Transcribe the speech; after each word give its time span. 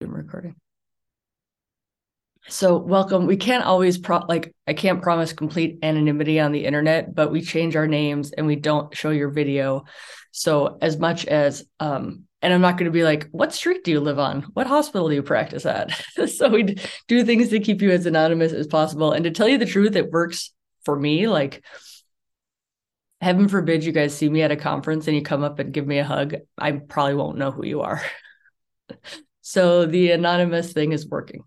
Recording. 0.00 0.54
So, 2.48 2.78
welcome. 2.78 3.26
We 3.26 3.36
can't 3.36 3.64
always 3.64 3.98
pro 3.98 4.20
like 4.28 4.54
I 4.66 4.72
can't 4.72 5.02
promise 5.02 5.32
complete 5.32 5.80
anonymity 5.82 6.38
on 6.38 6.52
the 6.52 6.64
internet, 6.64 7.14
but 7.14 7.32
we 7.32 7.42
change 7.42 7.74
our 7.74 7.88
names 7.88 8.30
and 8.30 8.46
we 8.46 8.56
don't 8.56 8.96
show 8.96 9.10
your 9.10 9.28
video. 9.28 9.84
So, 10.30 10.78
as 10.80 10.98
much 10.98 11.26
as 11.26 11.64
um 11.80 12.24
and 12.40 12.52
I'm 12.52 12.60
not 12.60 12.78
going 12.78 12.84
to 12.84 12.92
be 12.92 13.02
like, 13.02 13.28
what 13.32 13.52
street 13.52 13.82
do 13.82 13.90
you 13.90 13.98
live 13.98 14.20
on? 14.20 14.42
What 14.52 14.68
hospital 14.68 15.08
do 15.08 15.16
you 15.16 15.24
practice 15.24 15.66
at? 15.66 15.90
so 16.28 16.48
we 16.48 16.76
do 17.08 17.24
things 17.24 17.48
to 17.48 17.58
keep 17.58 17.82
you 17.82 17.90
as 17.90 18.06
anonymous 18.06 18.52
as 18.52 18.68
possible. 18.68 19.10
And 19.10 19.24
to 19.24 19.32
tell 19.32 19.48
you 19.48 19.58
the 19.58 19.66
truth, 19.66 19.96
it 19.96 20.12
works 20.12 20.52
for 20.84 20.96
me. 20.96 21.26
Like, 21.26 21.64
heaven 23.20 23.48
forbid 23.48 23.82
you 23.82 23.90
guys 23.90 24.14
see 24.14 24.28
me 24.28 24.42
at 24.42 24.52
a 24.52 24.56
conference 24.56 25.08
and 25.08 25.16
you 25.16 25.22
come 25.22 25.42
up 25.42 25.58
and 25.58 25.72
give 25.72 25.84
me 25.84 25.98
a 25.98 26.04
hug. 26.04 26.36
I 26.56 26.70
probably 26.70 27.14
won't 27.14 27.38
know 27.38 27.50
who 27.50 27.66
you 27.66 27.80
are. 27.80 28.00
So 29.48 29.86
the 29.86 30.10
anonymous 30.10 30.74
thing 30.74 30.92
is 30.92 31.08
working. 31.08 31.42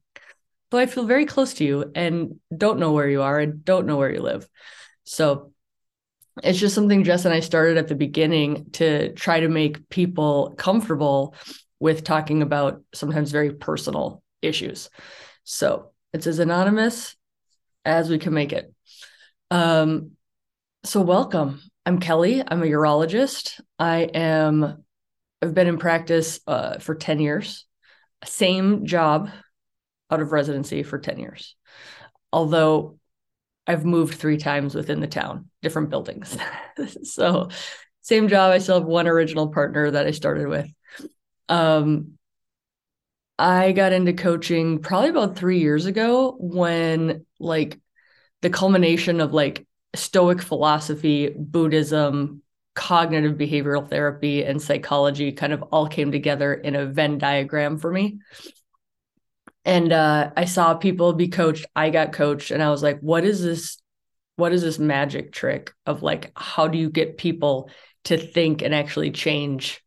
Though 0.72 0.80
I 0.80 0.88
feel 0.88 1.06
very 1.06 1.28
close 1.28 1.54
to 1.56 1.64
you 1.64 1.92
and 1.94 2.40
don't 2.56 2.80
know 2.80 2.94
where 2.94 3.08
you 3.08 3.22
are 3.22 3.38
and 3.40 3.64
don't 3.64 3.86
know 3.86 3.96
where 3.96 4.12
you 4.12 4.24
live. 4.24 4.50
So 5.04 5.52
it's 6.42 6.58
just 6.58 6.74
something 6.74 7.04
Jess 7.04 7.26
and 7.26 7.34
I 7.34 7.42
started 7.42 7.78
at 7.78 7.90
the 7.90 7.94
beginning 7.94 8.72
to 8.72 9.14
try 9.14 9.42
to 9.42 9.50
make 9.50 9.88
people 9.90 10.56
comfortable 10.58 11.36
with 11.80 12.04
talking 12.04 12.42
about 12.42 12.82
sometimes 12.92 13.30
very 13.30 13.54
personal 13.54 14.24
issues. 14.42 14.90
So 15.44 15.92
it's 16.12 16.26
as 16.26 16.40
anonymous 16.40 17.16
as 17.86 18.10
we 18.10 18.18
can 18.18 18.34
make 18.34 18.52
it. 18.52 18.74
Um, 19.52 20.14
so 20.84 21.02
welcome. 21.02 21.62
I'm 21.86 22.00
Kelly. 22.00 22.42
I'm 22.42 22.64
a 22.64 22.66
urologist. 22.66 23.62
I 23.78 24.00
am 24.12 24.84
I've 25.40 25.54
been 25.54 25.68
in 25.68 25.78
practice 25.78 26.40
uh, 26.48 26.80
for 26.80 26.96
10 26.96 27.20
years 27.20 27.68
same 28.26 28.86
job 28.86 29.30
out 30.10 30.22
of 30.22 30.32
residency 30.32 30.84
for 30.84 31.00
10 31.00 31.20
years. 31.20 31.56
Although 32.34 33.00
I've 33.68 33.86
moved 33.86 34.16
three 34.16 34.38
times 34.38 34.76
within 34.76 35.00
the 35.00 35.08
town, 35.08 35.50
different 35.62 35.90
buildings. 35.90 36.38
so, 37.04 37.50
same 38.02 38.28
job. 38.28 38.52
I 38.52 38.58
still 38.58 38.80
have 38.80 38.88
one 38.88 39.08
original 39.08 39.50
partner 39.50 39.92
that 39.92 40.08
I 40.08 40.12
started 40.12 40.48
with. 40.48 40.68
Um, 41.50 42.18
I 43.38 43.72
got 43.72 43.94
into 43.94 44.14
coaching 44.14 44.80
probably 44.80 45.10
about 45.10 45.36
three 45.36 45.60
years 45.60 45.86
ago 45.86 46.36
when, 46.40 47.26
like, 47.40 47.80
the 48.42 48.50
culmination 48.50 49.22
of 49.22 49.34
like 49.34 49.66
Stoic 49.96 50.42
philosophy, 50.42 51.34
Buddhism, 51.36 52.42
cognitive 52.74 53.38
behavioral 53.38 53.90
therapy 53.90 54.44
and 54.44 54.62
psychology 54.62 55.32
kind 55.32 55.54
of 55.54 55.62
all 55.72 55.88
came 55.88 56.12
together 56.12 56.54
in 56.54 56.76
a 56.76 56.86
Venn 56.86 57.18
diagram 57.18 57.78
for 57.78 57.92
me. 57.92 58.20
And 59.66 59.92
uh, 59.92 60.32
I 60.36 60.46
saw 60.46 60.74
people 60.74 61.14
be 61.14 61.28
coached. 61.28 61.66
I 61.76 61.90
got 61.90 62.14
coached, 62.14 62.50
and 62.52 62.64
I 62.64 62.72
was 62.72 62.82
like, 62.82 63.00
"What 63.00 63.24
is 63.24 63.44
this? 63.44 63.78
What 64.36 64.54
is 64.54 64.64
this 64.64 64.80
magic 64.80 65.32
trick 65.32 65.72
of 65.86 66.02
like 66.02 66.32
how 66.36 66.68
do 66.68 66.80
you 66.80 66.90
get 66.90 67.18
people 67.18 67.70
to 68.06 68.18
think 68.18 68.64
and 68.64 68.74
actually 68.74 69.12
change 69.12 69.84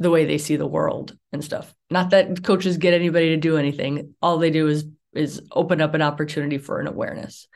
the 0.00 0.10
way 0.10 0.24
they 0.24 0.38
see 0.38 0.56
the 0.56 0.66
world 0.66 1.16
and 1.32 1.44
stuff?" 1.44 1.72
Not 1.88 2.10
that 2.10 2.42
coaches 2.42 2.78
get 2.78 2.94
anybody 2.94 3.28
to 3.28 3.36
do 3.36 3.56
anything. 3.56 4.14
All 4.20 4.38
they 4.38 4.50
do 4.50 4.66
is 4.66 4.86
is 5.12 5.40
open 5.52 5.80
up 5.80 5.94
an 5.94 6.02
opportunity 6.02 6.58
for 6.58 6.80
an 6.80 6.88
awareness. 6.88 7.46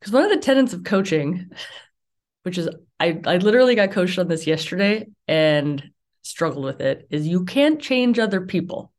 Because 0.00 0.12
one 0.12 0.24
of 0.24 0.30
the 0.30 0.38
tenets 0.38 0.72
of 0.72 0.82
coaching 0.82 1.50
which 2.42 2.58
is 2.58 2.68
I 2.98 3.20
I 3.26 3.36
literally 3.38 3.74
got 3.74 3.92
coached 3.92 4.18
on 4.18 4.28
this 4.28 4.46
yesterday 4.46 5.06
and 5.28 5.82
struggled 6.22 6.64
with 6.64 6.80
it 6.80 7.06
is 7.10 7.26
you 7.26 7.44
can't 7.44 7.80
change 7.80 8.18
other 8.18 8.42
people 8.42 8.92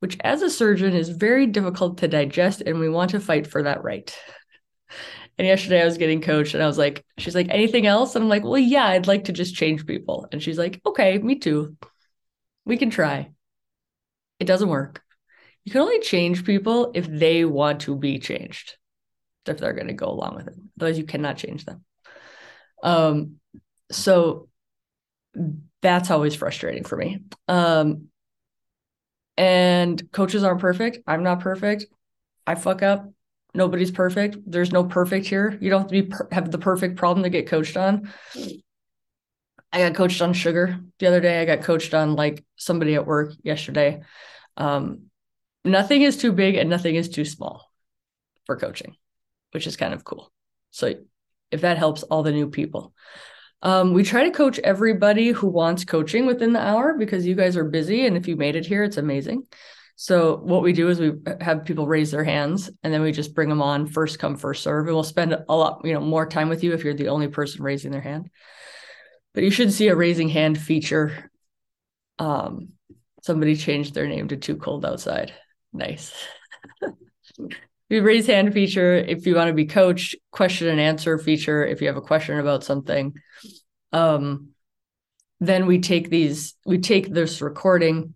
which 0.00 0.18
as 0.20 0.42
a 0.42 0.50
surgeon 0.50 0.94
is 0.94 1.08
very 1.08 1.46
difficult 1.46 1.98
to 1.98 2.08
digest 2.08 2.60
and 2.60 2.78
we 2.78 2.90
want 2.90 3.12
to 3.12 3.20
fight 3.20 3.46
for 3.46 3.62
that 3.62 3.82
right. 3.82 4.16
And 5.36 5.48
yesterday 5.48 5.82
i 5.82 5.84
was 5.84 5.98
getting 5.98 6.20
coached 6.20 6.54
and 6.54 6.62
i 6.62 6.66
was 6.66 6.78
like 6.78 7.04
she's 7.18 7.34
like 7.34 7.48
anything 7.50 7.86
else? 7.86 8.14
And 8.14 8.22
i'm 8.22 8.28
like 8.28 8.44
well 8.44 8.56
yeah 8.56 8.86
i'd 8.86 9.08
like 9.08 9.24
to 9.24 9.32
just 9.32 9.56
change 9.56 9.84
people. 9.84 10.28
And 10.30 10.40
she's 10.40 10.58
like 10.58 10.80
okay 10.86 11.18
me 11.18 11.36
too. 11.36 11.76
We 12.64 12.76
can 12.76 12.90
try. 12.90 13.30
It 14.38 14.44
doesn't 14.44 14.68
work. 14.68 15.02
You 15.64 15.72
can 15.72 15.80
only 15.80 16.00
change 16.00 16.44
people 16.44 16.92
if 16.94 17.06
they 17.06 17.44
want 17.44 17.80
to 17.80 17.96
be 17.96 18.18
changed 18.20 18.76
if 19.46 19.58
they're 19.58 19.72
going 19.72 19.88
to 19.88 19.92
go 19.92 20.06
along 20.06 20.36
with 20.36 20.46
it. 20.46 20.54
Otherwise 20.78 20.98
you 20.98 21.04
cannot 21.04 21.36
change 21.36 21.64
them 21.64 21.84
um, 22.84 23.36
so 23.90 24.48
that's 25.82 26.10
always 26.10 26.34
frustrating 26.34 26.84
for 26.84 26.96
me. 26.96 27.20
Um, 27.48 28.08
and 29.36 30.10
coaches 30.12 30.44
aren't 30.44 30.60
perfect. 30.60 30.98
I'm 31.06 31.24
not 31.24 31.40
perfect. 31.40 31.86
I 32.46 32.54
fuck 32.54 32.82
up. 32.82 33.10
Nobody's 33.54 33.90
perfect. 33.90 34.36
There's 34.46 34.72
no 34.72 34.84
perfect 34.84 35.26
here. 35.26 35.56
You 35.60 35.70
don't 35.70 35.82
have 35.82 35.90
to 35.90 36.02
be 36.02 36.12
have 36.32 36.50
the 36.50 36.58
perfect 36.58 36.96
problem 36.96 37.22
to 37.24 37.30
get 37.30 37.46
coached 37.46 37.76
on. 37.76 38.12
I 39.72 39.78
got 39.78 39.94
coached 39.94 40.22
on 40.22 40.32
sugar 40.32 40.78
the 40.98 41.06
other 41.06 41.20
day. 41.20 41.40
I 41.40 41.44
got 41.44 41.62
coached 41.62 41.94
on 41.94 42.14
like 42.14 42.44
somebody 42.56 42.94
at 42.94 43.06
work 43.06 43.32
yesterday. 43.42 44.02
Um, 44.56 45.06
nothing 45.64 46.02
is 46.02 46.16
too 46.16 46.32
big 46.32 46.56
and 46.56 46.70
nothing 46.70 46.94
is 46.94 47.08
too 47.08 47.24
small 47.24 47.68
for 48.46 48.56
coaching, 48.56 48.94
which 49.52 49.66
is 49.66 49.76
kind 49.76 49.94
of 49.94 50.04
cool. 50.04 50.32
So 50.70 50.94
if 51.50 51.62
that 51.62 51.78
helps 51.78 52.02
all 52.02 52.22
the 52.22 52.32
new 52.32 52.48
people. 52.48 52.92
Um, 53.62 53.94
we 53.94 54.04
try 54.04 54.24
to 54.24 54.30
coach 54.30 54.58
everybody 54.58 55.30
who 55.30 55.48
wants 55.48 55.84
coaching 55.84 56.26
within 56.26 56.52
the 56.52 56.60
hour 56.60 56.96
because 56.98 57.26
you 57.26 57.34
guys 57.34 57.56
are 57.56 57.64
busy. 57.64 58.06
And 58.06 58.16
if 58.16 58.28
you 58.28 58.36
made 58.36 58.56
it 58.56 58.66
here, 58.66 58.84
it's 58.84 58.98
amazing. 58.98 59.46
So 59.96 60.36
what 60.36 60.62
we 60.62 60.72
do 60.72 60.90
is 60.90 61.00
we 61.00 61.12
have 61.40 61.64
people 61.64 61.86
raise 61.86 62.10
their 62.10 62.24
hands 62.24 62.68
and 62.82 62.92
then 62.92 63.00
we 63.00 63.12
just 63.12 63.34
bring 63.34 63.48
them 63.48 63.62
on 63.62 63.86
first 63.86 64.18
come, 64.18 64.36
first 64.36 64.62
serve. 64.62 64.86
And 64.86 64.94
we'll 64.94 65.02
spend 65.02 65.32
a 65.32 65.56
lot, 65.56 65.80
you 65.84 65.94
know, 65.94 66.00
more 66.00 66.26
time 66.26 66.50
with 66.50 66.62
you 66.62 66.74
if 66.74 66.84
you're 66.84 66.94
the 66.94 67.08
only 67.08 67.28
person 67.28 67.62
raising 67.62 67.90
their 67.90 68.02
hand. 68.02 68.28
But 69.32 69.44
you 69.44 69.50
should 69.50 69.72
see 69.72 69.88
a 69.88 69.96
raising 69.96 70.28
hand 70.28 70.58
feature. 70.58 71.30
Um, 72.18 72.70
somebody 73.22 73.56
changed 73.56 73.94
their 73.94 74.06
name 74.06 74.28
to 74.28 74.36
too 74.36 74.56
cold 74.56 74.84
outside. 74.84 75.32
Nice. 75.72 76.12
raise 78.00 78.26
hand 78.26 78.52
feature 78.52 78.96
if 78.96 79.26
you 79.26 79.34
want 79.34 79.48
to 79.48 79.54
be 79.54 79.66
coached 79.66 80.16
question 80.30 80.68
and 80.68 80.80
answer 80.80 81.18
feature 81.18 81.64
if 81.64 81.80
you 81.80 81.88
have 81.88 81.96
a 81.96 82.02
question 82.02 82.38
about 82.38 82.64
something. 82.64 83.14
Um, 83.92 84.50
then 85.40 85.66
we 85.66 85.80
take 85.80 86.10
these 86.10 86.54
we 86.64 86.78
take 86.78 87.12
this 87.12 87.42
recording 87.42 88.14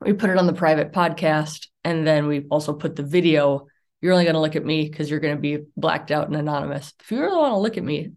we 0.00 0.12
put 0.12 0.30
it 0.30 0.38
on 0.38 0.46
the 0.46 0.52
private 0.52 0.92
podcast 0.92 1.68
and 1.84 2.06
then 2.06 2.26
we 2.26 2.46
also 2.50 2.74
put 2.74 2.96
the 2.96 3.02
video. 3.02 3.66
You're 4.00 4.12
only 4.12 4.24
going 4.24 4.34
to 4.34 4.40
look 4.40 4.56
at 4.56 4.64
me 4.64 4.88
because 4.88 5.10
you're 5.10 5.20
going 5.20 5.36
to 5.36 5.40
be 5.40 5.64
blacked 5.76 6.10
out 6.10 6.26
and 6.26 6.36
anonymous. 6.36 6.92
If 7.00 7.10
you 7.10 7.20
really 7.20 7.36
want 7.36 7.52
to 7.52 7.58
look 7.58 7.78
at 7.78 7.84
me 7.84 8.12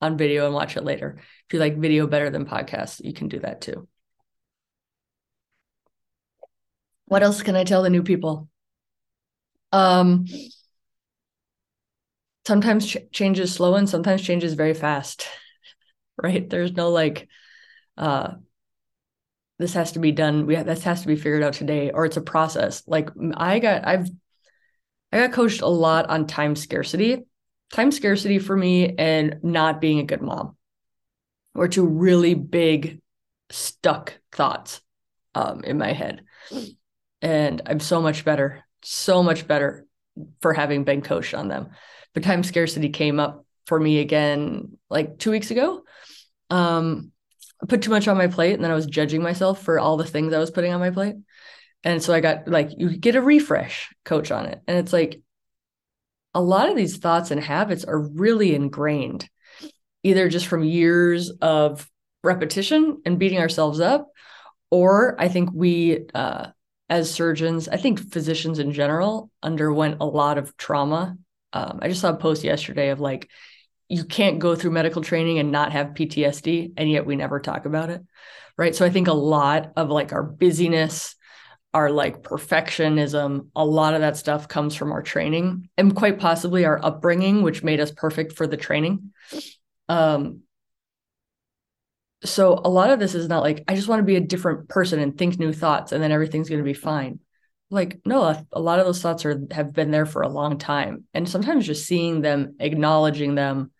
on 0.00 0.18
video 0.18 0.44
and 0.44 0.54
watch 0.54 0.76
it 0.76 0.84
later 0.84 1.16
if 1.18 1.54
you 1.54 1.58
like 1.58 1.78
video 1.78 2.06
better 2.06 2.28
than 2.28 2.44
podcasts 2.44 3.02
you 3.02 3.12
can 3.12 3.28
do 3.28 3.38
that 3.40 3.60
too. 3.60 3.88
What 7.06 7.22
else 7.22 7.42
can 7.42 7.56
i 7.56 7.64
tell 7.64 7.82
the 7.82 7.90
new 7.90 8.02
people 8.02 8.48
um, 9.74 10.26
sometimes 12.46 12.86
ch- 12.86 13.10
change 13.10 13.40
is 13.40 13.52
slow 13.52 13.74
and 13.74 13.88
sometimes 13.88 14.22
change 14.22 14.44
is 14.44 14.54
very 14.54 14.72
fast, 14.72 15.26
right? 16.22 16.48
There's 16.48 16.72
no 16.72 16.90
like, 16.90 17.28
uh, 17.98 18.34
this 19.58 19.74
has 19.74 19.92
to 19.92 19.98
be 19.98 20.12
done. 20.12 20.46
We 20.46 20.54
have, 20.54 20.66
this 20.66 20.84
has 20.84 21.02
to 21.02 21.08
be 21.08 21.16
figured 21.16 21.42
out 21.42 21.54
today, 21.54 21.90
or 21.90 22.04
it's 22.04 22.16
a 22.16 22.20
process. 22.20 22.84
Like 22.86 23.10
I 23.36 23.58
got, 23.58 23.84
I've, 23.86 24.08
I 25.12 25.18
got 25.18 25.32
coached 25.32 25.60
a 25.60 25.66
lot 25.66 26.08
on 26.08 26.28
time 26.28 26.54
scarcity, 26.54 27.24
time 27.72 27.90
scarcity 27.90 28.38
for 28.38 28.56
me, 28.56 28.94
and 28.96 29.40
not 29.42 29.80
being 29.80 29.98
a 29.98 30.04
good 30.04 30.22
mom, 30.22 30.56
or 31.54 31.66
two 31.66 31.86
really 31.86 32.34
big, 32.34 33.00
stuck 33.50 34.18
thoughts, 34.30 34.80
um, 35.34 35.64
in 35.64 35.78
my 35.78 35.92
head, 35.92 36.22
and 37.22 37.62
I'm 37.66 37.80
so 37.80 38.00
much 38.00 38.24
better 38.24 38.64
so 38.84 39.22
much 39.22 39.46
better 39.46 39.86
for 40.40 40.52
having 40.52 40.84
been 40.84 41.02
coached 41.02 41.34
on 41.34 41.48
them. 41.48 41.70
But 42.12 42.22
time 42.22 42.42
scarcity 42.42 42.90
came 42.90 43.18
up 43.18 43.44
for 43.66 43.80
me 43.80 43.98
again 43.98 44.78
like 44.88 45.18
two 45.18 45.30
weeks 45.30 45.50
ago. 45.50 45.82
Um, 46.50 47.10
I 47.62 47.66
put 47.66 47.82
too 47.82 47.90
much 47.90 48.06
on 48.06 48.16
my 48.16 48.28
plate 48.28 48.54
and 48.54 48.62
then 48.62 48.70
I 48.70 48.74
was 48.74 48.86
judging 48.86 49.22
myself 49.22 49.62
for 49.62 49.78
all 49.78 49.96
the 49.96 50.04
things 50.04 50.32
I 50.32 50.38
was 50.38 50.50
putting 50.50 50.72
on 50.72 50.80
my 50.80 50.90
plate. 50.90 51.16
And 51.82 52.02
so 52.02 52.14
I 52.14 52.20
got 52.20 52.46
like, 52.46 52.70
you 52.76 52.96
get 52.96 53.16
a 53.16 53.22
refresh 53.22 53.92
coach 54.04 54.30
on 54.30 54.46
it. 54.46 54.60
And 54.66 54.78
it's 54.78 54.92
like, 54.92 55.20
a 56.34 56.42
lot 56.42 56.68
of 56.68 56.76
these 56.76 56.96
thoughts 56.96 57.30
and 57.30 57.40
habits 57.40 57.84
are 57.84 57.98
really 57.98 58.54
ingrained, 58.54 59.28
either 60.02 60.28
just 60.28 60.46
from 60.46 60.64
years 60.64 61.30
of 61.40 61.88
repetition 62.24 63.00
and 63.06 63.18
beating 63.18 63.38
ourselves 63.38 63.80
up, 63.80 64.10
or 64.70 65.14
I 65.20 65.28
think 65.28 65.50
we 65.52 66.06
uh, 66.12 66.48
as 66.88 67.12
surgeons, 67.12 67.68
I 67.68 67.76
think 67.76 68.12
physicians 68.12 68.58
in 68.58 68.72
general 68.72 69.30
underwent 69.42 69.98
a 70.00 70.06
lot 70.06 70.38
of 70.38 70.56
trauma. 70.56 71.16
Um, 71.52 71.78
I 71.82 71.88
just 71.88 72.00
saw 72.00 72.10
a 72.10 72.16
post 72.16 72.44
yesterday 72.44 72.90
of 72.90 73.00
like, 73.00 73.30
you 73.88 74.04
can't 74.04 74.38
go 74.38 74.54
through 74.54 74.70
medical 74.70 75.02
training 75.02 75.38
and 75.38 75.52
not 75.52 75.72
have 75.72 75.88
PTSD, 75.88 76.72
and 76.76 76.90
yet 76.90 77.06
we 77.06 77.16
never 77.16 77.40
talk 77.40 77.66
about 77.66 77.90
it. 77.90 78.02
Right. 78.56 78.74
So 78.74 78.84
I 78.84 78.90
think 78.90 79.08
a 79.08 79.12
lot 79.12 79.72
of 79.76 79.90
like 79.90 80.12
our 80.12 80.22
busyness, 80.22 81.16
our 81.72 81.90
like 81.90 82.22
perfectionism, 82.22 83.48
a 83.56 83.64
lot 83.64 83.94
of 83.94 84.00
that 84.00 84.16
stuff 84.16 84.46
comes 84.46 84.76
from 84.76 84.92
our 84.92 85.02
training 85.02 85.68
and 85.76 85.94
quite 85.94 86.20
possibly 86.20 86.64
our 86.64 86.82
upbringing, 86.82 87.42
which 87.42 87.64
made 87.64 87.80
us 87.80 87.90
perfect 87.90 88.34
for 88.34 88.46
the 88.46 88.56
training. 88.56 89.12
Um, 89.88 90.43
so 92.24 92.60
a 92.64 92.68
lot 92.68 92.90
of 92.90 92.98
this 92.98 93.14
is 93.14 93.28
not 93.28 93.42
like 93.42 93.64
I 93.68 93.74
just 93.74 93.88
want 93.88 94.00
to 94.00 94.04
be 94.04 94.16
a 94.16 94.20
different 94.20 94.68
person 94.68 94.98
and 95.00 95.16
think 95.16 95.38
new 95.38 95.52
thoughts 95.52 95.92
and 95.92 96.02
then 96.02 96.12
everything's 96.12 96.48
going 96.48 96.60
to 96.60 96.64
be 96.64 96.74
fine. 96.74 97.20
Like 97.70 98.00
no, 98.04 98.44
a 98.52 98.60
lot 98.60 98.78
of 98.78 98.86
those 98.86 99.02
thoughts 99.02 99.24
are 99.24 99.40
have 99.50 99.72
been 99.72 99.90
there 99.90 100.06
for 100.06 100.22
a 100.22 100.28
long 100.28 100.58
time, 100.58 101.04
and 101.14 101.28
sometimes 101.28 101.66
just 101.66 101.86
seeing 101.86 102.20
them, 102.20 102.56
acknowledging 102.60 103.34
them, 103.34 103.72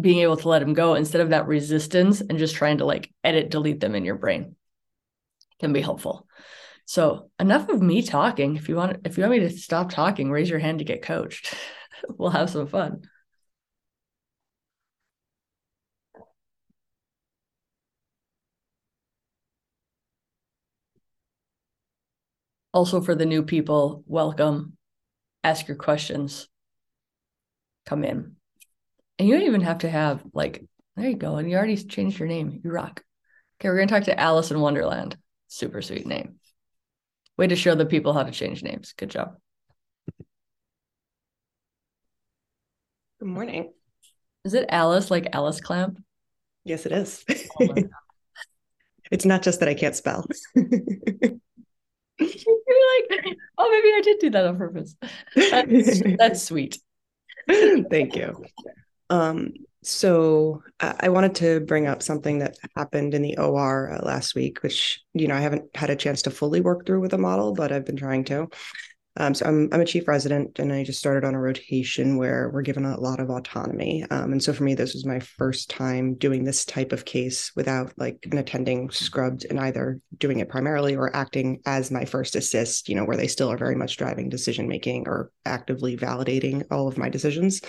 being 0.00 0.20
able 0.20 0.36
to 0.36 0.48
let 0.48 0.60
them 0.60 0.74
go 0.74 0.94
instead 0.94 1.20
of 1.20 1.30
that 1.30 1.46
resistance 1.46 2.20
and 2.20 2.38
just 2.38 2.54
trying 2.54 2.78
to 2.78 2.84
like 2.84 3.12
edit 3.24 3.50
delete 3.50 3.80
them 3.80 3.94
in 3.94 4.04
your 4.04 4.16
brain 4.16 4.56
can 5.60 5.72
be 5.72 5.80
helpful. 5.80 6.26
So 6.84 7.30
enough 7.38 7.68
of 7.68 7.80
me 7.80 8.02
talking. 8.02 8.56
If 8.56 8.68
you 8.68 8.76
want 8.76 9.06
if 9.06 9.16
you 9.16 9.22
want 9.22 9.32
me 9.32 9.40
to 9.40 9.50
stop 9.50 9.90
talking 9.90 10.30
raise 10.30 10.50
your 10.50 10.58
hand 10.58 10.80
to 10.80 10.84
get 10.84 11.02
coached. 11.02 11.54
We'll 12.08 12.30
have 12.30 12.50
some 12.50 12.66
fun 12.66 13.02
also 22.72 23.00
for 23.00 23.14
the 23.14 23.26
new 23.26 23.42
people 23.42 24.02
welcome 24.06 24.76
ask 25.44 25.68
your 25.68 25.76
questions 25.76 26.48
come 27.84 28.04
in 28.04 28.36
and 29.22 29.28
you 29.28 29.36
don't 29.36 29.46
even 29.46 29.60
have 29.60 29.78
to 29.78 29.88
have 29.88 30.20
like, 30.32 30.64
there 30.96 31.08
you 31.08 31.16
go. 31.16 31.36
And 31.36 31.48
you 31.48 31.56
already 31.56 31.76
changed 31.76 32.18
your 32.18 32.28
name. 32.28 32.60
You 32.64 32.72
rock. 32.72 33.04
Okay, 33.60 33.68
we're 33.68 33.76
gonna 33.76 33.86
talk 33.86 34.04
to 34.04 34.18
Alice 34.18 34.50
in 34.50 34.60
Wonderland. 34.60 35.16
Super 35.46 35.80
sweet 35.80 36.06
name. 36.06 36.40
Way 37.36 37.46
to 37.46 37.54
show 37.54 37.76
the 37.76 37.86
people 37.86 38.12
how 38.12 38.24
to 38.24 38.32
change 38.32 38.64
names. 38.64 38.94
Good 38.96 39.10
job. 39.10 39.36
Good 43.20 43.28
morning. 43.28 43.72
Is 44.44 44.54
it 44.54 44.66
Alice 44.70 45.08
like 45.08 45.28
Alice 45.32 45.60
Clamp? 45.60 46.02
Yes, 46.64 46.84
it 46.84 46.90
is. 46.90 47.24
Oh 47.60 47.74
it's 49.12 49.24
not 49.24 49.42
just 49.42 49.60
that 49.60 49.68
I 49.68 49.74
can't 49.74 49.94
spell. 49.94 50.26
You're 52.46 53.10
like, 53.10 53.36
oh, 53.58 53.70
maybe 53.70 53.94
I 53.94 54.00
did 54.02 54.18
do 54.18 54.30
that 54.30 54.46
on 54.46 54.56
purpose. 54.56 54.96
That's, 55.34 56.02
that's 56.18 56.42
sweet. 56.42 56.78
Thank 57.48 58.16
you. 58.16 58.44
Um, 59.10 59.52
so 59.84 60.62
I 60.78 61.08
wanted 61.08 61.34
to 61.36 61.60
bring 61.60 61.88
up 61.88 62.02
something 62.02 62.38
that 62.38 62.56
happened 62.76 63.14
in 63.14 63.22
the 63.22 63.36
OR 63.36 63.92
uh, 63.92 64.06
last 64.06 64.36
week, 64.36 64.62
which 64.62 65.00
you 65.12 65.26
know 65.26 65.34
I 65.34 65.40
haven't 65.40 65.64
had 65.74 65.90
a 65.90 65.96
chance 65.96 66.22
to 66.22 66.30
fully 66.30 66.60
work 66.60 66.86
through 66.86 67.00
with 67.00 67.14
a 67.14 67.18
model, 67.18 67.52
but 67.52 67.72
I've 67.72 67.84
been 67.84 67.96
trying 67.96 68.24
to. 68.24 68.48
Um, 69.16 69.34
so 69.34 69.44
I'm 69.46 69.68
I'm 69.72 69.80
a 69.82 69.86
chief 69.86 70.08
resident, 70.08 70.58
and 70.58 70.72
I 70.72 70.84
just 70.84 70.98
started 70.98 71.24
on 71.24 71.34
a 71.34 71.40
rotation 71.40 72.16
where 72.16 72.50
we're 72.50 72.62
given 72.62 72.84
a 72.84 72.98
lot 72.98 73.20
of 73.20 73.28
autonomy. 73.28 74.04
Um, 74.10 74.32
and 74.32 74.42
so 74.42 74.52
for 74.52 74.64
me, 74.64 74.74
this 74.74 74.94
was 74.94 75.04
my 75.04 75.20
first 75.20 75.68
time 75.68 76.14
doing 76.14 76.44
this 76.44 76.64
type 76.64 76.92
of 76.92 77.04
case 77.04 77.52
without 77.54 77.92
like 77.98 78.26
an 78.30 78.38
attending 78.38 78.90
scrubbed 78.90 79.44
and 79.50 79.60
either 79.60 80.00
doing 80.16 80.40
it 80.40 80.48
primarily 80.48 80.96
or 80.96 81.14
acting 81.14 81.60
as 81.66 81.90
my 81.90 82.06
first 82.06 82.36
assist. 82.36 82.88
You 82.88 82.94
know, 82.94 83.04
where 83.04 83.16
they 83.18 83.28
still 83.28 83.50
are 83.50 83.58
very 83.58 83.76
much 83.76 83.98
driving 83.98 84.30
decision 84.30 84.66
making 84.66 85.06
or 85.06 85.30
actively 85.44 85.96
validating 85.96 86.64
all 86.70 86.88
of 86.88 86.96
my 86.96 87.10
decisions. 87.10 87.60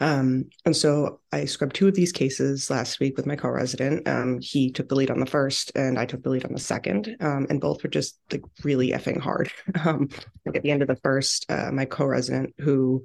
Um, 0.00 0.46
and 0.64 0.76
so 0.76 1.20
I 1.30 1.44
scrubbed 1.44 1.76
two 1.76 1.86
of 1.86 1.94
these 1.94 2.10
cases 2.10 2.70
last 2.70 2.98
week 2.98 3.16
with 3.16 3.26
my 3.26 3.36
co-resident. 3.36 4.08
Um, 4.08 4.40
he 4.40 4.72
took 4.72 4.88
the 4.88 4.96
lead 4.96 5.10
on 5.10 5.20
the 5.20 5.26
first, 5.26 5.70
and 5.76 5.98
I 5.98 6.06
took 6.06 6.22
the 6.22 6.30
lead 6.30 6.44
on 6.44 6.52
the 6.52 6.58
second. 6.58 7.16
Um, 7.20 7.46
and 7.48 7.60
both 7.60 7.82
were 7.82 7.90
just 7.90 8.18
like 8.32 8.42
really 8.64 8.90
effing 8.90 9.20
hard. 9.20 9.50
Um, 9.84 10.08
like 10.46 10.56
at 10.56 10.62
the 10.62 10.70
end 10.70 10.82
of 10.82 10.88
the 10.88 10.96
first, 10.96 11.44
uh, 11.50 11.70
my 11.72 11.84
co-resident 11.84 12.54
who 12.58 13.02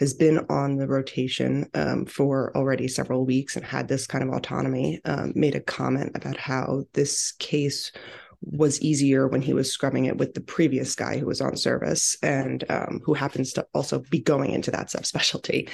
has 0.00 0.14
been 0.14 0.44
on 0.48 0.76
the 0.76 0.86
rotation 0.86 1.68
um, 1.74 2.06
for 2.06 2.56
already 2.56 2.88
several 2.88 3.24
weeks 3.24 3.56
and 3.56 3.64
had 3.64 3.88
this 3.88 4.06
kind 4.06 4.24
of 4.24 4.30
autonomy 4.30 5.00
um, 5.04 5.32
made 5.34 5.54
a 5.54 5.60
comment 5.60 6.12
about 6.14 6.36
how 6.36 6.84
this 6.94 7.32
case 7.32 7.92
was 8.40 8.80
easier 8.80 9.26
when 9.28 9.42
he 9.42 9.54
was 9.54 9.70
scrubbing 9.70 10.04
it 10.04 10.16
with 10.16 10.34
the 10.34 10.40
previous 10.40 10.94
guy 10.94 11.18
who 11.18 11.26
was 11.26 11.40
on 11.40 11.56
service 11.56 12.16
and 12.22 12.64
um, 12.70 13.00
who 13.04 13.14
happens 13.14 13.52
to 13.52 13.66
also 13.74 14.00
be 14.10 14.20
going 14.20 14.50
into 14.50 14.70
that 14.70 14.88
subspecialty. 14.88 15.68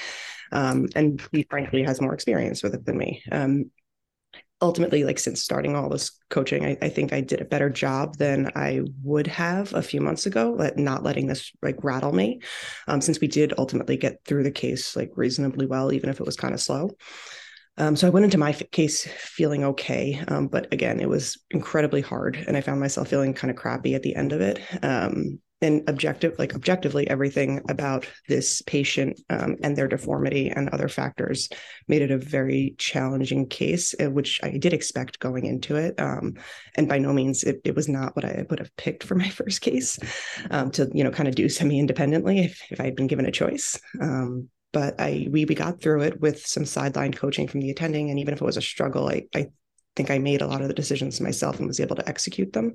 Um, 0.52 0.88
and 0.94 1.23
he 1.32 1.47
frankly 1.49 1.82
has 1.85 2.00
more 2.00 2.14
experience 2.14 2.62
with 2.62 2.75
it 2.75 2.85
than 2.85 2.99
me. 2.99 3.23
Um, 3.31 3.70
ultimately, 4.62 5.05
like 5.05 5.19
since 5.19 5.43
starting 5.43 5.75
all 5.75 5.88
this 5.88 6.12
coaching, 6.29 6.64
I, 6.64 6.76
I, 6.82 6.88
think 6.88 7.12
I 7.12 7.20
did 7.20 7.41
a 7.41 7.47
better 7.47 7.70
job 7.70 8.17
than 8.19 8.52
I 8.55 8.82
would 9.02 9.26
have 9.26 9.73
a 9.75 9.82
few 9.82 10.00
months 10.00 10.26
ago, 10.26 10.61
at 10.61 10.76
not 10.76 11.02
letting 11.02 11.26
this 11.26 11.50
like 11.62 11.82
rattle 11.82 12.12
me. 12.12 12.41
Um, 12.87 13.00
since 13.00 13.20
we 13.20 13.29
did 13.29 13.55
ultimately 13.58 13.97
get 13.97 14.20
through 14.25 14.43
the 14.43 14.50
case 14.50 14.97
like 14.97 15.11
reasonably 15.17 15.67
well, 15.67 15.93
even 15.93 16.11
if 16.11 16.20
it 16.20 16.26
was 16.26 16.37
kind 16.37 16.55
of 16.55 16.61
slow. 16.61 16.91
Um, 17.79 17.97
so 17.97 18.06
I 18.06 18.11
went 18.11 18.25
into 18.25 18.37
my 18.37 18.50
f- 18.50 18.70
case 18.73 19.06
feeling 19.06 19.64
okay, 19.64 20.23
um, 20.29 20.49
but 20.49 20.70
again, 20.73 21.00
it 21.00 21.08
was 21.08 21.38
incredibly 21.50 22.02
hard, 22.02 22.37
and 22.47 22.56
I 22.56 22.61
found 22.61 22.81
myself 22.81 23.08
feeling 23.08 23.32
kind 23.32 23.50
of 23.50 23.56
crappy 23.56 23.94
at 23.94 24.02
the 24.02 24.14
end 24.14 24.32
of 24.32 24.41
it. 24.43 24.61
Um, 24.82 25.41
and 25.62 25.89
objective 25.89 26.35
like 26.39 26.55
objectively 26.55 27.09
everything 27.09 27.61
about 27.69 28.07
this 28.29 28.62
patient 28.62 29.21
um, 29.31 29.57
and 29.62 29.77
their 29.77 29.89
deformity 29.89 30.49
and 30.49 30.69
other 30.71 30.89
factors 30.89 31.49
made 31.89 32.03
it 32.03 32.11
a 32.11 32.19
very 32.19 32.75
challenging 32.79 33.47
case 33.47 33.95
uh, 34.01 34.11
which 34.11 34.41
i 34.43 34.51
did 34.51 34.73
expect 34.73 35.19
going 35.19 35.47
into 35.47 35.77
it 35.77 35.99
um, 36.01 36.35
and 36.77 36.89
by 36.89 36.99
no 36.99 37.12
means 37.12 37.45
it, 37.45 37.61
it, 37.65 37.75
was 37.75 37.89
not 37.89 38.15
what 38.17 38.25
i 38.25 38.45
would 38.49 38.59
have 38.59 38.75
picked 38.77 39.05
for 39.05 39.15
my 39.15 39.29
first 39.41 39.61
case 39.61 39.99
um, 40.51 40.71
to 40.71 40.89
you 40.93 41.05
know 41.05 41.11
kind 41.11 41.29
of 41.29 41.35
do 41.35 41.49
semi 41.49 41.79
independently 41.79 42.41
if, 42.41 42.62
if 42.71 42.81
i 42.81 42.85
had 42.85 42.97
been 42.97 43.07
given 43.07 43.27
a 43.27 43.33
choice 43.33 43.81
um, 44.01 44.49
but 44.73 45.01
I 45.01 45.27
we 45.31 45.45
we 45.45 45.55
got 45.55 45.81
through 45.81 46.03
it 46.03 46.21
with 46.21 46.47
some 46.47 46.65
sideline 46.65 47.12
coaching 47.12 47.49
from 47.49 47.61
the 47.61 47.71
attending, 47.71 48.11
and 48.11 48.19
even 48.19 48.35
if 48.35 48.41
it 48.41 48.45
was 48.45 48.57
a 48.57 48.62
struggle, 48.62 49.09
I 49.09 49.27
I 49.35 49.49
think 50.00 50.11
I 50.11 50.19
made 50.19 50.41
a 50.41 50.47
lot 50.47 50.62
of 50.62 50.69
the 50.69 50.75
decisions 50.75 51.20
myself 51.20 51.58
and 51.58 51.69
was 51.69 51.79
able 51.79 51.97
to 51.97 52.08
execute 52.08 52.55
them. 52.55 52.75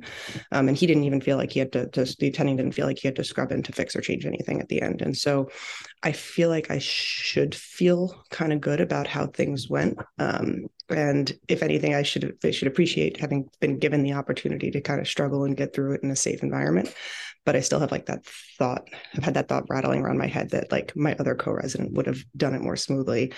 Um, 0.51 0.67
and 0.67 0.77
he 0.77 0.85
didn't 0.85 1.05
even 1.05 1.21
feel 1.21 1.37
like 1.37 1.51
he 1.51 1.59
had 1.59 1.71
to, 1.71 1.87
to, 1.87 2.05
the 2.19 2.27
attending 2.27 2.57
didn't 2.57 2.73
feel 2.73 2.85
like 2.85 2.99
he 2.99 3.07
had 3.07 3.15
to 3.15 3.23
scrub 3.23 3.51
in 3.51 3.63
to 3.63 3.71
fix 3.71 3.95
or 3.95 4.01
change 4.01 4.27
anything 4.27 4.61
at 4.61 4.69
the 4.69 4.79
end. 4.79 5.01
And 5.01 5.17
so 5.17 5.49
I 6.03 6.11
feel 6.11 6.49
like 6.49 6.69
I 6.69 6.77
should 6.77 7.55
feel 7.55 8.23
kind 8.29 8.53
of 8.53 8.61
good 8.61 8.79
about 8.79 9.07
how 9.07 9.25
things 9.25 9.67
went. 9.67 9.97
Um, 10.19 10.67
and 10.89 11.35
if 11.47 11.63
anything, 11.63 11.95
I 11.95 12.03
should 12.03 12.37
I 12.43 12.51
should 12.51 12.67
appreciate 12.67 13.19
having 13.19 13.49
been 13.59 13.79
given 13.79 14.03
the 14.03 14.13
opportunity 14.13 14.69
to 14.69 14.81
kind 14.81 15.01
of 15.01 15.07
struggle 15.07 15.45
and 15.45 15.57
get 15.57 15.73
through 15.73 15.93
it 15.93 16.03
in 16.03 16.11
a 16.11 16.15
safe 16.15 16.43
environment. 16.43 16.93
But 17.43 17.55
I 17.55 17.61
still 17.61 17.79
have 17.79 17.91
like 17.91 18.05
that 18.05 18.23
thought. 18.59 18.87
I've 19.15 19.23
had 19.23 19.33
that 19.33 19.47
thought 19.47 19.65
rattling 19.67 20.01
around 20.01 20.19
my 20.19 20.27
head 20.27 20.51
that 20.51 20.71
like 20.71 20.95
my 20.95 21.15
other 21.19 21.33
co-resident 21.33 21.93
would 21.93 22.05
have 22.05 22.23
done 22.37 22.53
it 22.53 22.61
more 22.61 22.75
smoothly 22.75 23.33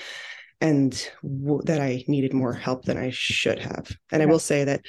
and 0.60 1.10
w- 1.22 1.62
that 1.66 1.82
I 1.82 2.04
needed 2.08 2.34
more 2.34 2.54
help 2.54 2.86
than 2.86 2.98
I 2.98 3.10
should 3.12 3.60
have. 3.60 3.96
And 4.12 4.22
I 4.24 4.26
will 4.26 4.40
say 4.40 4.64
that 4.64 4.82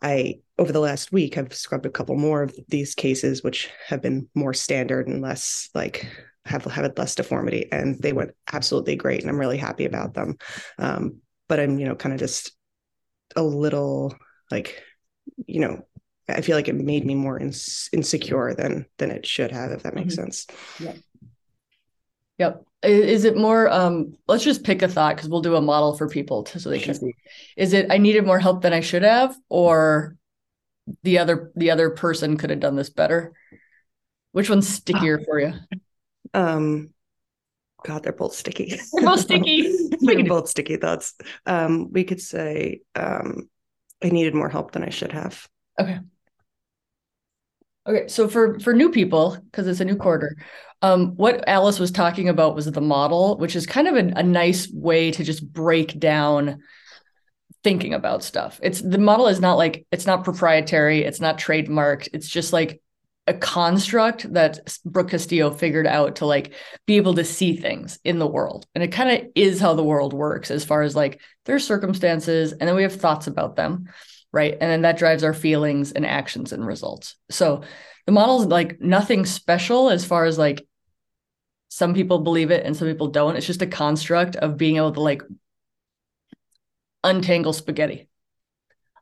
I, 0.00 0.40
over 0.58 0.72
the 0.72 0.80
last 0.80 1.12
week, 1.12 1.34
have 1.34 1.54
scrubbed 1.54 1.86
a 1.86 1.90
couple 1.90 2.16
more 2.16 2.42
of 2.42 2.54
these 2.68 2.94
cases, 2.94 3.42
which 3.42 3.70
have 3.86 4.02
been 4.02 4.28
more 4.34 4.54
standard 4.54 5.08
and 5.08 5.22
less 5.22 5.68
like 5.74 6.08
have 6.44 6.64
have 6.64 6.98
less 6.98 7.14
deformity, 7.14 7.70
and 7.70 8.00
they 8.00 8.12
went 8.12 8.32
absolutely 8.52 8.96
great, 8.96 9.20
and 9.20 9.30
I'm 9.30 9.38
really 9.38 9.58
happy 9.58 9.84
about 9.84 10.14
them. 10.14 10.36
Um, 10.78 11.18
but 11.48 11.60
I'm, 11.60 11.78
you 11.78 11.86
know, 11.86 11.94
kind 11.94 12.12
of 12.12 12.18
just 12.18 12.52
a 13.36 13.42
little 13.42 14.14
like, 14.50 14.82
you 15.46 15.60
know, 15.60 15.86
I 16.28 16.40
feel 16.40 16.56
like 16.56 16.68
it 16.68 16.74
made 16.74 17.04
me 17.04 17.14
more 17.14 17.38
insecure 17.38 18.54
than 18.54 18.86
than 18.98 19.10
it 19.10 19.26
should 19.26 19.52
have, 19.52 19.70
if 19.72 19.82
that 19.82 19.94
makes 19.94 20.14
mm-hmm. 20.14 20.24
sense. 20.24 20.46
Yep. 20.80 20.96
Yep. 22.38 22.64
Is 22.82 23.24
it 23.24 23.36
more 23.36 23.70
um 23.70 24.16
let's 24.26 24.44
just 24.44 24.64
pick 24.64 24.82
a 24.82 24.88
thought 24.88 25.16
because 25.16 25.28
we'll 25.28 25.40
do 25.40 25.56
a 25.56 25.60
model 25.60 25.96
for 25.96 26.08
people 26.08 26.42
to, 26.44 26.58
so 26.58 26.68
they 26.68 26.80
can 26.80 26.94
see. 26.94 27.14
Is 27.56 27.72
it 27.72 27.86
I 27.90 27.98
needed 27.98 28.26
more 28.26 28.38
help 28.38 28.62
than 28.62 28.72
I 28.72 28.80
should 28.80 29.02
have 29.02 29.36
or 29.48 30.16
the 31.02 31.18
other 31.18 31.52
the 31.54 31.70
other 31.70 31.90
person 31.90 32.36
could 32.36 32.50
have 32.50 32.60
done 32.60 32.76
this 32.76 32.90
better? 32.90 33.32
Which 34.32 34.50
one's 34.50 34.68
stickier 34.68 35.20
for 35.20 35.40
you? 35.40 35.52
Um 36.34 36.90
God, 37.84 38.02
they're 38.02 38.12
both 38.12 38.34
sticky. 38.34 38.80
They're 38.92 39.04
both 39.04 39.20
sticky. 39.20 39.88
they're 40.00 40.24
both 40.24 40.48
sticky 40.48 40.76
thoughts. 40.76 41.14
Um, 41.46 41.90
we 41.90 42.04
could 42.04 42.20
say 42.20 42.82
um 42.94 43.48
I 44.02 44.08
needed 44.08 44.34
more 44.34 44.48
help 44.48 44.72
than 44.72 44.84
I 44.84 44.90
should 44.90 45.12
have. 45.12 45.48
Okay. 45.80 45.98
Okay, 47.86 48.06
so 48.06 48.28
for 48.28 48.60
for 48.60 48.72
new 48.72 48.90
people, 48.90 49.36
because 49.44 49.66
it's 49.66 49.80
a 49.80 49.84
new 49.84 49.96
quarter, 49.96 50.36
um, 50.82 51.16
what 51.16 51.48
Alice 51.48 51.78
was 51.78 51.90
talking 51.90 52.28
about 52.28 52.54
was 52.54 52.66
the 52.66 52.80
model, 52.80 53.38
which 53.38 53.56
is 53.56 53.66
kind 53.66 53.88
of 53.88 53.94
a, 53.94 54.12
a 54.16 54.22
nice 54.22 54.68
way 54.70 55.12
to 55.12 55.24
just 55.24 55.50
break 55.52 55.98
down 55.98 56.62
thinking 57.62 57.94
about 57.94 58.24
stuff. 58.24 58.58
It's 58.62 58.80
the 58.80 58.98
model 58.98 59.28
is 59.28 59.40
not 59.40 59.54
like 59.54 59.86
it's 59.92 60.06
not 60.06 60.24
proprietary, 60.24 61.04
it's 61.04 61.20
not 61.20 61.38
trademarked. 61.38 62.08
It's 62.12 62.28
just 62.28 62.52
like 62.52 62.82
a 63.28 63.34
construct 63.34 64.32
that 64.32 64.58
Brooke 64.84 65.10
Castillo 65.10 65.52
figured 65.52 65.86
out 65.86 66.16
to 66.16 66.26
like 66.26 66.54
be 66.86 66.96
able 66.96 67.14
to 67.14 67.24
see 67.24 67.56
things 67.56 68.00
in 68.02 68.18
the 68.18 68.26
world. 68.26 68.66
And 68.74 68.82
it 68.82 68.88
kind 68.88 69.10
of 69.10 69.30
is 69.36 69.60
how 69.60 69.74
the 69.74 69.84
world 69.84 70.12
works 70.12 70.50
as 70.50 70.64
far 70.64 70.82
as 70.82 70.96
like 70.96 71.20
their 71.44 71.60
circumstances 71.60 72.50
and 72.50 72.68
then 72.68 72.74
we 72.74 72.82
have 72.82 72.96
thoughts 72.96 73.28
about 73.28 73.54
them. 73.54 73.88
right? 74.32 74.52
And 74.52 74.70
then 74.70 74.82
that 74.82 74.98
drives 74.98 75.24
our 75.24 75.34
feelings 75.34 75.92
and 75.92 76.06
actions 76.06 76.52
and 76.52 76.66
results. 76.66 77.16
So 77.30 77.62
the 78.06 78.12
model's 78.12 78.46
like 78.46 78.80
nothing 78.80 79.26
special 79.26 79.90
as 79.90 80.04
far 80.04 80.24
as 80.24 80.38
like 80.38 80.66
some 81.72 81.94
people 81.94 82.18
believe 82.18 82.50
it 82.50 82.66
and 82.66 82.76
some 82.76 82.86
people 82.86 83.08
don't. 83.08 83.34
It's 83.34 83.46
just 83.46 83.62
a 83.62 83.66
construct 83.66 84.36
of 84.36 84.58
being 84.58 84.76
able 84.76 84.92
to 84.92 85.00
like 85.00 85.22
untangle 87.02 87.54
spaghetti. 87.54 88.10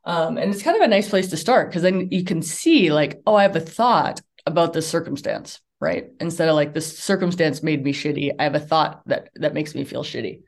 Um, 0.05 0.39
and 0.39 0.55
it's 0.55 0.63
kind 0.63 0.77
of 0.77 0.83
a 0.83 0.87
nice 0.87 1.09
place 1.09 1.31
to 1.31 1.37
start 1.37 1.69
because 1.69 1.83
then 1.83 2.13
you 2.13 2.23
can 2.23 2.43
see 2.43 2.93
like, 2.93 3.23
oh, 3.27 3.35
I 3.35 3.43
have 3.43 3.57
a 3.57 3.61
thought 3.61 4.21
about 4.47 4.73
this 4.73 4.87
circumstance, 4.87 5.61
right? 5.81 6.11
Instead 6.21 6.49
of 6.49 6.55
like 6.55 6.73
this 6.73 6.97
circumstance 6.97 7.61
made 7.61 7.83
me 7.83 7.93
shitty, 7.93 8.35
I 8.39 8.45
have 8.45 8.55
a 8.55 8.61
thought 8.61 9.03
that 9.07 9.31
that 9.35 9.53
makes 9.53 9.75
me 9.75 9.83
feel 9.83 10.05
shitty. 10.05 10.43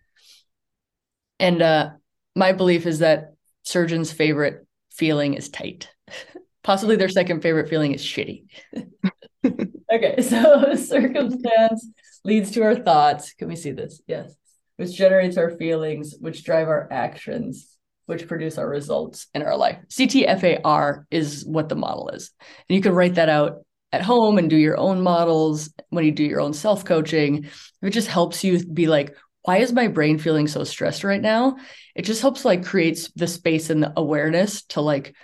And 1.41 1.61
uh, 1.61 1.91
my 2.37 2.53
belief 2.53 2.87
is 2.87 3.01
that 3.01 3.35
surgeons' 3.65 4.13
favorite 4.13 4.65
feeling 4.93 5.35
is 5.35 5.49
tight. 5.49 5.91
Possibly 6.63 6.95
their 6.95 7.09
second 7.09 7.43
favorite 7.43 7.69
feeling 7.69 7.95
is 7.95 8.01
shitty. 8.01 8.45
okay, 9.45 10.23
so 10.23 10.77
circumstance 10.77 11.85
leads 12.25 12.53
to 12.53 12.63
our 12.63 12.77
thoughts. 12.77 13.33
Can 13.35 13.49
we 13.49 13.57
see 13.57 13.73
this? 13.73 14.01
Yes. 14.07 14.35
Which 14.77 14.97
generates 14.97 15.37
our 15.37 15.51
feelings, 15.51 16.15
which 16.19 16.45
drive 16.45 16.69
our 16.69 16.89
actions, 16.91 17.77
which 18.07 18.27
produce 18.27 18.59
our 18.59 18.69
results 18.69 19.27
in 19.35 19.43
our 19.43 19.57
life. 19.57 19.79
CTFAR 19.89 21.05
is 21.11 21.45
what 21.45 21.69
the 21.69 21.77
model 21.77 22.11
is. 22.11 22.31
And 22.69 22.77
you 22.77 22.83
can 22.83 22.95
write 22.95 23.15
that 23.15 23.29
out 23.29 23.65
at 23.93 24.03
home 24.03 24.39
and 24.39 24.49
do 24.49 24.57
your 24.57 24.79
own 24.79 25.03
models 25.03 25.71
when 25.91 26.05
you 26.05 26.13
do 26.13 26.25
your 26.25 26.41
own 26.41 26.55
self 26.55 26.85
coaching. 26.85 27.49
It 27.83 27.91
just 27.91 28.09
helps 28.09 28.43
you 28.43 28.65
be 28.65 28.87
like, 28.87 29.15
why 29.43 29.59
is 29.59 29.73
my 29.73 29.89
brain 29.89 30.19
feeling 30.19 30.47
so 30.47 30.65
stressed 30.65 31.05
right 31.05 31.21
now? 31.21 31.57
It 31.95 32.03
just 32.03 32.23
helps 32.23 32.45
like 32.45 32.65
creates 32.65 33.11
the 33.13 33.27
space 33.27 33.71
and 33.71 33.83
the 33.83 33.93
awareness 33.97 34.63
to 34.67 34.81
like 34.81 35.15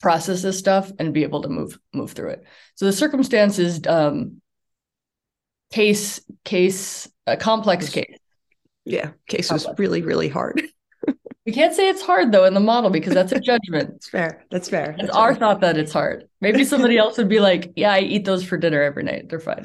process 0.00 0.42
this 0.42 0.58
stuff 0.58 0.90
and 0.98 1.14
be 1.14 1.22
able 1.22 1.42
to 1.42 1.48
move 1.48 1.78
move 1.92 2.12
through 2.12 2.30
it. 2.30 2.44
So 2.74 2.86
the 2.86 2.92
circumstances 2.92 3.80
um 3.86 4.40
case 5.70 6.20
case 6.44 7.08
a 7.26 7.36
complex 7.36 7.88
case. 7.88 8.18
Yeah, 8.84 9.10
case 9.28 9.48
complex. 9.48 9.68
was 9.68 9.78
really 9.78 10.02
really 10.02 10.28
hard. 10.28 10.62
We 11.46 11.52
can't 11.52 11.72
say 11.72 11.88
it's 11.88 12.02
hard 12.02 12.32
though 12.32 12.44
in 12.44 12.54
the 12.54 12.60
model 12.60 12.90
because 12.90 13.14
that's 13.14 13.30
a 13.30 13.38
judgment. 13.38 13.90
That's 13.92 14.08
fair. 14.08 14.44
That's 14.50 14.68
fair. 14.68 14.96
It's 14.98 15.10
our 15.10 15.32
thought 15.32 15.60
that 15.60 15.78
it's 15.78 15.92
hard. 15.92 16.28
Maybe 16.40 16.64
somebody 16.64 16.98
else 16.98 17.16
would 17.18 17.28
be 17.28 17.38
like, 17.38 17.72
"Yeah, 17.76 17.92
I 17.92 18.00
eat 18.00 18.24
those 18.24 18.44
for 18.44 18.56
dinner 18.56 18.82
every 18.82 19.04
night. 19.04 19.28
They're 19.28 19.38
fine." 19.38 19.64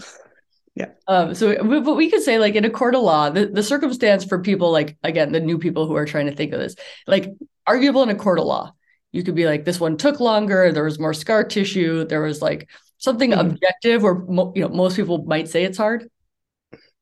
Yeah. 0.75 0.89
Um. 1.07 1.33
So, 1.33 1.55
but 1.81 1.95
we 1.95 2.11
could 2.11 2.21
say 2.21 2.37
like 2.37 2.53
in 2.53 2.65
a 2.65 2.69
court 2.69 2.93
of 2.93 3.01
law, 3.01 3.31
the, 3.31 3.47
the 3.47 3.63
circumstance 3.63 4.23
for 4.23 4.39
people 4.39 4.71
like 4.71 4.95
again 5.03 5.31
the 5.31 5.39
new 5.39 5.57
people 5.57 5.87
who 5.87 5.95
are 5.95 6.05
trying 6.05 6.27
to 6.27 6.35
think 6.35 6.53
of 6.53 6.59
this, 6.59 6.75
like 7.07 7.33
arguable 7.65 8.03
in 8.03 8.09
a 8.09 8.15
court 8.15 8.37
of 8.37 8.45
law, 8.45 8.73
you 9.11 9.23
could 9.23 9.35
be 9.35 9.47
like, 9.47 9.65
this 9.65 9.79
one 9.79 9.97
took 9.97 10.19
longer. 10.19 10.71
There 10.71 10.83
was 10.83 10.99
more 10.99 11.15
scar 11.15 11.43
tissue. 11.43 12.05
There 12.05 12.21
was 12.21 12.43
like 12.43 12.69
something 13.01 13.31
mm-hmm. 13.31 13.51
objective, 13.51 14.03
where 14.03 14.15
mo- 14.15 14.53
you 14.55 14.61
know 14.61 14.69
most 14.69 14.95
people 14.95 15.25
might 15.25 15.49
say 15.49 15.65
it's 15.65 15.77
hard, 15.77 16.09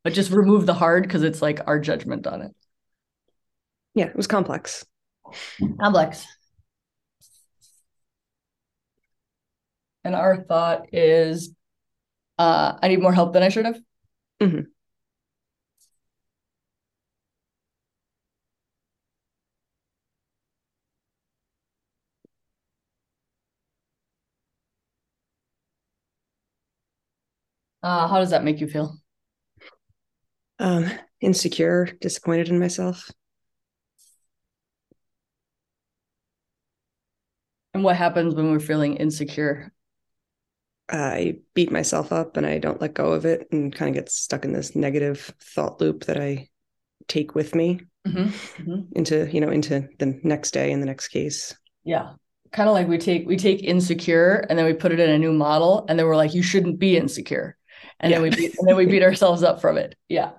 but 0.03 0.13
just 0.13 0.31
remove 0.31 0.65
the 0.65 0.73
hard 0.73 1.03
because 1.03 1.23
it's 1.23 1.41
like 1.41 1.61
our 1.67 1.79
judgment 1.79 2.25
on 2.25 2.41
it 2.41 2.55
yeah, 3.99 4.05
it 4.05 4.15
was 4.15 4.27
complex. 4.27 4.85
Complex. 5.79 6.25
And 10.03 10.15
our 10.15 10.43
thought 10.43 10.87
is, 10.93 11.53
uh, 12.37 12.77
I 12.81 12.87
need 12.87 13.01
more 13.01 13.13
help 13.13 13.33
than 13.33 13.43
I 13.43 13.49
should 13.49 13.65
have. 13.65 13.79
Mm-hmm. 14.41 14.61
Uh, 27.89 28.07
how 28.07 28.19
does 28.19 28.29
that 28.29 28.43
make 28.43 28.59
you 28.59 28.67
feel? 28.67 28.99
Um, 30.59 30.91
insecure, 31.21 31.89
disappointed 31.99 32.49
in 32.49 32.59
myself. 32.59 33.09
And 37.73 37.83
what 37.83 37.95
happens 37.95 38.35
when 38.35 38.51
we're 38.51 38.59
feeling 38.59 38.97
insecure? 38.97 39.73
I 40.87 41.39
beat 41.55 41.71
myself 41.71 42.11
up 42.11 42.37
and 42.37 42.45
I 42.45 42.59
don't 42.59 42.79
let 42.79 42.93
go 42.93 43.13
of 43.13 43.25
it 43.25 43.47
and 43.51 43.73
kind 43.73 43.89
of 43.89 43.95
get 43.95 44.11
stuck 44.11 44.45
in 44.45 44.53
this 44.53 44.75
negative 44.75 45.33
thought 45.41 45.81
loop 45.81 46.03
that 46.03 46.21
I 46.21 46.49
take 47.07 47.33
with 47.33 47.55
me 47.55 47.81
mm-hmm. 48.07 48.61
Mm-hmm. 48.61 48.81
into, 48.97 49.27
you 49.31 49.41
know, 49.41 49.49
into 49.49 49.89
the 49.97 50.19
next 50.23 50.51
day 50.51 50.71
and 50.71 50.79
the 50.79 50.87
next 50.87 51.07
case. 51.07 51.57
Yeah. 51.83 52.13
Kind 52.51 52.69
of 52.69 52.75
like 52.75 52.87
we 52.87 52.99
take 52.99 53.27
we 53.27 53.35
take 53.35 53.63
insecure 53.63 54.45
and 54.47 54.59
then 54.59 54.67
we 54.67 54.73
put 54.73 54.91
it 54.91 54.99
in 54.99 55.09
a 55.09 55.17
new 55.17 55.33
model 55.33 55.87
and 55.89 55.97
then 55.97 56.05
we're 56.05 56.15
like, 56.15 56.35
you 56.35 56.43
shouldn't 56.43 56.77
be 56.77 56.95
insecure. 56.95 57.55
And 57.99 58.11
yeah. 58.11 58.17
then 58.17 58.23
we 58.23 58.29
beat, 58.35 58.55
and 58.57 58.67
then 58.67 58.75
we 58.75 58.85
beat 58.85 59.03
ourselves 59.09 59.43
up 59.43 59.61
from 59.61 59.77
it. 59.77 59.95
Yeah. 60.07 60.31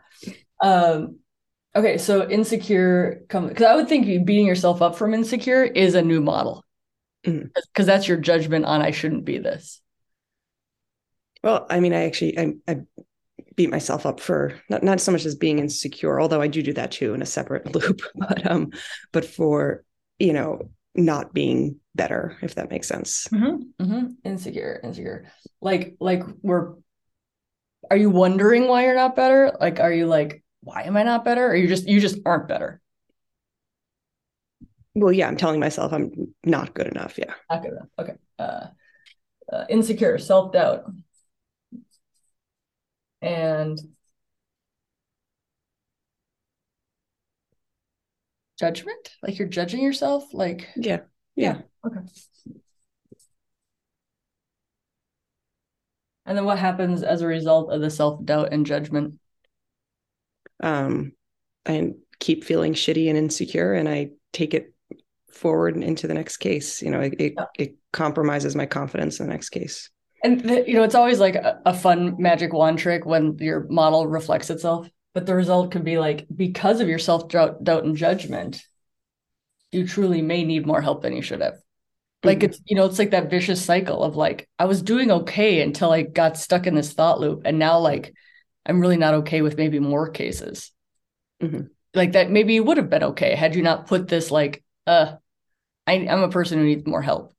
Um, 0.62 1.18
okay, 1.74 1.98
so 1.98 2.28
insecure 2.28 3.22
come 3.28 3.48
because 3.48 3.66
I 3.66 3.74
would 3.74 3.88
think 3.88 4.06
beating 4.26 4.46
yourself 4.46 4.82
up 4.82 4.96
from 4.96 5.14
insecure 5.14 5.64
is 5.64 5.94
a 5.94 6.02
new 6.02 6.20
model 6.20 6.64
because 7.22 7.40
mm-hmm. 7.42 7.84
that's 7.84 8.08
your 8.08 8.18
judgment 8.18 8.64
on 8.64 8.82
I 8.82 8.90
shouldn't 8.90 9.24
be 9.24 9.38
this. 9.38 9.80
Well, 11.42 11.66
I 11.70 11.80
mean, 11.80 11.94
I 11.94 12.04
actually 12.04 12.38
I, 12.38 12.52
I 12.68 12.80
beat 13.56 13.70
myself 13.70 14.06
up 14.06 14.20
for 14.20 14.60
not 14.68 14.82
not 14.82 15.00
so 15.00 15.12
much 15.12 15.24
as 15.24 15.34
being 15.34 15.58
insecure, 15.58 16.20
although 16.20 16.40
I 16.40 16.48
do 16.48 16.62
do 16.62 16.72
that 16.74 16.92
too 16.92 17.14
in 17.14 17.22
a 17.22 17.26
separate 17.26 17.74
loop, 17.74 18.00
but 18.14 18.50
um, 18.50 18.72
but 19.12 19.24
for 19.24 19.84
you 20.18 20.32
know 20.32 20.70
not 20.94 21.32
being 21.32 21.78
better, 21.94 22.36
if 22.42 22.56
that 22.56 22.70
makes 22.70 22.88
sense. 22.88 23.28
Mm-hmm. 23.28 23.84
Mm-hmm. 23.84 24.06
Insecure, 24.24 24.80
insecure. 24.82 25.30
Like 25.60 25.96
like 26.00 26.22
we're. 26.42 26.74
Are 27.90 27.96
you 27.96 28.10
wondering 28.10 28.68
why 28.68 28.84
you're 28.84 28.94
not 28.94 29.16
better? 29.16 29.56
Like, 29.60 29.80
are 29.80 29.92
you 29.92 30.06
like, 30.06 30.42
why 30.60 30.82
am 30.82 30.96
I 30.96 31.02
not 31.02 31.24
better? 31.24 31.46
Or 31.46 31.56
you 31.56 31.66
just 31.68 31.88
you 31.88 32.00
just 32.00 32.18
aren't 32.24 32.48
better? 32.48 32.80
well 34.94 35.12
yeah 35.12 35.28
i'm 35.28 35.36
telling 35.36 35.60
myself 35.60 35.92
i'm 35.92 36.10
not 36.44 36.74
good 36.74 36.86
enough 36.86 37.18
yeah 37.18 37.32
not 37.50 37.62
good 37.62 37.72
enough 37.72 37.88
okay 37.98 38.14
uh, 38.38 38.66
uh 39.52 39.64
insecure 39.68 40.18
self-doubt 40.18 40.84
and 43.22 43.78
judgment 48.58 49.10
like 49.22 49.38
you're 49.38 49.48
judging 49.48 49.82
yourself 49.82 50.24
like 50.32 50.68
yeah 50.76 51.00
yeah, 51.36 51.58
yeah. 51.84 51.86
okay 51.86 52.00
and 56.26 56.36
then 56.36 56.44
what 56.44 56.58
happens 56.58 57.02
as 57.02 57.22
a 57.22 57.26
result 57.26 57.72
of 57.72 57.80
the 57.80 57.90
self-doubt 57.90 58.52
and 58.52 58.66
judgment 58.66 59.14
um 60.62 61.12
i 61.66 61.90
keep 62.18 62.44
feeling 62.44 62.74
shitty 62.74 63.08
and 63.08 63.18
insecure 63.18 63.72
and 63.72 63.88
i 63.88 64.10
take 64.32 64.54
it 64.54 64.74
forward 65.32 65.76
into 65.76 66.06
the 66.06 66.14
next 66.14 66.38
case. 66.38 66.82
You 66.82 66.90
know, 66.90 67.00
it, 67.00 67.14
it, 67.18 67.34
yeah. 67.36 67.44
it 67.58 67.76
compromises 67.92 68.54
my 68.54 68.66
confidence 68.66 69.20
in 69.20 69.26
the 69.26 69.32
next 69.32 69.50
case. 69.50 69.90
And 70.22 70.40
the, 70.40 70.64
you 70.66 70.74
know, 70.74 70.82
it's 70.82 70.94
always 70.94 71.18
like 71.18 71.34
a, 71.34 71.60
a, 71.64 71.72
fun 71.72 72.16
magic 72.18 72.52
wand 72.52 72.78
trick 72.78 73.06
when 73.06 73.38
your 73.38 73.66
model 73.70 74.06
reflects 74.06 74.50
itself. 74.50 74.88
But 75.14 75.26
the 75.26 75.34
result 75.34 75.72
could 75.72 75.84
be 75.84 75.98
like 75.98 76.26
because 76.34 76.80
of 76.80 76.88
your 76.88 76.98
self 76.98 77.28
doubt, 77.28 77.64
doubt 77.64 77.84
and 77.84 77.96
judgment, 77.96 78.62
you 79.72 79.86
truly 79.86 80.20
may 80.20 80.44
need 80.44 80.66
more 80.66 80.82
help 80.82 81.02
than 81.02 81.14
you 81.14 81.22
should 81.22 81.40
have. 81.40 81.54
Like 82.22 82.38
mm-hmm. 82.38 82.46
it's 82.46 82.60
you 82.66 82.76
know, 82.76 82.84
it's 82.84 82.98
like 82.98 83.10
that 83.10 83.30
vicious 83.30 83.64
cycle 83.64 84.02
of 84.02 84.16
like 84.16 84.48
I 84.58 84.66
was 84.66 84.82
doing 84.82 85.10
okay 85.10 85.62
until 85.62 85.90
I 85.90 86.02
got 86.02 86.36
stuck 86.36 86.66
in 86.66 86.74
this 86.74 86.92
thought 86.92 87.20
loop, 87.20 87.42
and 87.44 87.58
now 87.58 87.78
like 87.78 88.14
I'm 88.66 88.80
really 88.80 88.98
not 88.98 89.14
okay 89.14 89.42
with 89.42 89.56
maybe 89.56 89.78
more 89.78 90.10
cases. 90.10 90.70
Mm-hmm. 91.42 91.66
Like 91.94 92.12
that, 92.12 92.30
maybe 92.30 92.54
you 92.54 92.62
would 92.64 92.76
have 92.76 92.90
been 92.90 93.02
okay 93.04 93.34
had 93.34 93.54
you 93.54 93.62
not 93.62 93.86
put 93.86 94.06
this 94.06 94.30
like 94.30 94.62
uh 94.86 95.14
I, 95.86 95.94
am 95.94 96.22
a 96.22 96.28
person 96.28 96.58
who 96.58 96.64
needs 96.64 96.86
more 96.86 97.02
help 97.02 97.34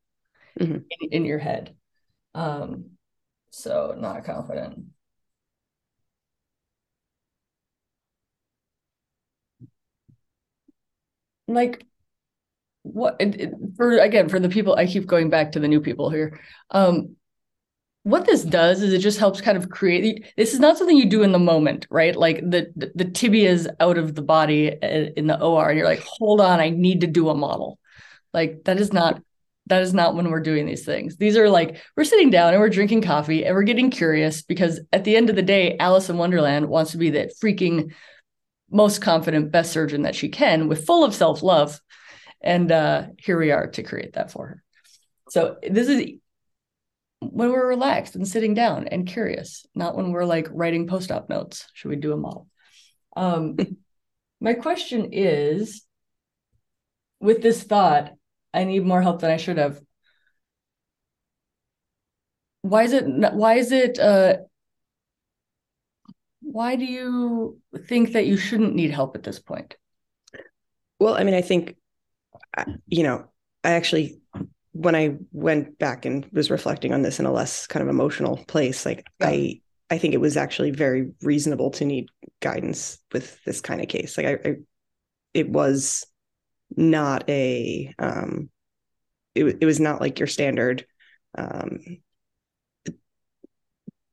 mm-hmm. 0.59 0.73
in, 0.73 1.09
in, 1.11 1.25
your 1.25 1.39
head. 1.39 1.75
Um, 2.35 2.91
so 3.51 3.95
not 3.97 4.25
confident. 4.25 4.85
Like 11.47 11.85
what 12.83 13.21
for 13.75 13.97
again 13.97 14.29
for 14.29 14.39
the 14.39 14.49
people 14.49 14.75
I 14.75 14.87
keep 14.87 15.05
going 15.05 15.29
back 15.29 15.51
to 15.53 15.59
the 15.59 15.67
new 15.67 15.81
people 15.81 16.09
here. 16.09 16.39
Um, 16.71 17.15
what 18.03 18.25
this 18.25 18.43
does 18.43 18.81
is 18.81 18.93
it 18.93 18.99
just 18.99 19.19
helps 19.19 19.41
kind 19.41 19.57
of 19.57 19.69
create 19.69 20.25
this 20.35 20.53
is 20.53 20.59
not 20.59 20.77
something 20.77 20.97
you 20.97 21.05
do 21.05 21.21
in 21.21 21.31
the 21.31 21.37
moment 21.37 21.85
right 21.91 22.15
like 22.15 22.37
the 22.37 22.73
the, 22.75 22.91
the 22.95 23.05
tibia 23.05 23.47
is 23.47 23.69
out 23.79 23.99
of 23.99 24.15
the 24.15 24.23
body 24.23 24.71
uh, 24.81 25.11
in 25.15 25.27
the 25.27 25.39
or 25.39 25.69
and 25.69 25.77
you're 25.77 25.87
like 25.87 26.01
hold 26.03 26.41
on 26.41 26.59
i 26.59 26.71
need 26.71 27.01
to 27.01 27.05
do 27.05 27.29
a 27.29 27.35
model 27.35 27.77
like 28.33 28.63
that 28.63 28.79
is 28.79 28.91
not 28.91 29.21
that 29.67 29.81
is 29.81 29.93
not 29.93 30.15
when 30.15 30.29
we're 30.29 30.41
doing 30.41 30.65
these 30.65 30.83
things. 30.83 31.15
These 31.17 31.37
are 31.37 31.49
like 31.49 31.81
we're 31.95 32.03
sitting 32.03 32.29
down 32.29 32.53
and 32.53 32.61
we're 32.61 32.69
drinking 32.69 33.03
coffee 33.03 33.45
and 33.45 33.55
we're 33.55 33.63
getting 33.63 33.89
curious 33.89 34.41
because 34.41 34.81
at 34.91 35.03
the 35.03 35.15
end 35.15 35.29
of 35.29 35.35
the 35.35 35.41
day, 35.41 35.77
Alice 35.77 36.09
in 36.09 36.17
Wonderland 36.17 36.67
wants 36.67 36.91
to 36.91 36.97
be 36.97 37.11
that 37.11 37.31
freaking 37.41 37.93
most 38.69 39.01
confident 39.01 39.51
best 39.51 39.71
surgeon 39.71 40.01
that 40.01 40.15
she 40.15 40.29
can 40.29 40.67
with 40.67 40.85
full 40.85 41.05
of 41.05 41.13
self-love. 41.13 41.79
And 42.43 42.71
uh, 42.71 43.07
here 43.17 43.37
we 43.37 43.51
are 43.51 43.67
to 43.67 43.83
create 43.83 44.13
that 44.13 44.31
for 44.31 44.47
her. 44.47 44.63
So 45.29 45.57
this 45.61 45.87
is 45.87 46.19
when 47.19 47.51
we're 47.51 47.67
relaxed 47.67 48.15
and 48.15 48.27
sitting 48.27 48.53
down 48.53 48.87
and 48.87 49.07
curious, 49.07 49.65
not 49.75 49.95
when 49.95 50.11
we're 50.11 50.25
like 50.25 50.47
writing 50.51 50.87
post-op 50.87 51.29
notes. 51.29 51.67
Should 51.73 51.89
we 51.89 51.95
do 51.95 52.13
a 52.13 52.17
model? 52.17 52.47
Um, 53.15 53.57
my 54.41 54.55
question 54.55 55.09
is 55.11 55.83
with 57.19 57.41
this 57.41 57.63
thought, 57.63 58.13
I 58.53 58.63
need 58.63 58.85
more 58.85 59.01
help 59.01 59.21
than 59.21 59.31
I 59.31 59.37
should 59.37 59.57
have. 59.57 59.79
Why 62.63 62.83
is 62.83 62.93
it 62.93 63.05
why 63.05 63.55
is 63.55 63.71
it 63.71 63.97
uh 63.97 64.37
why 66.41 66.75
do 66.75 66.85
you 66.85 67.59
think 67.87 68.13
that 68.13 68.25
you 68.25 68.37
shouldn't 68.37 68.75
need 68.75 68.91
help 68.91 69.15
at 69.15 69.23
this 69.23 69.39
point? 69.39 69.75
Well, 70.99 71.15
I 71.15 71.23
mean, 71.23 71.33
I 71.33 71.41
think 71.41 71.75
you 72.87 73.03
know, 73.03 73.25
I 73.63 73.71
actually 73.71 74.19
when 74.73 74.95
I 74.95 75.17
went 75.31 75.77
back 75.79 76.05
and 76.05 76.25
was 76.31 76.49
reflecting 76.49 76.93
on 76.93 77.01
this 77.01 77.19
in 77.19 77.25
a 77.25 77.31
less 77.31 77.67
kind 77.67 77.83
of 77.83 77.89
emotional 77.89 78.37
place, 78.47 78.85
like 78.85 79.05
yeah. 79.19 79.27
I 79.27 79.61
I 79.89 79.97
think 79.97 80.13
it 80.13 80.21
was 80.21 80.37
actually 80.37 80.71
very 80.71 81.11
reasonable 81.21 81.71
to 81.71 81.85
need 81.85 82.07
guidance 82.39 82.97
with 83.11 83.43
this 83.43 83.59
kind 83.61 83.81
of 83.81 83.89
case. 83.89 84.17
Like 84.17 84.27
I, 84.27 84.49
I 84.49 84.55
it 85.33 85.49
was 85.49 86.05
not 86.75 87.29
a 87.29 87.93
um 87.99 88.49
it, 89.35 89.57
it 89.61 89.65
was 89.65 89.79
not 89.79 90.01
like 90.01 90.19
your 90.19 90.27
standard 90.27 90.85
um 91.37 91.79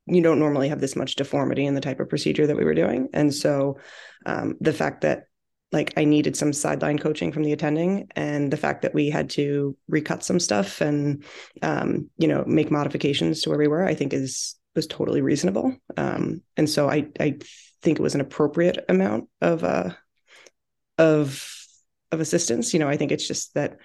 you 0.06 0.22
don't 0.22 0.38
normally 0.38 0.70
have 0.70 0.80
this 0.80 0.96
much 0.96 1.16
deformity 1.16 1.66
in 1.66 1.74
the 1.74 1.80
type 1.80 2.00
of 2.00 2.08
procedure 2.08 2.46
that 2.46 2.56
we 2.56 2.64
were 2.64 2.74
doing 2.74 3.08
and 3.12 3.34
so 3.34 3.78
um 4.26 4.56
the 4.60 4.72
fact 4.72 5.02
that 5.02 5.24
like 5.70 5.92
I 5.96 6.04
needed 6.04 6.36
some 6.36 6.52
sideline 6.52 6.98
coaching 6.98 7.30
from 7.30 7.44
the 7.44 7.52
attending 7.52 8.08
and 8.16 8.50
the 8.50 8.56
fact 8.56 8.82
that 8.82 8.94
we 8.94 9.10
had 9.10 9.30
to 9.30 9.76
recut 9.88 10.24
some 10.24 10.40
stuff 10.40 10.80
and 10.80 11.24
um, 11.62 12.08
you 12.16 12.28
know 12.28 12.44
make 12.46 12.70
modifications 12.70 13.42
to 13.42 13.50
where 13.50 13.58
we 13.58 13.68
were 13.68 13.84
I 13.84 13.94
think 13.94 14.12
is 14.12 14.56
was 14.74 14.86
totally 14.86 15.20
reasonable. 15.20 15.76
Um, 15.96 16.42
and 16.56 16.68
so 16.68 16.88
I 16.88 17.08
I 17.20 17.38
think 17.82 17.98
it 17.98 18.02
was 18.02 18.14
an 18.14 18.20
appropriate 18.20 18.84
amount 18.88 19.28
of 19.40 19.62
uh 19.64 19.90
of 20.96 21.46
of 22.12 22.20
assistance. 22.20 22.72
You 22.72 22.80
know 22.80 22.88
I 22.88 22.96
think 22.96 23.12
it's 23.12 23.28
just 23.28 23.54
that 23.54 23.78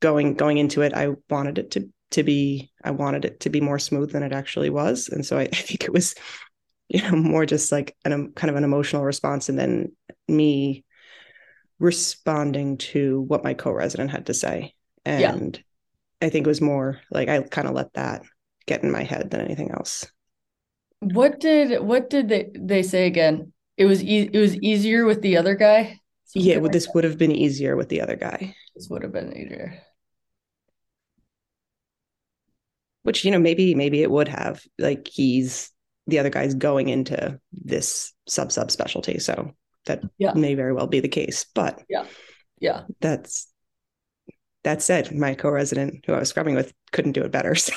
going 0.00 0.34
going 0.34 0.58
into 0.58 0.82
it 0.82 0.94
I 0.94 1.14
wanted 1.28 1.58
it 1.58 1.70
to 1.72 1.88
to 2.12 2.22
be 2.22 2.70
I 2.82 2.92
wanted 2.92 3.24
it 3.24 3.40
to 3.40 3.50
be 3.50 3.60
more 3.60 3.78
smooth 3.78 4.12
than 4.12 4.22
it 4.22 4.32
actually 4.32 4.70
was. 4.70 5.08
And 5.08 5.24
so 5.24 5.38
I, 5.38 5.42
I 5.52 5.56
think 5.56 5.84
it 5.84 5.92
was 5.92 6.14
you 6.88 7.02
know 7.02 7.16
more 7.16 7.44
just 7.44 7.70
like 7.70 7.94
an 8.06 8.32
kind 8.32 8.50
of 8.50 8.56
an 8.56 8.64
emotional 8.64 9.04
response 9.04 9.50
and 9.50 9.58
then 9.58 9.92
me 10.26 10.84
responding 11.80 12.76
to 12.76 13.22
what 13.22 13.42
my 13.42 13.54
co-resident 13.54 14.10
had 14.10 14.26
to 14.26 14.34
say. 14.34 14.74
And 15.04 15.56
yeah. 15.56 16.26
i 16.26 16.30
think 16.30 16.46
it 16.46 16.50
was 16.50 16.60
more 16.60 17.00
like 17.10 17.30
i 17.30 17.40
kind 17.40 17.66
of 17.66 17.74
let 17.74 17.90
that 17.94 18.22
get 18.66 18.84
in 18.84 18.90
my 18.92 19.02
head 19.02 19.30
than 19.30 19.40
anything 19.40 19.72
else. 19.72 20.06
What 21.00 21.40
did 21.40 21.82
what 21.82 22.10
did 22.10 22.28
they 22.28 22.50
they 22.54 22.82
say 22.82 23.06
again? 23.06 23.52
It 23.76 23.86
was 23.86 24.02
e- 24.02 24.30
it 24.32 24.38
was 24.38 24.56
easier 24.56 25.04
with 25.06 25.22
the 25.22 25.36
other 25.38 25.54
guy? 25.54 25.98
Something 26.26 26.48
yeah 26.48 26.58
well, 26.58 26.70
this 26.70 26.88
would 26.94 27.04
have 27.04 27.18
been 27.18 27.32
easier 27.32 27.74
with 27.74 27.88
the 27.88 28.02
other 28.02 28.16
guy. 28.16 28.54
This 28.76 28.88
would 28.90 29.02
have 29.02 29.12
been 29.12 29.36
easier. 29.36 29.82
Which 33.02 33.24
you 33.24 33.30
know 33.30 33.38
maybe 33.38 33.74
maybe 33.74 34.02
it 34.02 34.10
would 34.10 34.28
have. 34.28 34.62
Like 34.78 35.08
he's 35.08 35.72
the 36.06 36.18
other 36.18 36.30
guy's 36.30 36.54
going 36.54 36.88
into 36.88 37.40
this 37.52 38.12
sub 38.28 38.52
sub 38.52 38.70
specialty 38.70 39.18
so 39.18 39.54
that 39.86 40.02
yeah. 40.18 40.32
may 40.34 40.54
very 40.54 40.72
well 40.72 40.86
be 40.86 41.00
the 41.00 41.08
case. 41.08 41.46
But 41.54 41.82
yeah, 41.88 42.06
yeah, 42.58 42.82
that's 43.00 43.50
that 44.62 44.82
said, 44.82 45.14
my 45.14 45.34
co-resident 45.34 46.04
who 46.06 46.12
I 46.12 46.18
was 46.18 46.28
scrubbing 46.28 46.54
with 46.54 46.72
couldn't 46.92 47.12
do 47.12 47.22
it 47.22 47.32
better. 47.32 47.54
So 47.64 47.74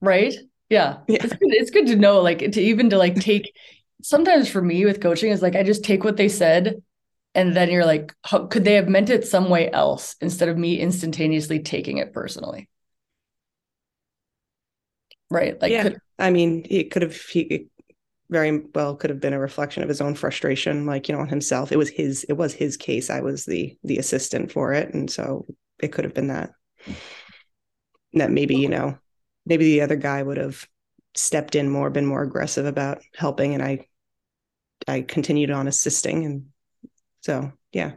right. 0.00 0.34
Yeah. 0.68 0.98
yeah. 1.06 1.18
It's, 1.22 1.34
good, 1.34 1.54
it's 1.54 1.70
good 1.70 1.86
to 1.86 1.96
know, 1.96 2.20
like 2.20 2.38
to 2.38 2.60
even 2.60 2.90
to 2.90 2.98
like 2.98 3.14
take 3.20 3.54
sometimes 4.02 4.48
for 4.48 4.60
me 4.60 4.84
with 4.84 5.00
coaching 5.00 5.30
is 5.30 5.42
like 5.42 5.54
I 5.54 5.62
just 5.62 5.84
take 5.84 6.02
what 6.02 6.16
they 6.16 6.28
said 6.28 6.82
and 7.34 7.54
then 7.54 7.70
you're 7.70 7.86
like, 7.86 8.14
how 8.24 8.46
could 8.46 8.64
they 8.64 8.74
have 8.74 8.88
meant 8.88 9.10
it 9.10 9.26
some 9.26 9.48
way 9.48 9.70
else 9.70 10.16
instead 10.20 10.48
of 10.48 10.58
me 10.58 10.78
instantaneously 10.78 11.60
taking 11.60 11.98
it 11.98 12.12
personally? 12.12 12.68
Right. 15.30 15.60
Like, 15.60 15.72
yeah. 15.72 15.84
Could, 15.84 15.98
I 16.18 16.30
mean, 16.30 16.66
it 16.68 16.90
could 16.90 17.02
have, 17.02 17.16
he, 17.16 17.68
very 18.32 18.62
well 18.74 18.96
could 18.96 19.10
have 19.10 19.20
been 19.20 19.34
a 19.34 19.38
reflection 19.38 19.82
of 19.82 19.88
his 19.88 20.00
own 20.00 20.14
frustration 20.14 20.86
like 20.86 21.08
you 21.08 21.14
know 21.14 21.20
on 21.20 21.28
himself. 21.28 21.70
It 21.70 21.78
was 21.78 21.90
his 21.90 22.24
it 22.24 22.32
was 22.32 22.54
his 22.54 22.76
case. 22.76 23.10
I 23.10 23.20
was 23.20 23.44
the 23.44 23.76
the 23.84 23.98
assistant 23.98 24.50
for 24.50 24.72
it. 24.72 24.92
And 24.94 25.10
so 25.10 25.46
it 25.80 25.92
could 25.92 26.04
have 26.04 26.14
been 26.14 26.28
that 26.28 26.50
that 28.14 28.30
maybe 28.30 28.56
you 28.56 28.68
know 28.68 28.98
maybe 29.46 29.64
the 29.64 29.82
other 29.82 29.96
guy 29.96 30.22
would 30.22 30.38
have 30.38 30.66
stepped 31.14 31.54
in 31.54 31.68
more 31.68 31.90
been 31.90 32.06
more 32.06 32.22
aggressive 32.22 32.66
about 32.66 33.02
helping. 33.14 33.54
And 33.54 33.62
i 33.62 33.86
i 34.88 35.02
continued 35.02 35.50
on 35.50 35.68
assisting. 35.68 36.24
And 36.24 36.46
so 37.20 37.52
yeah. 37.70 37.92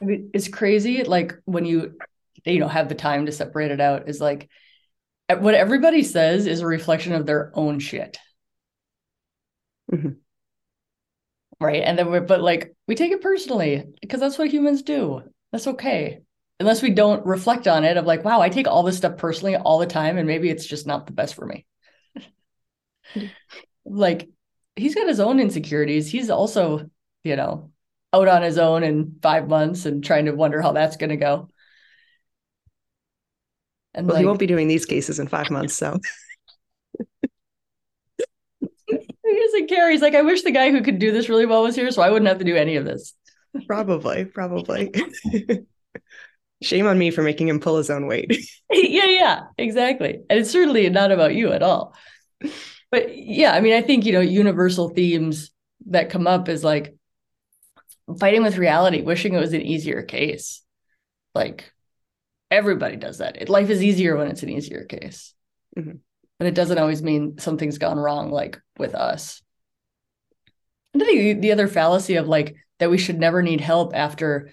It's 0.00 0.48
crazy 0.48 1.04
like 1.04 1.34
when 1.44 1.64
you 1.64 1.98
you 2.44 2.60
know 2.60 2.68
have 2.68 2.88
the 2.88 2.94
time 2.94 3.26
to 3.26 3.32
separate 3.32 3.72
it 3.72 3.80
out 3.80 4.08
is 4.08 4.20
like 4.20 4.48
what 5.28 5.54
everybody 5.54 6.02
says 6.02 6.46
is 6.46 6.60
a 6.60 6.66
reflection 6.66 7.12
of 7.12 7.26
their 7.26 7.52
own 7.54 7.78
shit 7.78 8.18
Mm-hmm. 9.92 10.10
Right. 11.60 11.82
And 11.82 11.98
then 11.98 12.10
we're, 12.10 12.20
but 12.20 12.40
like, 12.40 12.74
we 12.86 12.94
take 12.94 13.10
it 13.10 13.20
personally 13.20 13.84
because 14.00 14.20
that's 14.20 14.38
what 14.38 14.50
humans 14.50 14.82
do. 14.82 15.22
That's 15.50 15.66
okay. 15.66 16.20
Unless 16.60 16.82
we 16.82 16.90
don't 16.90 17.24
reflect 17.26 17.66
on 17.66 17.84
it 17.84 17.96
of 17.96 18.06
like, 18.06 18.24
wow, 18.24 18.40
I 18.40 18.48
take 18.48 18.68
all 18.68 18.82
this 18.82 18.96
stuff 18.96 19.16
personally 19.16 19.56
all 19.56 19.78
the 19.78 19.86
time. 19.86 20.18
And 20.18 20.26
maybe 20.26 20.50
it's 20.50 20.66
just 20.66 20.86
not 20.86 21.06
the 21.06 21.12
best 21.12 21.34
for 21.34 21.46
me. 21.46 21.66
like, 23.84 24.28
he's 24.76 24.94
got 24.94 25.08
his 25.08 25.20
own 25.20 25.40
insecurities. 25.40 26.08
He's 26.10 26.30
also, 26.30 26.88
you 27.24 27.36
know, 27.36 27.72
out 28.12 28.28
on 28.28 28.42
his 28.42 28.58
own 28.58 28.84
in 28.84 29.16
five 29.20 29.48
months 29.48 29.84
and 29.84 30.02
trying 30.02 30.26
to 30.26 30.32
wonder 30.32 30.62
how 30.62 30.72
that's 30.72 30.96
going 30.96 31.10
to 31.10 31.16
go. 31.16 31.48
And 33.94 34.06
well, 34.06 34.14
like, 34.14 34.22
he 34.22 34.26
won't 34.26 34.38
be 34.38 34.46
doing 34.46 34.68
these 34.68 34.86
cases 34.86 35.18
in 35.18 35.26
five 35.26 35.50
months. 35.50 35.74
So 35.74 35.98
doesn't 39.50 39.68
care. 39.68 39.90
He's 39.90 40.02
like, 40.02 40.14
I 40.14 40.22
wish 40.22 40.42
the 40.42 40.50
guy 40.50 40.70
who 40.70 40.82
could 40.82 40.98
do 40.98 41.12
this 41.12 41.28
really 41.28 41.46
well 41.46 41.62
was 41.62 41.74
here, 41.74 41.90
so 41.90 42.02
I 42.02 42.10
wouldn't 42.10 42.28
have 42.28 42.38
to 42.38 42.44
do 42.44 42.56
any 42.56 42.76
of 42.76 42.84
this. 42.84 43.14
Probably, 43.66 44.24
probably. 44.24 44.92
Shame 46.62 46.86
on 46.86 46.98
me 46.98 47.10
for 47.10 47.22
making 47.22 47.48
him 47.48 47.60
pull 47.60 47.78
his 47.78 47.90
own 47.90 48.06
weight. 48.06 48.30
yeah, 48.70 49.06
yeah, 49.06 49.40
exactly. 49.56 50.20
And 50.28 50.38
it's 50.38 50.50
certainly 50.50 50.88
not 50.90 51.12
about 51.12 51.34
you 51.34 51.52
at 51.52 51.62
all. 51.62 51.94
But 52.90 53.16
yeah, 53.16 53.52
I 53.52 53.60
mean, 53.60 53.74
I 53.74 53.82
think, 53.82 54.04
you 54.04 54.12
know, 54.12 54.20
universal 54.20 54.88
themes 54.88 55.50
that 55.86 56.10
come 56.10 56.26
up 56.26 56.48
is 56.48 56.64
like 56.64 56.96
fighting 58.18 58.42
with 58.42 58.58
reality, 58.58 59.02
wishing 59.02 59.34
it 59.34 59.40
was 59.40 59.52
an 59.52 59.62
easier 59.62 60.02
case. 60.02 60.62
Like 61.34 61.72
everybody 62.50 62.96
does 62.96 63.18
that. 63.18 63.48
Life 63.48 63.70
is 63.70 63.82
easier 63.82 64.16
when 64.16 64.28
it's 64.28 64.42
an 64.42 64.50
easier 64.50 64.84
case. 64.84 65.34
Mm-hmm 65.76 65.98
but 66.38 66.46
it 66.46 66.54
doesn't 66.54 66.78
always 66.78 67.02
mean 67.02 67.38
something's 67.38 67.78
gone 67.78 67.98
wrong 67.98 68.30
like 68.30 68.60
with 68.78 68.94
us 68.94 69.42
and 70.94 71.02
I 71.02 71.06
think 71.06 71.40
the 71.42 71.52
other 71.52 71.68
fallacy 71.68 72.16
of 72.16 72.28
like 72.28 72.56
that 72.78 72.90
we 72.90 72.98
should 72.98 73.18
never 73.18 73.42
need 73.42 73.60
help 73.60 73.94
after 73.94 74.50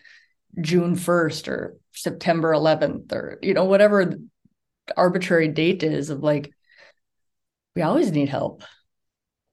June 0.59 0.95
1st 0.95 1.47
or 1.47 1.77
September 1.91 2.51
11th 2.51 3.11
or 3.13 3.39
you 3.41 3.53
know 3.53 3.65
whatever 3.65 4.15
arbitrary 4.95 5.47
date 5.47 5.83
is 5.83 6.09
of 6.09 6.21
like 6.21 6.51
we 7.75 7.81
always 7.81 8.11
need 8.11 8.29
help. 8.29 8.63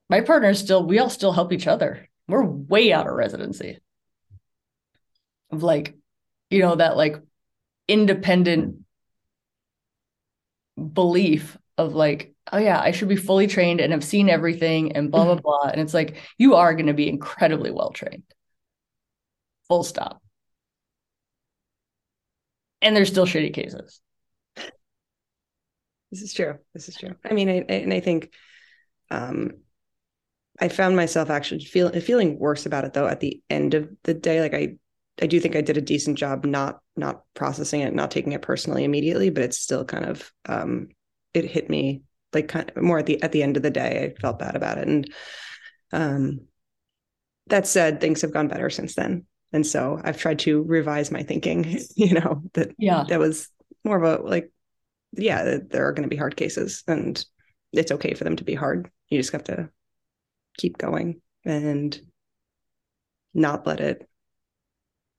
My 0.09 0.21
partner 0.21 0.53
still 0.53 0.85
we 0.85 0.99
all 0.99 1.09
still 1.09 1.31
help 1.31 1.51
each 1.51 1.67
other. 1.67 2.07
We're 2.27 2.43
way 2.43 2.93
out 2.93 3.07
of 3.07 3.13
residency. 3.13 3.79
Of 5.51 5.63
like 5.63 5.95
you 6.49 6.59
know 6.59 6.75
that 6.75 6.97
like 6.97 7.17
independent 7.87 8.77
belief 10.77 11.57
of 11.77 11.95
like, 11.95 12.32
oh 12.51 12.57
yeah, 12.57 12.79
I 12.79 12.91
should 12.91 13.07
be 13.07 13.15
fully 13.15 13.47
trained 13.47 13.79
and 13.79 13.93
have 13.93 14.03
seen 14.03 14.29
everything 14.29 14.93
and 14.93 15.11
blah 15.11 15.25
blah 15.25 15.35
mm-hmm. 15.35 15.41
blah. 15.41 15.69
And 15.71 15.81
it's 15.81 15.93
like 15.93 16.17
you 16.37 16.55
are 16.55 16.73
going 16.73 16.87
to 16.87 16.93
be 16.93 17.09
incredibly 17.09 17.71
well 17.71 17.91
trained. 17.91 18.23
Full 19.67 19.83
stop. 19.83 20.21
And 22.81 22.95
there's 22.95 23.09
still 23.09 23.25
shitty 23.25 23.53
cases. 23.53 24.01
This 26.11 26.21
is 26.21 26.33
true. 26.33 26.59
This 26.73 26.89
is 26.89 26.95
true. 26.95 27.15
I 27.25 27.33
mean, 27.33 27.49
I, 27.49 27.57
I, 27.67 27.73
and 27.73 27.93
I 27.93 27.99
think 27.99 28.31
um 29.09 29.53
I 30.59 30.67
found 30.67 30.95
myself 30.95 31.31
actually 31.31 31.65
feel, 31.65 31.89
feeling 31.99 32.37
worse 32.37 32.67
about 32.67 32.85
it 32.85 32.93
though 32.93 33.07
at 33.07 33.19
the 33.19 33.41
end 33.49 33.73
of 33.73 33.89
the 34.03 34.13
day. 34.13 34.39
Like 34.41 34.53
I 34.53 34.75
I 35.21 35.27
do 35.27 35.39
think 35.39 35.55
I 35.55 35.61
did 35.61 35.77
a 35.77 35.81
decent 35.81 36.17
job 36.17 36.45
not 36.45 36.81
not 36.95 37.23
processing 37.33 37.81
it, 37.81 37.95
not 37.95 38.11
taking 38.11 38.33
it 38.33 38.41
personally 38.41 38.83
immediately, 38.83 39.29
but 39.29 39.43
it's 39.43 39.59
still 39.59 39.85
kind 39.85 40.05
of 40.05 40.31
um 40.47 40.89
it 41.33 41.45
hit 41.45 41.69
me 41.69 42.03
like 42.33 42.47
kind 42.47 42.71
of 42.75 42.83
more 42.83 42.99
at 42.99 43.05
the 43.05 43.21
at 43.21 43.31
the 43.31 43.43
end 43.43 43.57
of 43.57 43.63
the 43.63 43.71
day. 43.71 44.13
I 44.15 44.21
felt 44.21 44.39
bad 44.39 44.55
about 44.55 44.77
it, 44.77 44.87
and 44.87 45.13
um, 45.91 46.41
that 47.47 47.67
said, 47.67 47.99
things 47.99 48.21
have 48.21 48.33
gone 48.33 48.47
better 48.47 48.69
since 48.69 48.95
then. 48.95 49.25
And 49.51 49.65
so 49.65 50.01
I've 50.03 50.17
tried 50.17 50.39
to 50.39 50.63
revise 50.63 51.11
my 51.11 51.23
thinking, 51.23 51.77
you 51.95 52.13
know, 52.13 52.41
that 52.53 52.71
yeah, 52.77 53.05
that 53.07 53.19
was 53.19 53.49
more 53.83 54.01
of 54.01 54.21
a 54.21 54.23
like, 54.23 54.51
yeah, 55.13 55.57
there 55.69 55.87
are 55.87 55.93
going 55.93 56.09
to 56.09 56.13
be 56.13 56.17
hard 56.17 56.35
cases 56.35 56.83
and 56.87 57.23
it's 57.71 57.91
okay 57.91 58.13
for 58.13 58.23
them 58.23 58.35
to 58.37 58.43
be 58.43 58.55
hard. 58.55 58.89
You 59.09 59.19
just 59.19 59.31
have 59.31 59.43
to 59.45 59.69
keep 60.57 60.77
going 60.77 61.21
and 61.45 61.99
not 63.33 63.67
let 63.67 63.79
it 63.79 64.07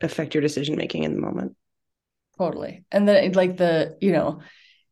affect 0.00 0.34
your 0.34 0.42
decision 0.42 0.76
making 0.76 1.04
in 1.04 1.14
the 1.14 1.20
moment. 1.20 1.56
Totally. 2.38 2.84
And 2.90 3.08
then 3.08 3.32
like 3.32 3.56
the, 3.56 3.96
you 4.00 4.12
know, 4.12 4.40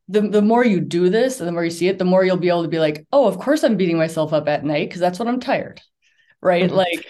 the 0.08 0.20
the 0.22 0.42
more 0.42 0.64
you 0.64 0.80
do 0.80 1.08
this 1.08 1.40
and 1.40 1.48
the 1.48 1.52
more 1.52 1.64
you 1.64 1.70
see 1.70 1.88
it, 1.88 1.98
the 1.98 2.04
more 2.04 2.24
you'll 2.24 2.36
be 2.36 2.48
able 2.48 2.62
to 2.62 2.68
be 2.68 2.78
like, 2.78 3.06
oh, 3.12 3.26
of 3.26 3.38
course 3.38 3.62
I'm 3.62 3.76
beating 3.76 3.96
myself 3.96 4.32
up 4.32 4.48
at 4.48 4.64
night 4.64 4.88
because 4.88 5.00
that's 5.00 5.18
when 5.18 5.28
I'm 5.28 5.40
tired. 5.40 5.80
Right. 6.40 6.64
Mm-hmm. 6.64 6.74
Like 6.74 7.06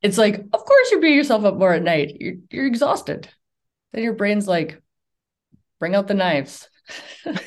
it's 0.00 0.18
like, 0.18 0.36
of 0.36 0.64
course 0.64 0.90
you're 0.90 1.00
beating 1.00 1.18
yourself 1.18 1.44
up 1.44 1.56
more 1.56 1.72
at 1.72 1.82
night. 1.82 2.16
You're 2.20 2.34
you're 2.50 2.66
exhausted. 2.66 3.28
Then 3.92 4.02
your 4.02 4.14
brain's 4.14 4.48
like, 4.48 4.82
bring 5.78 5.94
out 5.94 6.08
the 6.08 6.14
knives. 6.14 6.68
uh, 7.26 7.38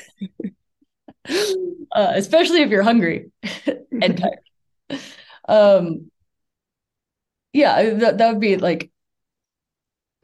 especially 1.92 2.62
if 2.62 2.70
you're 2.70 2.82
hungry 2.82 3.30
and 4.00 4.18
tired. 4.18 5.00
Um 5.48 6.10
yeah, 7.52 7.94
that, 7.94 8.18
that 8.18 8.32
would 8.32 8.40
be 8.40 8.56
like 8.56 8.90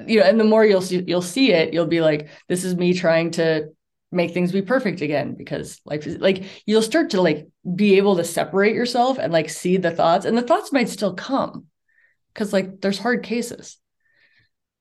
you 0.07 0.21
know, 0.21 0.27
and 0.27 0.39
the 0.39 0.45
more 0.45 0.65
you'll 0.65 0.81
see 0.81 1.03
you'll 1.07 1.23
see 1.23 1.53
it, 1.53 1.75
you'll 1.75 1.87
be 1.87 2.01
like, 2.01 2.29
this 2.49 2.65
is 2.65 2.75
me 2.75 2.95
trying 2.95 3.33
to 3.33 3.69
make 4.13 4.33
things 4.33 4.53
be 4.53 4.63
perfect 4.63 5.01
again 5.01 5.35
because 5.35 5.81
life 5.85 6.07
is 6.07 6.19
like 6.19 6.45
you'll 6.67 6.83
start 6.83 7.11
to 7.11 7.21
like 7.21 7.49
be 7.75 7.97
able 7.97 8.17
to 8.17 8.25
separate 8.25 8.75
yourself 8.75 9.19
and 9.19 9.33
like 9.33 9.49
see 9.51 9.77
the 9.77 9.91
thoughts 9.91 10.27
and 10.27 10.37
the 10.37 10.43
thoughts 10.43 10.73
might 10.73 10.89
still 10.89 11.15
come 11.15 11.67
because 12.33 12.53
like 12.53 12.81
there's 12.81 12.99
hard 12.99 13.23
cases. 13.23 13.79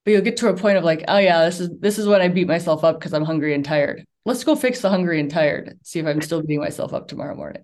But 0.03 0.11
you'll 0.11 0.21
get 0.23 0.37
to 0.37 0.49
a 0.49 0.57
point 0.57 0.77
of 0.77 0.83
like 0.83 1.05
oh 1.07 1.17
yeah 1.17 1.45
this 1.45 1.59
is 1.59 1.69
this 1.79 1.99
is 1.99 2.07
when 2.07 2.21
i 2.21 2.27
beat 2.27 2.47
myself 2.47 2.83
up 2.83 2.99
because 2.99 3.13
i'm 3.13 3.25
hungry 3.25 3.53
and 3.53 3.63
tired. 3.63 4.05
Let's 4.25 4.43
go 4.43 4.55
fix 4.55 4.81
the 4.81 4.89
hungry 4.89 5.19
and 5.19 5.29
tired 5.29 5.79
see 5.83 5.99
if 5.99 6.05
i'm 6.05 6.21
still 6.21 6.41
beating 6.41 6.59
myself 6.59 6.93
up 6.93 7.07
tomorrow 7.07 7.35
morning 7.35 7.63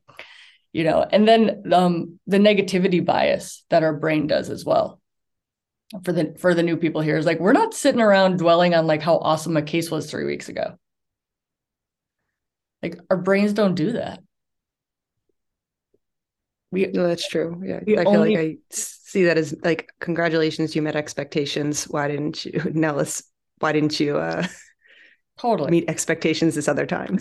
you 0.73 0.83
know? 0.83 1.03
And 1.09 1.27
then 1.27 1.73
um 1.73 2.19
the 2.27 2.37
negativity 2.37 3.03
bias 3.03 3.63
that 3.69 3.83
our 3.83 3.93
brain 3.93 4.27
does 4.27 4.49
as 4.49 4.63
well 4.63 5.01
for 6.03 6.11
the 6.11 6.35
for 6.37 6.53
the 6.53 6.63
new 6.63 6.77
people 6.77 7.01
here 7.01 7.17
is 7.17 7.25
like 7.25 7.39
we're 7.39 7.53
not 7.53 7.73
sitting 7.73 8.01
around 8.01 8.37
dwelling 8.37 8.75
on 8.75 8.87
like 8.87 9.01
how 9.01 9.17
awesome 9.17 9.57
a 9.57 9.61
case 9.61 9.89
was 9.89 10.09
three 10.09 10.25
weeks 10.25 10.49
ago 10.49 10.77
like 12.81 12.99
our 13.09 13.17
brains 13.17 13.53
don't 13.53 13.75
do 13.75 13.93
that. 13.93 14.21
We 16.71 16.87
no, 16.87 17.07
that's 17.07 17.27
true. 17.27 17.61
Yeah. 17.63 17.77
I 17.77 18.03
feel 18.03 18.07
only, 18.07 18.35
like 18.35 18.45
I 18.45 18.57
see 18.69 19.25
that 19.25 19.37
as 19.37 19.55
like 19.63 19.89
congratulations, 19.99 20.75
you 20.75 20.81
met 20.81 20.95
expectations. 20.95 21.85
Why 21.85 22.07
didn't 22.07 22.45
you 22.45 22.61
let's 22.73 23.23
why 23.59 23.71
didn't 23.71 23.99
you 23.99 24.17
uh 24.17 24.45
totally 25.37 25.71
meet 25.71 25.89
expectations 25.89 26.55
this 26.55 26.67
other 26.67 26.85
time? 26.85 27.19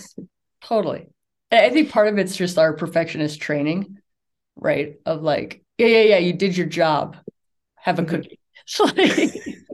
totally. 0.62 1.06
I 1.52 1.70
think 1.70 1.90
part 1.90 2.08
of 2.08 2.18
it's 2.18 2.36
just 2.36 2.58
our 2.58 2.72
perfectionist 2.72 3.40
training, 3.40 3.98
right? 4.56 4.96
Of 5.06 5.22
like, 5.22 5.62
yeah, 5.78 5.86
yeah, 5.86 6.02
yeah, 6.02 6.18
you 6.18 6.32
did 6.32 6.56
your 6.56 6.66
job. 6.66 7.16
Have 7.76 8.00
a 8.00 8.02
mm-hmm. 8.02 8.16
cookie. 8.16 8.40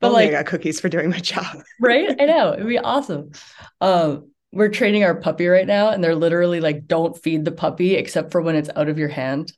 but 0.00 0.10
oh, 0.10 0.12
like 0.12 0.28
I 0.28 0.32
got 0.32 0.46
cookies 0.46 0.80
for 0.80 0.88
doing 0.88 1.10
my 1.10 1.18
job. 1.18 1.62
right? 1.80 2.08
I 2.20 2.24
know. 2.24 2.52
It'd 2.52 2.66
be 2.66 2.78
awesome. 2.78 3.32
Um, 3.80 4.30
we're 4.52 4.68
training 4.68 5.04
our 5.04 5.14
puppy 5.14 5.46
right 5.46 5.66
now, 5.66 5.88
and 5.88 6.04
they're 6.04 6.14
literally 6.14 6.60
like, 6.60 6.86
don't 6.86 7.16
feed 7.16 7.44
the 7.44 7.52
puppy 7.52 7.94
except 7.94 8.32
for 8.32 8.42
when 8.42 8.56
it's 8.56 8.70
out 8.76 8.88
of 8.88 8.98
your 8.98 9.08
hand. 9.08 9.52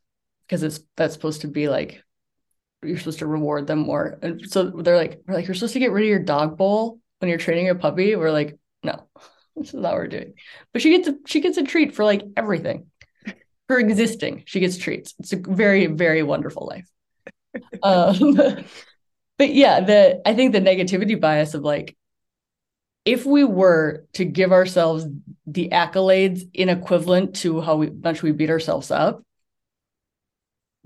Because 0.47 0.63
it's 0.63 0.81
that's 0.97 1.15
supposed 1.15 1.41
to 1.41 1.49
be 1.49 1.69
like 1.69 2.05
you're 2.85 2.99
supposed 2.99 3.21
to 3.21 3.27
reward 3.27 3.67
them 3.67 3.81
more. 3.81 4.19
And 4.23 4.49
so 4.49 4.65
they're 4.65 4.97
like, 4.97 5.21
we're 5.27 5.35
like, 5.35 5.47
you're 5.47 5.55
supposed 5.55 5.73
to 5.75 5.79
get 5.79 5.93
rid 5.93 6.05
of 6.05 6.09
your 6.09 6.19
dog 6.19 6.57
bowl 6.57 7.01
when 7.19 7.29
you're 7.29 7.39
training 7.39 7.67
your 7.67 7.75
puppy. 7.75 8.15
We're 8.17 8.31
like, 8.31 8.59
no, 8.83 9.07
this 9.57 9.69
is 9.69 9.75
not 9.75 9.93
what 9.93 9.95
we're 9.95 10.09
doing. 10.09 10.35
But 10.73 10.83
she 10.83 10.91
gets 10.91 11.09
a 11.09 11.17
she 11.27 11.41
gets 11.41 11.57
a 11.57 11.65
treat 11.65 11.95
for 11.95 12.05
like 12.05 12.23
everything. 12.37 12.87
For 13.67 13.79
existing, 13.79 14.43
she 14.45 14.61
gets 14.61 14.77
treats. 14.77 15.15
It's 15.19 15.33
a 15.33 15.37
very, 15.37 15.87
very 15.87 16.23
wonderful 16.23 16.67
life. 16.67 16.89
Um 17.83 18.37
but 19.39 19.53
yeah, 19.53 19.81
the 19.81 20.23
I 20.27 20.35
think 20.35 20.53
the 20.53 20.61
negativity 20.61 21.21
bias 21.21 21.55
of 21.55 21.63
like 21.63 21.97
if 23.05 23.27
we 23.27 23.45
were 23.45 24.07
to 24.15 24.25
give 24.25 24.53
ourselves 24.53 25.07
the 25.47 25.69
accolades 25.71 26.49
in 26.55 26.69
equivalent 26.69 27.37
to 27.37 27.61
how 27.61 27.77
we, 27.77 27.91
much 27.91 28.23
we 28.23 28.33
beat 28.33 28.51
ourselves 28.51 28.91
up, 28.91 29.23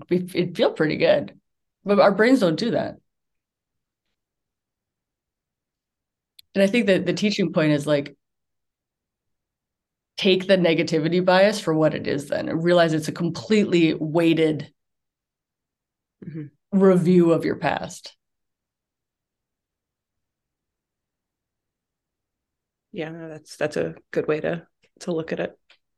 it'd 0.09 0.55
feel 0.55 0.71
pretty 0.71 0.97
good. 0.97 1.39
But 1.85 1.99
our 1.99 2.13
brains 2.13 2.41
don't 2.41 2.59
do 2.59 2.71
that. 2.71 2.97
And 6.55 6.63
I 6.63 6.67
think 6.67 6.87
that 6.87 7.05
the 7.05 7.13
teaching 7.13 7.53
point 7.53 7.71
is 7.71 7.87
like 7.87 8.17
take 10.17 10.47
the 10.47 10.57
negativity 10.57 11.23
bias 11.23 11.61
for 11.61 11.73
what 11.73 11.93
it 11.93 12.05
is 12.05 12.27
then 12.27 12.49
and 12.49 12.61
realize 12.61 12.93
it's 12.93 13.07
a 13.07 13.13
completely 13.13 13.93
weighted 13.93 14.73
mm-hmm. 16.25 16.47
review 16.77 17.31
of 17.31 17.45
your 17.45 17.55
past. 17.55 18.17
Yeah 22.91 23.09
no, 23.09 23.29
that's 23.29 23.55
that's 23.57 23.77
a 23.77 23.95
good 24.11 24.27
way 24.27 24.39
to 24.39 24.65
to 25.01 25.11
look 25.11 25.31
at 25.31 25.39
it. 25.39 25.57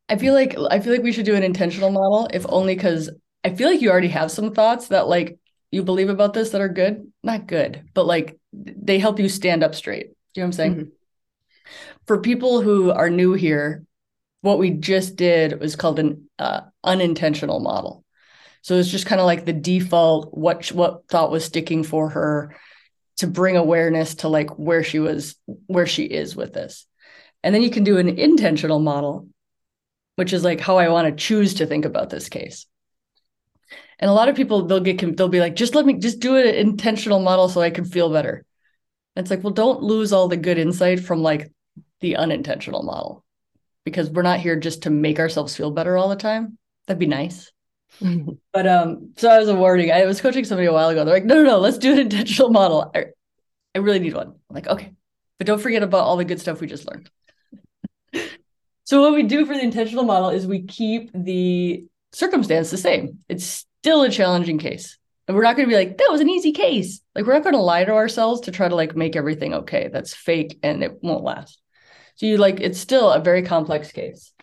I 0.09 0.17
feel 0.17 0.33
like 0.33 0.55
i 0.69 0.79
feel 0.79 0.93
like 0.93 1.03
we 1.03 1.13
should 1.13 1.25
do 1.25 1.35
an 1.35 1.43
intentional 1.43 1.89
model 1.89 2.27
if 2.33 2.45
only 2.49 2.75
because 2.75 3.09
i 3.43 3.49
feel 3.49 3.69
like 3.69 3.81
you 3.81 3.89
already 3.89 4.09
have 4.09 4.29
some 4.29 4.53
thoughts 4.53 4.89
that 4.89 5.07
like 5.07 5.37
you 5.71 5.83
believe 5.83 6.09
about 6.09 6.33
this 6.33 6.49
that 6.49 6.59
are 6.61 6.69
good. 6.69 7.11
Not 7.23 7.47
good 7.47 7.83
but 7.93 8.05
like 8.05 8.37
they 8.53 8.99
help 8.99 9.19
you 9.19 9.29
stand 9.29 9.63
up 9.63 9.73
straight. 9.75 10.07
Do 10.07 10.41
you 10.41 10.41
know 10.41 10.43
what 10.43 10.47
i'm 10.47 10.51
saying? 10.53 10.75
Mm-hmm. 10.75 10.89
for 12.07 12.19
people 12.19 12.61
who 12.61 12.91
are 12.91 13.09
new 13.09 13.33
here 13.33 13.85
what 14.41 14.59
we 14.59 14.71
just 14.71 15.15
did 15.15 15.59
was 15.59 15.75
called 15.75 15.99
an 15.99 16.29
uh, 16.39 16.61
unintentional 16.83 17.59
model. 17.59 18.03
So 18.63 18.75
it's 18.75 18.89
just 18.89 19.05
kind 19.05 19.21
of 19.21 19.25
like 19.25 19.45
the 19.45 19.53
default 19.53 20.33
what 20.33 20.67
what 20.69 21.07
thought 21.07 21.31
was 21.31 21.45
sticking 21.45 21.83
for 21.83 22.09
her 22.09 22.55
to 23.17 23.27
bring 23.27 23.57
awareness 23.57 24.15
to 24.15 24.27
like 24.27 24.49
where 24.57 24.83
she 24.83 24.99
was 24.99 25.35
where 25.67 25.87
she 25.87 26.03
is 26.03 26.35
with 26.35 26.53
this. 26.53 26.85
And 27.43 27.53
then 27.53 27.61
you 27.61 27.69
can 27.69 27.83
do 27.83 27.97
an 27.97 28.09
intentional 28.09 28.79
model 28.79 29.27
which 30.15 30.33
is 30.33 30.43
like 30.43 30.59
how 30.59 30.77
i 30.77 30.89
want 30.89 31.07
to 31.07 31.23
choose 31.23 31.55
to 31.55 31.65
think 31.65 31.85
about 31.85 32.09
this 32.09 32.29
case. 32.29 32.65
And 33.99 34.09
a 34.09 34.13
lot 34.13 34.29
of 34.29 34.35
people 34.35 34.67
they'll 34.67 34.79
get 34.79 35.17
they'll 35.17 35.29
be 35.29 35.39
like 35.39 35.55
just 35.55 35.75
let 35.75 35.85
me 35.85 35.95
just 35.95 36.19
do 36.19 36.35
an 36.35 36.47
intentional 36.47 37.19
model 37.19 37.49
so 37.49 37.61
i 37.61 37.69
can 37.69 37.85
feel 37.85 38.11
better. 38.11 38.45
And 39.15 39.23
it's 39.23 39.31
like 39.31 39.43
well 39.43 39.53
don't 39.53 39.81
lose 39.81 40.13
all 40.13 40.27
the 40.27 40.37
good 40.37 40.57
insight 40.57 40.99
from 40.99 41.21
like 41.21 41.51
the 42.01 42.17
unintentional 42.17 42.83
model 42.83 43.23
because 43.85 44.09
we're 44.09 44.21
not 44.21 44.39
here 44.39 44.55
just 44.55 44.83
to 44.83 44.89
make 44.89 45.19
ourselves 45.19 45.55
feel 45.55 45.71
better 45.71 45.97
all 45.97 46.09
the 46.09 46.15
time. 46.15 46.57
That'd 46.87 46.99
be 46.99 47.07
nice 47.07 47.51
but 48.53 48.67
um, 48.67 49.13
so 49.17 49.29
I 49.29 49.39
was 49.39 49.49
awarding. 49.49 49.91
I 49.91 50.05
was 50.05 50.21
coaching 50.21 50.45
somebody 50.45 50.67
a 50.67 50.73
while 50.73 50.89
ago. 50.89 51.03
They're 51.03 51.13
like, 51.13 51.25
no, 51.25 51.35
no, 51.35 51.43
no, 51.43 51.59
let's 51.59 51.77
do 51.77 51.93
an 51.93 51.99
intentional 51.99 52.49
model. 52.49 52.91
I, 52.95 53.05
I 53.75 53.79
really 53.79 53.99
need 53.99 54.13
one. 54.13 54.27
I'm 54.27 54.55
like, 54.55 54.67
okay, 54.67 54.93
but 55.37 55.47
don't 55.47 55.61
forget 55.61 55.83
about 55.83 56.05
all 56.05 56.17
the 56.17 56.25
good 56.25 56.39
stuff 56.39 56.61
we 56.61 56.67
just 56.67 56.89
learned. 56.89 57.09
so 58.83 59.01
what 59.01 59.13
we 59.13 59.23
do 59.23 59.45
for 59.45 59.53
the 59.53 59.63
intentional 59.63 60.03
model 60.03 60.29
is 60.29 60.45
we 60.45 60.63
keep 60.63 61.11
the 61.13 61.85
circumstance 62.13 62.71
the 62.71 62.77
same. 62.77 63.19
It's 63.29 63.65
still 63.81 64.03
a 64.03 64.09
challenging 64.09 64.57
case. 64.57 64.97
And 65.27 65.37
we're 65.37 65.43
not 65.43 65.55
going 65.55 65.67
to 65.67 65.73
be 65.73 65.77
like, 65.77 65.97
that 65.97 66.09
was 66.11 66.19
an 66.19 66.29
easy 66.29 66.51
case. 66.51 67.01
Like 67.15 67.25
we're 67.25 67.33
not 67.33 67.43
going 67.43 67.55
to 67.55 67.61
lie 67.61 67.85
to 67.85 67.93
ourselves 67.93 68.41
to 68.41 68.51
try 68.51 68.67
to 68.67 68.75
like 68.75 68.95
make 68.95 69.15
everything 69.15 69.53
okay. 69.53 69.89
That's 69.91 70.13
fake 70.13 70.59
and 70.61 70.83
it 70.83 71.01
won't 71.01 71.23
last. 71.23 71.61
So 72.15 72.25
you 72.25 72.37
like 72.37 72.59
it's 72.59 72.79
still 72.79 73.11
a 73.11 73.19
very 73.21 73.41
complex 73.41 73.91
case. 73.91 74.33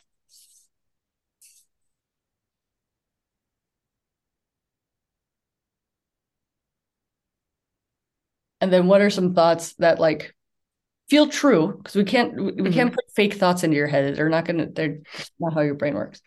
And 8.60 8.72
then 8.72 8.86
what 8.86 9.00
are 9.00 9.10
some 9.10 9.34
thoughts 9.34 9.74
that 9.74 9.98
like 9.98 10.34
feel 11.08 11.28
true? 11.28 11.76
Because 11.76 11.94
we 11.94 12.04
can't 12.04 12.34
we, 12.34 12.52
mm-hmm. 12.52 12.72
can't 12.72 12.94
put 12.94 13.10
fake 13.14 13.34
thoughts 13.34 13.64
into 13.64 13.76
your 13.76 13.86
head. 13.86 14.16
They're 14.16 14.28
not 14.28 14.44
gonna 14.44 14.68
they're 14.70 14.98
not 15.38 15.54
how 15.54 15.60
your 15.60 15.74
brain 15.74 15.94
works. 15.94 16.20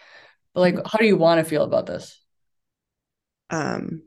But 0.54 0.62
like 0.62 0.76
how 0.86 0.98
do 0.98 1.06
you 1.06 1.18
want 1.18 1.40
to 1.40 1.50
feel 1.50 1.64
about 1.64 1.86
this? 1.86 2.20
Um 3.50 4.04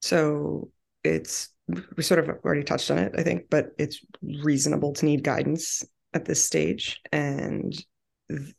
so 0.00 0.70
it's 1.04 1.48
we 1.96 2.02
sort 2.02 2.20
of 2.20 2.28
already 2.44 2.62
touched 2.62 2.92
on 2.92 2.98
it 2.98 3.12
i 3.16 3.24
think 3.24 3.50
but 3.50 3.70
it's 3.76 3.98
reasonable 4.22 4.92
to 4.92 5.04
need 5.04 5.24
guidance 5.24 5.84
at 6.16 6.24
this 6.24 6.42
stage. 6.42 7.00
And 7.12 7.72
th- 8.28 8.54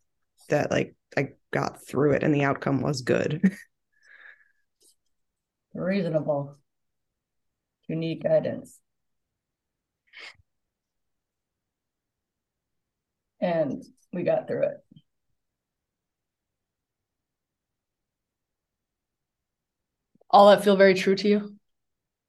that 0.49 0.71
like 0.71 0.95
i 1.17 1.31
got 1.51 1.85
through 1.85 2.13
it 2.13 2.23
and 2.23 2.33
the 2.33 2.43
outcome 2.43 2.81
was 2.81 3.01
good. 3.01 3.41
Reasonable. 5.73 6.55
To 7.87 7.95
need 7.95 8.23
guidance 8.23 8.79
and 13.39 13.83
we 14.13 14.23
got 14.23 14.47
through 14.47 14.63
it. 14.63 14.77
All 20.29 20.49
that 20.49 20.63
feel 20.63 20.75
very 20.75 20.93
true 20.93 21.15
to 21.15 21.27
you? 21.27 21.55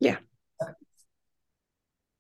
Yeah. 0.01 0.19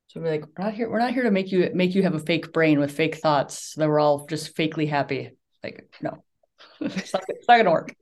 So 0.08 0.20
we're 0.20 0.30
like, 0.30 0.44
we're 0.56 0.64
not 0.64 0.74
here. 0.74 0.90
We're 0.90 0.98
not 0.98 1.12
here 1.12 1.22
to 1.24 1.30
make 1.30 1.52
you 1.52 1.70
make 1.74 1.94
you 1.94 2.02
have 2.02 2.14
a 2.14 2.18
fake 2.18 2.52
brain 2.52 2.80
with 2.80 2.90
fake 2.90 3.16
thoughts 3.16 3.74
so 3.74 3.80
that 3.80 3.88
we're 3.88 4.00
all 4.00 4.26
just 4.26 4.56
fakely 4.56 4.88
happy. 4.88 5.32
Like, 5.62 5.84
no, 6.00 6.24
it's, 6.80 7.12
not, 7.12 7.24
it's 7.28 7.46
not 7.46 7.58
gonna 7.58 7.70
work. 7.70 7.94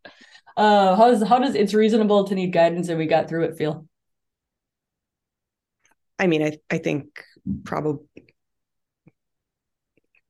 Uh, 0.56 0.94
how 0.94 1.10
does 1.10 1.22
how 1.22 1.38
does 1.38 1.54
it's 1.54 1.74
reasonable 1.74 2.24
to 2.24 2.34
need 2.34 2.52
guidance 2.52 2.88
and 2.88 2.98
we 2.98 3.06
got 3.06 3.28
through 3.28 3.44
it 3.44 3.58
feel? 3.58 3.86
I 6.18 6.28
mean, 6.28 6.42
I 6.42 6.58
I 6.70 6.78
think 6.78 7.22
probably 7.64 8.06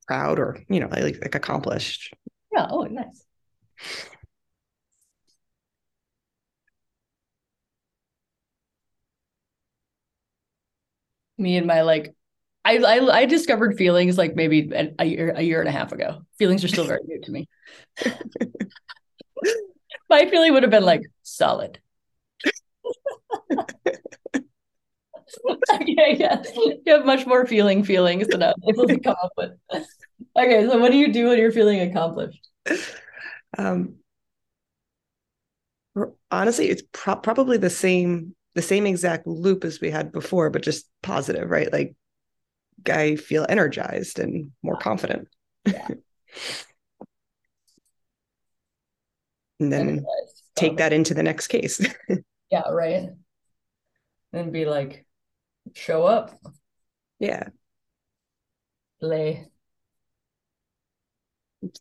proud 0.07 0.38
or 0.38 0.59
you 0.69 0.81
know 0.81 0.88
like 0.88 1.19
like 1.23 1.35
accomplished. 1.35 2.14
Yeah. 2.53 2.66
Oh, 2.71 2.85
nice. 2.85 3.25
Me 11.38 11.57
and 11.57 11.66
my 11.66 11.83
like, 11.83 12.14
I 12.64 12.79
I, 12.79 13.19
I 13.21 13.25
discovered 13.27 13.77
feelings 13.77 14.16
like 14.19 14.35
maybe 14.35 14.71
a, 14.73 14.92
a 14.99 15.05
year 15.05 15.33
a 15.37 15.42
year 15.42 15.61
and 15.61 15.69
a 15.69 15.73
half 15.73 15.92
ago. 15.92 16.23
Feelings 16.38 16.64
are 16.64 16.69
still 16.69 16.87
very 16.87 17.01
new 17.07 17.21
to 17.23 17.31
me. 17.31 17.49
my 20.09 20.29
feeling 20.29 20.53
would 20.53 20.62
have 20.62 20.71
been 20.71 20.85
like 20.85 21.03
solid. 21.23 21.81
okay, 25.72 26.16
yeah. 26.18 26.42
You 26.54 26.94
have 26.94 27.06
much 27.06 27.26
more 27.26 27.46
feeling 27.46 27.84
feelings 27.84 28.28
than 28.28 28.42
I'm 28.42 28.54
able 28.68 28.86
to 28.86 28.98
come 28.98 29.16
up 29.22 29.32
with. 29.36 29.52
Okay, 30.36 30.66
so 30.68 30.78
what 30.78 30.92
do 30.92 30.98
you 30.98 31.12
do 31.12 31.28
when 31.28 31.38
you're 31.38 31.52
feeling 31.52 31.80
accomplished? 31.80 32.48
Um, 33.58 33.96
honestly, 36.30 36.68
it's 36.68 36.82
pro- 36.92 37.16
probably 37.16 37.56
the 37.58 37.70
same 37.70 38.34
the 38.54 38.62
same 38.62 38.86
exact 38.86 39.26
loop 39.26 39.64
as 39.64 39.80
we 39.80 39.90
had 39.90 40.12
before, 40.12 40.48
but 40.48 40.62
just 40.62 40.88
positive, 41.02 41.50
right? 41.50 41.70
Like 41.70 41.94
I 42.88 43.16
feel 43.16 43.44
energized 43.48 44.18
and 44.18 44.50
more 44.62 44.78
confident. 44.78 45.28
Yeah. 45.66 45.88
and 49.60 49.72
then 49.72 49.88
energized. 49.88 50.42
take 50.54 50.78
that 50.78 50.92
into 50.92 51.14
the 51.14 51.22
next 51.22 51.48
case. 51.48 51.86
yeah, 52.50 52.68
right. 52.70 53.10
And 54.32 54.52
be 54.52 54.64
like, 54.64 55.06
show 55.74 56.05
up. 56.05 56.38
Yeah. 57.18 57.48
Lay. 59.00 59.48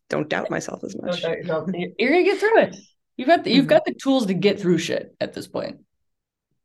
Don't 0.10 0.30
doubt 0.30 0.50
myself 0.50 0.84
as 0.84 0.95
much. 1.00 1.21
You're 1.21 1.43
gonna 1.43 2.24
get 2.24 2.39
through 2.39 2.60
it. 2.60 2.76
You've 3.17 3.28
got 3.28 3.43
the, 3.43 3.52
you've 3.52 3.63
mm-hmm. 3.63 3.69
got 3.69 3.86
the 3.86 3.93
tools 3.93 4.26
to 4.28 4.34
get 4.34 4.60
through 4.60 4.78
shit 4.80 5.15
at 5.21 5.34
this 5.34 5.48
point. 5.48 5.80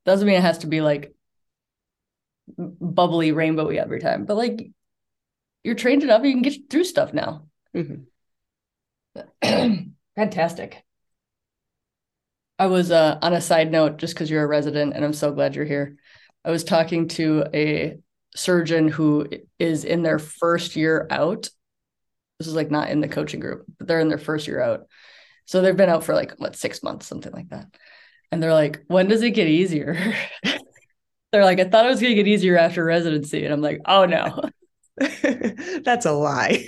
Doesn't 0.05 0.27
mean 0.27 0.37
it 0.37 0.43
has 0.43 0.59
to 0.59 0.67
be 0.67 0.81
like 0.81 1.15
bubbly 2.57 3.33
rainbowy 3.33 3.77
every 3.77 4.01
time, 4.01 4.25
but 4.25 4.37
like 4.37 4.71
you're 5.63 5.75
trained 5.75 6.03
enough, 6.03 6.25
you 6.25 6.33
can 6.33 6.43
get 6.43 6.71
through 6.71 6.85
stuff 6.85 7.13
now. 7.13 7.47
Mm-hmm. 7.75 8.03
Fantastic. 10.17 10.83
I 12.59 12.67
was 12.67 12.91
uh, 12.91 13.19
on 13.23 13.33
a 13.33 13.41
side 13.41 13.71
note, 13.71 13.97
just 13.97 14.15
because 14.15 14.31
you're 14.31 14.45
a 14.45 14.49
resident, 14.49 14.95
and 14.95 15.05
I'm 15.05 15.15
so 15.15 15.33
glad 15.33 15.57
you're 15.57 15.65
here. 15.65 15.97
I 16.45 16.51
was 16.51 16.65
talking 16.65 17.09
to 17.09 17.45
a 17.53 17.99
surgeon 18.35 18.89
who 18.89 19.29
is 19.59 19.85
in 19.85 20.03
their 20.03 20.19
first 20.19 20.77
year 20.77 21.07
out. 21.11 21.49
This 22.39 22.49
is 22.49 22.55
like 22.55 22.71
not 22.71 22.91
in 22.91 23.01
the 23.01 23.09
coaching 23.09 23.41
group, 23.41 23.65
but 23.79 23.87
they're 23.87 24.01
in 24.01 24.09
their 24.09 24.19
first 24.19 24.47
year 24.47 24.61
out. 24.61 24.87
So 25.45 25.61
they've 25.61 25.77
been 25.77 25.91
out 25.91 26.05
for 26.05 26.15
like 26.15 26.35
what 26.39 26.57
six 26.57 26.83
months, 26.83 27.07
something 27.07 27.33
like 27.33 27.49
that. 27.51 27.67
And 28.33 28.43
they're 28.43 28.55
like, 28.55 28.85
when 28.87 29.09
does 29.09 29.23
it 29.23 29.33
get 29.33 29.49
easier? 29.49 29.97
they're 31.33 31.45
like, 31.45 31.61
I 31.61 31.65
thought 31.65 31.87
it 31.87 31.91
was 31.91 32.01
gonna 32.01 32.15
get 32.15 32.29
easier 32.29 32.57
after 32.57 32.85
residency. 32.85 33.45
And 33.45 33.53
I'm 33.53 33.61
like, 33.61 33.81
oh 33.85 34.07
no. 34.07 34.43
That's 35.85 36.07
a 36.07 36.13
lie. 36.13 36.65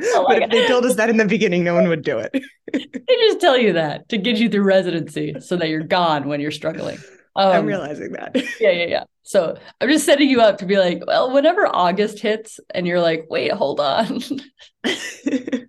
Oh 0.00 0.24
but 0.26 0.42
if 0.42 0.50
they 0.50 0.66
told 0.66 0.84
us 0.84 0.96
that 0.96 1.10
in 1.10 1.16
the 1.16 1.24
beginning, 1.24 1.62
no 1.62 1.74
one 1.74 1.88
would 1.88 2.02
do 2.02 2.18
it. 2.18 2.30
they 2.72 3.16
just 3.16 3.40
tell 3.40 3.56
you 3.56 3.74
that 3.74 4.08
to 4.08 4.18
get 4.18 4.38
you 4.38 4.48
through 4.48 4.62
residency 4.62 5.34
so 5.40 5.56
that 5.56 5.68
you're 5.68 5.82
gone 5.82 6.28
when 6.28 6.40
you're 6.40 6.50
struggling. 6.50 6.98
Um, 7.38 7.52
I'm 7.52 7.66
realizing 7.66 8.12
that. 8.12 8.32
yeah, 8.60 8.70
yeah, 8.70 8.86
yeah. 8.86 9.04
So 9.22 9.56
I'm 9.80 9.88
just 9.88 10.04
setting 10.04 10.28
you 10.28 10.40
up 10.40 10.58
to 10.58 10.66
be 10.66 10.76
like, 10.76 11.06
well, 11.06 11.32
whenever 11.32 11.66
August 11.66 12.18
hits 12.18 12.58
and 12.74 12.84
you're 12.84 13.00
like, 13.00 13.26
wait, 13.30 13.52
hold 13.52 13.78
on. 13.78 14.06
and 14.84 15.68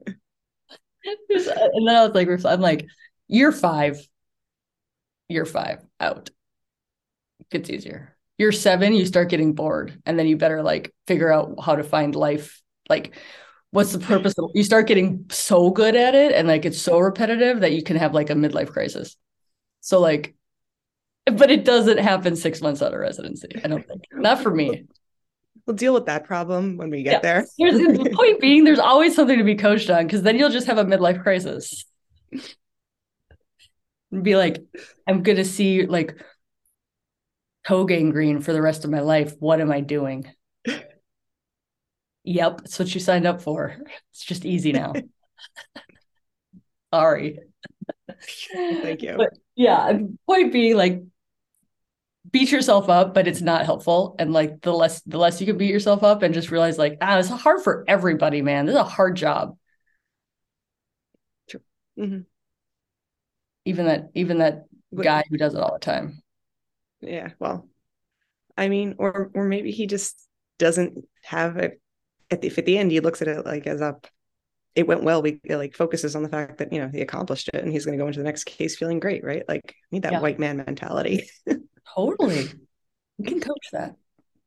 then 1.05 1.95
I 1.95 2.08
was 2.08 2.15
like, 2.15 2.27
I'm 2.45 2.60
like, 2.60 2.88
year 3.27 3.51
five, 3.51 3.99
year 5.27 5.45
five 5.45 5.86
out. 5.99 6.32
Gets 7.51 7.69
easier. 7.69 8.17
Year 8.39 8.51
seven, 8.51 8.93
you 8.93 9.05
start 9.05 9.29
getting 9.29 9.53
bored, 9.53 10.01
and 10.05 10.17
then 10.17 10.25
you 10.25 10.38
better 10.38 10.63
like 10.63 10.93
figure 11.08 11.32
out 11.32 11.55
how 11.62 11.75
to 11.75 11.84
find 11.84 12.15
life. 12.15 12.62
Like, 12.88 13.13
what's 13.71 13.91
the 13.91 13.99
purpose 13.99 14.34
of 14.39 14.49
you 14.55 14.63
start 14.63 14.88
getting 14.88 15.25
so 15.29 15.69
good 15.69 15.95
at 15.95 16.15
it 16.15 16.32
and 16.32 16.47
like 16.47 16.65
it's 16.65 16.82
so 16.82 16.97
repetitive 16.97 17.60
that 17.60 17.73
you 17.73 17.84
can 17.84 17.97
have 17.97 18.13
like 18.13 18.32
a 18.32 18.34
midlife 18.34 18.71
crisis. 18.71 19.15
So 19.82 19.99
like 19.99 20.36
but 21.37 21.51
it 21.51 21.65
doesn't 21.65 21.99
happen 21.99 22.35
six 22.35 22.61
months 22.61 22.81
out 22.81 22.93
of 22.93 22.99
residency. 22.99 23.49
I 23.63 23.67
don't 23.67 23.85
think. 23.85 24.03
Not 24.11 24.41
for 24.41 24.53
me. 24.53 24.85
We'll 25.65 25.75
deal 25.75 25.93
with 25.93 26.07
that 26.07 26.25
problem 26.25 26.77
when 26.77 26.89
we 26.89 27.03
get 27.03 27.11
yeah. 27.11 27.19
there. 27.19 27.45
Here's 27.57 27.75
the 27.75 28.09
point 28.15 28.39
being 28.39 28.63
there's 28.63 28.79
always 28.79 29.15
something 29.15 29.37
to 29.37 29.43
be 29.43 29.55
coached 29.55 29.89
on 29.89 30.05
because 30.05 30.23
then 30.23 30.37
you'll 30.37 30.49
just 30.49 30.67
have 30.67 30.77
a 30.77 30.85
midlife 30.85 31.21
crisis. 31.21 31.85
And 34.11 34.23
be 34.23 34.35
like, 34.35 34.63
I'm 35.07 35.21
gonna 35.21 35.45
see 35.45 35.85
like 35.85 36.19
toe 37.67 37.85
gangrene 37.85 38.41
for 38.41 38.53
the 38.53 38.61
rest 38.61 38.83
of 38.83 38.89
my 38.89 39.01
life. 39.01 39.35
What 39.39 39.61
am 39.61 39.71
I 39.71 39.81
doing? 39.81 40.31
yep, 42.23 42.57
that's 42.57 42.79
what 42.79 42.93
you 42.93 42.99
signed 42.99 43.27
up 43.27 43.41
for. 43.41 43.77
It's 44.11 44.23
just 44.23 44.45
easy 44.45 44.71
now. 44.71 44.93
Sorry. 46.93 47.39
Thank 48.51 49.03
you. 49.03 49.15
But 49.17 49.33
yeah, 49.55 49.99
point 50.25 50.51
being 50.51 50.75
like 50.75 51.03
beat 52.31 52.51
yourself 52.51 52.89
up, 52.89 53.13
but 53.13 53.27
it's 53.27 53.41
not 53.41 53.65
helpful. 53.65 54.15
And 54.19 54.33
like 54.33 54.61
the 54.61 54.73
less 54.73 55.01
the 55.01 55.17
less 55.17 55.39
you 55.39 55.47
can 55.47 55.57
beat 55.57 55.71
yourself 55.71 56.03
up 56.03 56.23
and 56.23 56.33
just 56.33 56.51
realize 56.51 56.77
like, 56.77 56.97
ah, 57.01 57.17
it's 57.17 57.29
hard 57.29 57.61
for 57.63 57.83
everybody, 57.87 58.41
man. 58.41 58.65
This 58.65 58.73
is 58.73 58.79
a 58.79 58.83
hard 58.83 59.15
job. 59.15 59.57
True. 61.49 61.61
Mm-hmm. 61.97 62.19
Even 63.65 63.85
that, 63.85 64.09
even 64.15 64.39
that 64.39 64.65
guy 64.95 65.23
who 65.29 65.37
does 65.37 65.53
it 65.53 65.61
all 65.61 65.73
the 65.73 65.79
time. 65.79 66.21
Yeah. 67.01 67.29
Well, 67.39 67.67
I 68.57 68.67
mean, 68.69 68.95
or 68.97 69.31
or 69.33 69.45
maybe 69.45 69.71
he 69.71 69.87
just 69.87 70.19
doesn't 70.57 71.05
have 71.23 71.57
it 71.57 71.81
at 72.29 72.41
the 72.41 72.47
if 72.47 72.57
at 72.57 72.65
the 72.65 72.77
end 72.77 72.91
he 72.91 72.99
looks 72.99 73.21
at 73.21 73.27
it 73.27 73.45
like 73.45 73.65
as 73.67 73.81
a 73.81 73.95
it 74.75 74.87
went 74.87 75.03
well. 75.03 75.21
We 75.21 75.41
like 75.49 75.75
focuses 75.75 76.15
on 76.15 76.23
the 76.23 76.29
fact 76.29 76.57
that 76.59 76.71
you 76.71 76.79
know 76.79 76.89
he 76.89 77.01
accomplished 77.01 77.49
it 77.53 77.63
and 77.63 77.71
he's 77.71 77.85
going 77.85 77.97
to 77.97 78.01
go 78.01 78.07
into 78.07 78.19
the 78.19 78.25
next 78.25 78.45
case 78.45 78.75
feeling 78.75 78.99
great, 78.99 79.23
right? 79.23 79.43
Like 79.47 79.75
need 79.91 80.03
that 80.03 80.13
yeah. 80.13 80.19
white 80.19 80.39
man 80.39 80.57
mentality. 80.57 81.29
Totally. 81.95 82.49
We 83.17 83.25
can 83.25 83.39
coach 83.39 83.67
that. 83.73 83.95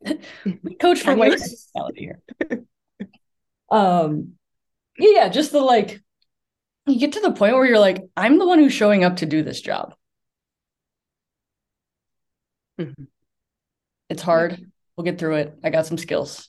we 0.45 0.75
coach 0.75 1.01
for 1.01 1.15
white 1.15 1.41
here. 1.95 2.21
um 3.71 4.33
yeah, 4.99 5.29
just 5.29 5.53
the 5.53 5.61
like 5.61 6.03
you 6.87 6.99
get 6.99 7.13
to 7.13 7.21
the 7.21 7.33
point 7.33 7.55
where 7.55 7.65
you're 7.65 7.79
like, 7.79 8.03
I'm 8.17 8.39
the 8.39 8.47
one 8.47 8.59
who's 8.59 8.73
showing 8.73 9.05
up 9.05 9.17
to 9.17 9.27
do 9.27 9.43
this 9.43 9.61
job. 9.61 9.95
Mm-hmm. 12.79 13.05
It's 14.09 14.23
hard. 14.23 14.59
We'll 14.97 15.05
get 15.05 15.19
through 15.19 15.37
it. 15.37 15.55
I 15.63 15.71
got 15.71 15.87
some 15.87 15.99
skills. 15.99 16.49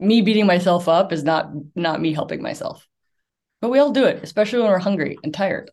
Me 0.00 0.22
beating 0.22 0.46
myself 0.46 0.88
up 0.88 1.12
is 1.12 1.24
not 1.24 1.50
not 1.74 2.00
me 2.00 2.12
helping 2.12 2.40
myself. 2.40 2.86
But 3.60 3.70
we 3.70 3.80
all 3.80 3.90
do 3.90 4.04
it, 4.04 4.22
especially 4.22 4.60
when 4.60 4.70
we're 4.70 4.78
hungry 4.78 5.18
and 5.24 5.34
tired 5.34 5.70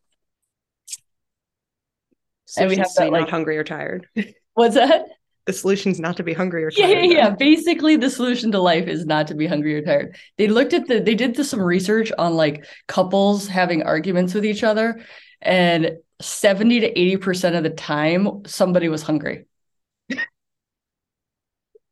and 2.58 2.69
we 2.69 2.75
have 2.77 2.93
that 2.95 3.12
like 3.12 3.29
hungry 3.29 3.58
or 3.58 3.63
tired. 3.63 4.08
What's 4.53 4.75
that? 4.75 5.05
The 5.45 5.53
solution 5.53 5.91
is 5.91 5.99
not 5.99 6.17
to 6.17 6.23
be 6.23 6.34
hungry 6.34 6.63
or 6.63 6.71
tired. 6.71 6.89
Yeah, 6.89 7.01
yeah, 7.01 7.17
yeah. 7.17 7.29
Basically, 7.29 7.97
the 7.97 8.10
solution 8.10 8.51
to 8.53 8.60
life 8.60 8.88
is 8.88 9.05
not 9.05 9.27
to 9.27 9.36
be 9.36 9.45
hungry 9.45 9.75
or 9.75 9.81
tired. 9.81 10.15
They 10.38 10.47
looked 10.47 10.73
at 10.73 10.88
the, 10.88 10.99
they 10.99 11.13
did 11.13 11.36
some 11.45 11.62
research 11.62 12.12
on 12.17 12.36
like 12.36 12.65
couples 12.88 13.47
having 13.47 13.84
arguments 13.84 14.34
with 14.34 14.45
each 14.45 14.63
other, 14.63 15.01
and 15.41 15.97
70 16.21 16.79
to 16.81 16.93
80% 16.93 17.58
of 17.58 17.63
the 17.63 17.69
time, 17.69 18.43
somebody 18.47 18.89
was 18.89 19.03
hungry. 19.03 19.45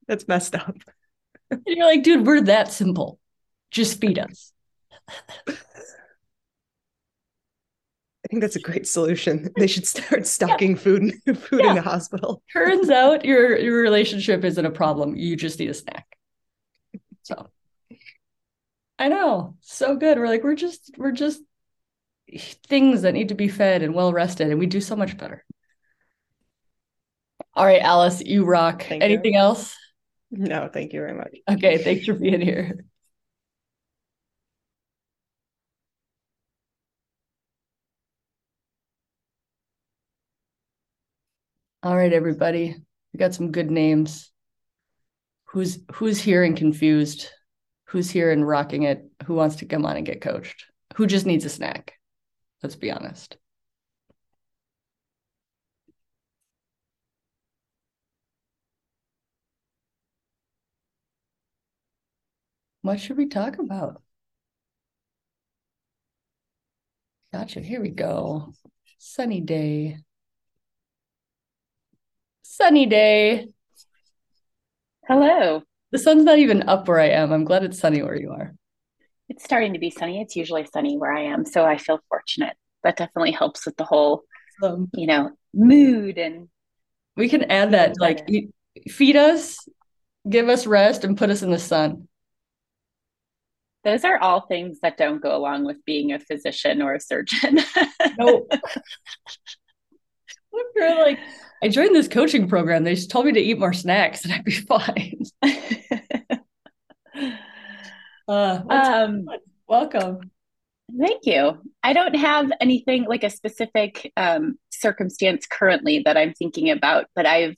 That's 0.07 0.27
messed 0.27 0.55
up. 0.55 0.75
and 1.51 1.61
you're 1.67 1.85
like, 1.85 2.03
dude, 2.03 2.25
we're 2.25 2.41
that 2.41 2.71
simple. 2.71 3.19
Just 3.69 3.99
feed 3.99 4.17
us. 4.17 4.51
I 8.33 8.35
think 8.35 8.41
that's 8.41 8.55
a 8.55 8.59
great 8.71 8.87
solution. 8.87 9.51
They 9.57 9.67
should 9.67 9.85
start 9.85 10.25
stocking 10.27 10.71
yeah. 10.75 10.77
food 10.77 11.13
food 11.25 11.61
yeah. 11.63 11.69
in 11.69 11.75
the 11.75 11.81
hospital. 11.81 12.41
Turns 12.51 12.89
out 12.89 13.25
your 13.25 13.57
your 13.57 13.79
relationship 13.79 14.43
isn't 14.43 14.65
a 14.65 14.71
problem. 14.71 15.15
You 15.15 15.35
just 15.35 15.59
need 15.59 15.69
a 15.69 15.73
snack. 15.73 16.07
So 17.21 17.49
I 18.97 19.07
know. 19.09 19.55
So 19.61 19.95
good. 19.95 20.17
We're 20.17 20.27
like, 20.27 20.43
we're 20.43 20.55
just 20.55 20.91
we're 20.97 21.11
just 21.11 21.41
things 22.67 23.03
that 23.03 23.13
need 23.13 23.29
to 23.29 23.35
be 23.35 23.49
fed 23.49 23.83
and 23.83 23.93
well 23.93 24.11
rested, 24.11 24.49
and 24.49 24.59
we 24.59 24.65
do 24.65 24.81
so 24.81 24.95
much 24.95 25.15
better. 25.15 25.45
All 27.53 27.65
right, 27.65 27.81
Alice, 27.81 28.21
you 28.21 28.45
rock. 28.45 28.83
Thank 28.83 29.03
Anything 29.03 29.33
you. 29.33 29.39
else? 29.39 29.77
No, 30.31 30.67
thank 30.73 30.93
you 30.93 30.99
very 31.01 31.13
much. 31.13 31.35
Okay, 31.47 31.77
thanks 31.77 32.05
for 32.05 32.13
being 32.13 32.41
here. 32.41 32.83
All 41.83 41.97
right, 41.97 42.13
everybody. 42.13 42.77
We 43.11 43.17
got 43.17 43.33
some 43.33 43.51
good 43.51 43.69
names. 43.69 44.31
Who's 45.47 45.79
who's 45.91 46.17
here 46.21 46.41
and 46.43 46.55
confused? 46.55 47.29
Who's 47.87 48.09
here 48.09 48.31
and 48.31 48.47
rocking 48.47 48.83
it? 48.83 49.03
Who 49.25 49.33
wants 49.33 49.57
to 49.57 49.65
come 49.65 49.85
on 49.85 49.97
and 49.97 50.05
get 50.05 50.21
coached? 50.21 50.65
Who 50.95 51.07
just 51.07 51.25
needs 51.25 51.43
a 51.43 51.49
snack? 51.49 51.93
Let's 52.63 52.77
be 52.77 52.89
honest. 52.89 53.35
What 62.81 62.99
should 63.01 63.17
we 63.17 63.27
talk 63.27 63.57
about? 63.59 64.01
Gotcha. 67.33 67.59
Here 67.59 67.81
we 67.81 67.89
go. 67.89 68.53
Sunny 68.99 69.41
day. 69.41 69.97
Sunny 72.55 72.85
day. 72.85 73.47
Hello. 75.07 75.63
The 75.91 75.97
sun's 75.97 76.23
not 76.23 76.37
even 76.37 76.69
up 76.69 76.87
where 76.87 76.99
I 76.99 77.09
am. 77.09 77.31
I'm 77.31 77.45
glad 77.45 77.63
it's 77.63 77.79
sunny 77.79 78.03
where 78.03 78.15
you 78.15 78.29
are. 78.29 78.53
It's 79.27 79.43
starting 79.43 79.73
to 79.73 79.79
be 79.79 79.89
sunny. 79.89 80.21
It's 80.21 80.35
usually 80.35 80.63
sunny 80.71 80.95
where 80.95 81.11
I 81.11 81.23
am, 81.23 81.45
so 81.45 81.65
I 81.65 81.79
feel 81.79 81.99
fortunate. 82.09 82.55
That 82.83 82.95
definitely 82.95 83.31
helps 83.31 83.65
with 83.65 83.75
the 83.77 83.85
whole, 83.85 84.21
Um, 84.61 84.87
you 84.93 85.07
know, 85.07 85.31
mood 85.51 86.19
and 86.19 86.47
we 87.15 87.27
can 87.27 87.49
add 87.49 87.71
that, 87.71 87.99
like, 87.99 88.27
feed 88.87 89.15
us, 89.15 89.57
give 90.29 90.47
us 90.47 90.67
rest, 90.67 91.03
and 91.03 91.17
put 91.17 91.31
us 91.31 91.41
in 91.41 91.49
the 91.49 91.57
sun. 91.57 92.07
those 93.83 94.05
are 94.05 94.19
all 94.19 94.41
things 94.41 94.79
that 94.81 94.95
don't 94.95 95.23
go 95.23 95.35
along 95.35 95.65
with 95.65 95.83
being 95.85 96.13
a 96.13 96.19
physician 96.19 96.83
or 96.83 96.93
a 96.93 96.99
surgeon. 96.99 97.59
No. 98.19 98.45
Like, 100.79 101.19
I 101.61 101.67
joined 101.69 101.95
this 101.95 102.07
coaching 102.07 102.47
program. 102.47 102.83
They 102.83 102.95
just 102.95 103.09
told 103.09 103.25
me 103.25 103.31
to 103.33 103.39
eat 103.39 103.59
more 103.59 103.73
snacks 103.73 104.23
and 104.23 104.33
I'd 104.33 104.43
be 104.43 104.51
fine. 104.51 105.23
Uh, 108.25 108.61
um, 108.69 109.25
welcome. 109.67 110.31
Thank 110.97 111.25
you. 111.25 111.61
I 111.83 111.91
don't 111.91 112.15
have 112.15 112.51
anything 112.61 113.03
like 113.05 113.25
a 113.25 113.29
specific 113.29 114.11
um, 114.15 114.55
circumstance 114.69 115.45
currently 115.45 116.03
that 116.05 116.15
I'm 116.15 116.33
thinking 116.33 116.69
about, 116.69 117.07
but 117.15 117.25
I've 117.25 117.55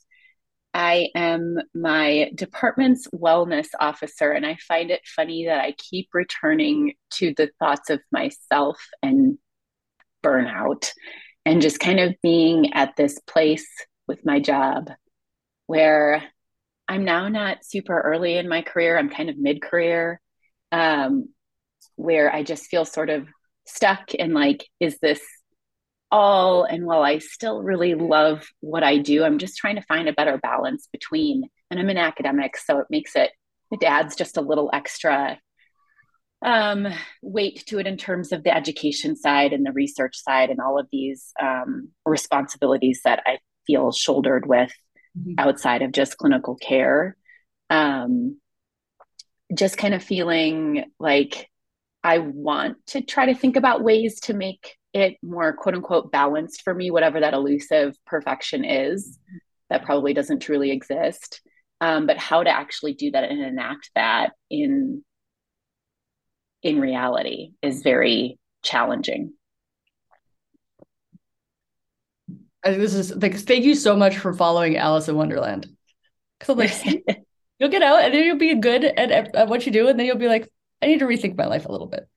I 0.73 1.07
am 1.15 1.57
my 1.73 2.31
department's 2.35 3.07
wellness 3.07 3.67
officer, 3.79 4.31
and 4.31 4.45
I 4.45 4.57
find 4.67 4.91
it 4.91 4.99
funny 5.05 5.45
that 5.45 5.61
I 5.61 5.71
keep 5.71 6.09
returning 6.13 6.95
to 7.11 7.33
the 7.37 7.49
thoughts 7.59 7.89
of 7.89 8.01
myself 8.11 8.77
and 9.01 9.37
burnout, 10.21 10.91
and 11.45 11.61
just 11.61 11.79
kind 11.79 11.99
of 11.99 12.15
being 12.21 12.73
at 12.73 12.95
this 12.95 13.19
place 13.27 13.67
with 14.07 14.25
my 14.25 14.39
job 14.39 14.89
where 15.67 16.23
I'm 16.87 17.05
now 17.05 17.27
not 17.27 17.65
super 17.65 17.99
early 17.99 18.37
in 18.37 18.47
my 18.47 18.61
career. 18.61 18.97
I'm 18.97 19.09
kind 19.09 19.29
of 19.29 19.37
mid 19.37 19.61
career. 19.61 20.19
Um, 20.71 21.29
where 21.95 22.33
I 22.33 22.43
just 22.43 22.67
feel 22.67 22.85
sort 22.85 23.09
of 23.09 23.27
stuck 23.65 24.11
and 24.17 24.33
like, 24.33 24.67
is 24.79 24.97
this 25.01 25.21
all? 26.11 26.63
And 26.63 26.85
while 26.85 27.03
I 27.03 27.19
still 27.19 27.63
really 27.63 27.95
love 27.95 28.45
what 28.59 28.83
I 28.83 28.97
do, 28.97 29.23
I'm 29.23 29.37
just 29.37 29.57
trying 29.57 29.75
to 29.75 29.81
find 29.83 30.07
a 30.07 30.13
better 30.13 30.37
balance 30.37 30.87
between, 30.91 31.43
and 31.71 31.79
I'm 31.79 31.89
an 31.89 31.97
academic, 31.97 32.57
so 32.57 32.79
it 32.79 32.87
makes 32.89 33.15
it, 33.15 33.31
it 33.71 33.83
adds 33.83 34.15
just 34.15 34.37
a 34.37 34.41
little 34.41 34.69
extra 34.73 35.39
um, 36.41 36.87
weight 37.21 37.63
to 37.67 37.79
it 37.79 37.87
in 37.87 37.97
terms 37.97 38.31
of 38.31 38.43
the 38.43 38.55
education 38.55 39.15
side 39.15 39.53
and 39.53 39.65
the 39.65 39.71
research 39.71 40.15
side 40.17 40.49
and 40.49 40.59
all 40.59 40.77
of 40.79 40.87
these 40.91 41.31
um, 41.41 41.89
responsibilities 42.05 43.01
that 43.03 43.23
I 43.25 43.39
feel 43.65 43.91
shouldered 43.91 44.45
with 44.45 44.71
Mhm. 45.17 45.35
outside 45.37 45.81
of 45.81 45.91
just 45.91 46.17
clinical 46.17 46.55
care. 46.55 47.15
Um, 47.69 48.39
just 49.53 49.77
kind 49.77 49.93
of 49.93 50.03
feeling 50.03 50.85
like 50.99 51.49
I 52.03 52.17
want 52.19 52.85
to 52.87 53.01
try 53.01 53.27
to 53.27 53.33
think 53.35 53.55
about 53.55 53.83
ways 53.83 54.19
to 54.21 54.33
make 54.33 54.75
it 54.93 55.17
more 55.23 55.53
quote 55.53 55.75
unquote 55.75 56.11
balanced 56.11 56.61
for 56.63 56.73
me, 56.73 56.91
whatever 56.91 57.19
that 57.19 57.33
elusive 57.33 57.95
perfection 58.05 58.63
is 58.65 59.17
that 59.69 59.83
probably 59.83 60.13
doesn't 60.13 60.39
truly 60.41 60.71
exist. 60.71 61.41
Um, 61.81 62.07
but 62.07 62.17
how 62.17 62.43
to 62.43 62.49
actually 62.49 62.93
do 62.93 63.11
that 63.11 63.23
and 63.23 63.41
enact 63.41 63.91
that 63.95 64.33
in 64.49 65.03
in 66.65 66.81
reality 66.81 67.51
is 67.61 67.83
very 67.83 68.39
challenging. 68.63 69.33
I, 72.63 72.69
think 72.69 72.79
this 72.79 72.95
is 72.95 73.15
like, 73.15 73.35
thank 73.35 73.63
you 73.63 73.75
so 73.75 73.95
much 73.95 74.17
for 74.17 74.33
following 74.33 74.75
Alice 74.75 75.07
in 75.07 75.15
Wonderland. 75.15 75.67
Because 76.39 76.49
I'm 76.49 76.57
like, 76.57 77.23
you'll 77.59 77.69
get 77.69 77.83
out 77.83 78.01
and 78.01 78.13
then 78.13 78.25
you'll 78.25 78.39
be 78.39 78.55
good 78.55 78.83
at, 78.83 79.11
at, 79.11 79.35
at 79.35 79.47
what 79.47 79.67
you 79.67 79.71
do. 79.71 79.87
And 79.87 79.99
then 79.99 80.07
you'll 80.07 80.17
be 80.17 80.27
like, 80.27 80.49
I 80.81 80.87
need 80.87 80.99
to 80.99 81.05
rethink 81.05 81.37
my 81.37 81.45
life 81.45 81.67
a 81.67 81.71
little 81.71 81.85
bit. 81.85 82.09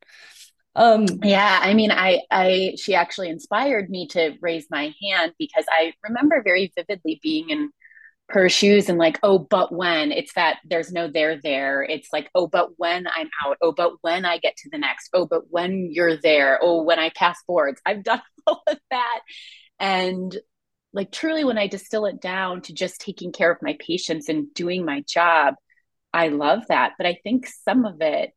Um, 0.74 1.04
Yeah, 1.22 1.60
I 1.62 1.74
mean, 1.74 1.90
I, 1.90 2.22
I, 2.30 2.72
she 2.78 2.94
actually 2.94 3.28
inspired 3.28 3.90
me 3.90 4.06
to 4.08 4.32
raise 4.40 4.66
my 4.70 4.94
hand 5.02 5.34
because 5.38 5.66
I 5.68 5.92
remember 6.02 6.42
very 6.42 6.72
vividly 6.74 7.20
being 7.22 7.50
in 7.50 7.70
her 8.30 8.48
shoes 8.48 8.88
and 8.88 8.98
like, 8.98 9.18
oh, 9.22 9.38
but 9.38 9.72
when 9.72 10.12
it's 10.12 10.34
that 10.34 10.58
there's 10.64 10.92
no 10.92 11.08
there 11.08 11.40
there. 11.40 11.82
It's 11.82 12.08
like, 12.12 12.30
oh, 12.34 12.46
but 12.46 12.70
when 12.76 13.06
I'm 13.06 13.30
out. 13.44 13.56
Oh, 13.62 13.72
but 13.72 13.92
when 14.02 14.26
I 14.26 14.38
get 14.38 14.56
to 14.58 14.70
the 14.70 14.78
next. 14.78 15.08
Oh, 15.14 15.26
but 15.26 15.50
when 15.50 15.88
you're 15.90 16.16
there. 16.16 16.58
Oh, 16.60 16.82
when 16.82 16.98
I 16.98 17.10
pass 17.10 17.38
boards. 17.46 17.80
I've 17.86 18.04
done 18.04 18.20
all 18.46 18.62
of 18.66 18.78
that. 18.90 19.20
And 19.80 20.36
like, 20.92 21.10
truly, 21.10 21.44
when 21.44 21.58
I 21.58 21.68
distill 21.68 22.04
it 22.04 22.20
down 22.20 22.60
to 22.62 22.74
just 22.74 23.00
taking 23.00 23.32
care 23.32 23.50
of 23.50 23.62
my 23.62 23.76
patients 23.78 24.28
and 24.28 24.52
doing 24.52 24.84
my 24.84 25.02
job, 25.08 25.54
I 26.12 26.28
love 26.28 26.64
that. 26.68 26.92
But 26.98 27.06
I 27.06 27.18
think 27.22 27.46
some 27.46 27.86
of 27.86 27.96
it 28.00 28.32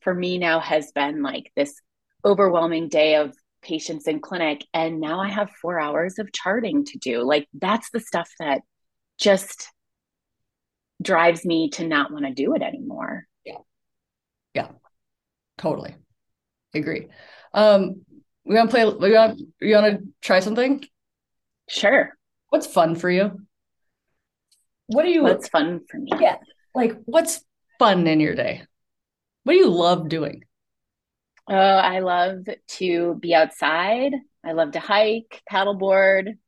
for 0.00 0.12
me 0.14 0.38
now 0.38 0.58
has 0.58 0.90
been 0.92 1.22
like 1.22 1.52
this 1.54 1.80
overwhelming 2.24 2.88
day 2.88 3.16
of 3.16 3.36
patients 3.62 4.08
in 4.08 4.20
clinic. 4.20 4.64
And 4.74 5.00
now 5.00 5.20
I 5.20 5.28
have 5.28 5.50
four 5.62 5.78
hours 5.78 6.18
of 6.18 6.32
charting 6.32 6.84
to 6.86 6.98
do. 6.98 7.22
Like, 7.22 7.48
that's 7.54 7.90
the 7.90 8.00
stuff 8.00 8.30
that 8.40 8.62
just 9.18 9.68
drives 11.02 11.44
me 11.44 11.70
to 11.70 11.86
not 11.86 12.12
want 12.12 12.24
to 12.24 12.32
do 12.32 12.54
it 12.54 12.62
anymore. 12.62 13.26
Yeah. 13.44 13.58
Yeah. 14.54 14.68
Totally. 15.58 15.94
Agree. 16.74 17.08
Um, 17.52 18.02
we 18.44 18.54
want 18.54 18.70
to 18.70 18.74
play, 18.74 18.84
we 18.84 19.14
want, 19.14 19.40
you 19.60 19.74
want 19.74 19.98
to 19.98 20.06
try 20.20 20.40
something? 20.40 20.84
Sure. 21.68 22.12
What's 22.50 22.66
fun 22.66 22.94
for 22.94 23.10
you? 23.10 23.40
What 24.86 25.02
do 25.02 25.10
you 25.10 25.22
What's 25.22 25.48
fun 25.48 25.80
for 25.90 25.98
me? 25.98 26.10
Yeah. 26.20 26.36
like? 26.74 26.96
What's 27.06 27.44
fun 27.78 28.06
in 28.06 28.20
your 28.20 28.34
day? 28.34 28.62
What 29.42 29.54
do 29.54 29.58
you 29.58 29.68
love 29.68 30.08
doing? 30.08 30.44
Oh, 31.48 31.54
I 31.54 32.00
love 32.00 32.46
to 32.78 33.14
be 33.20 33.34
outside. 33.34 34.12
I 34.44 34.52
love 34.52 34.72
to 34.72 34.80
hike, 34.80 35.42
paddleboard, 35.50 36.38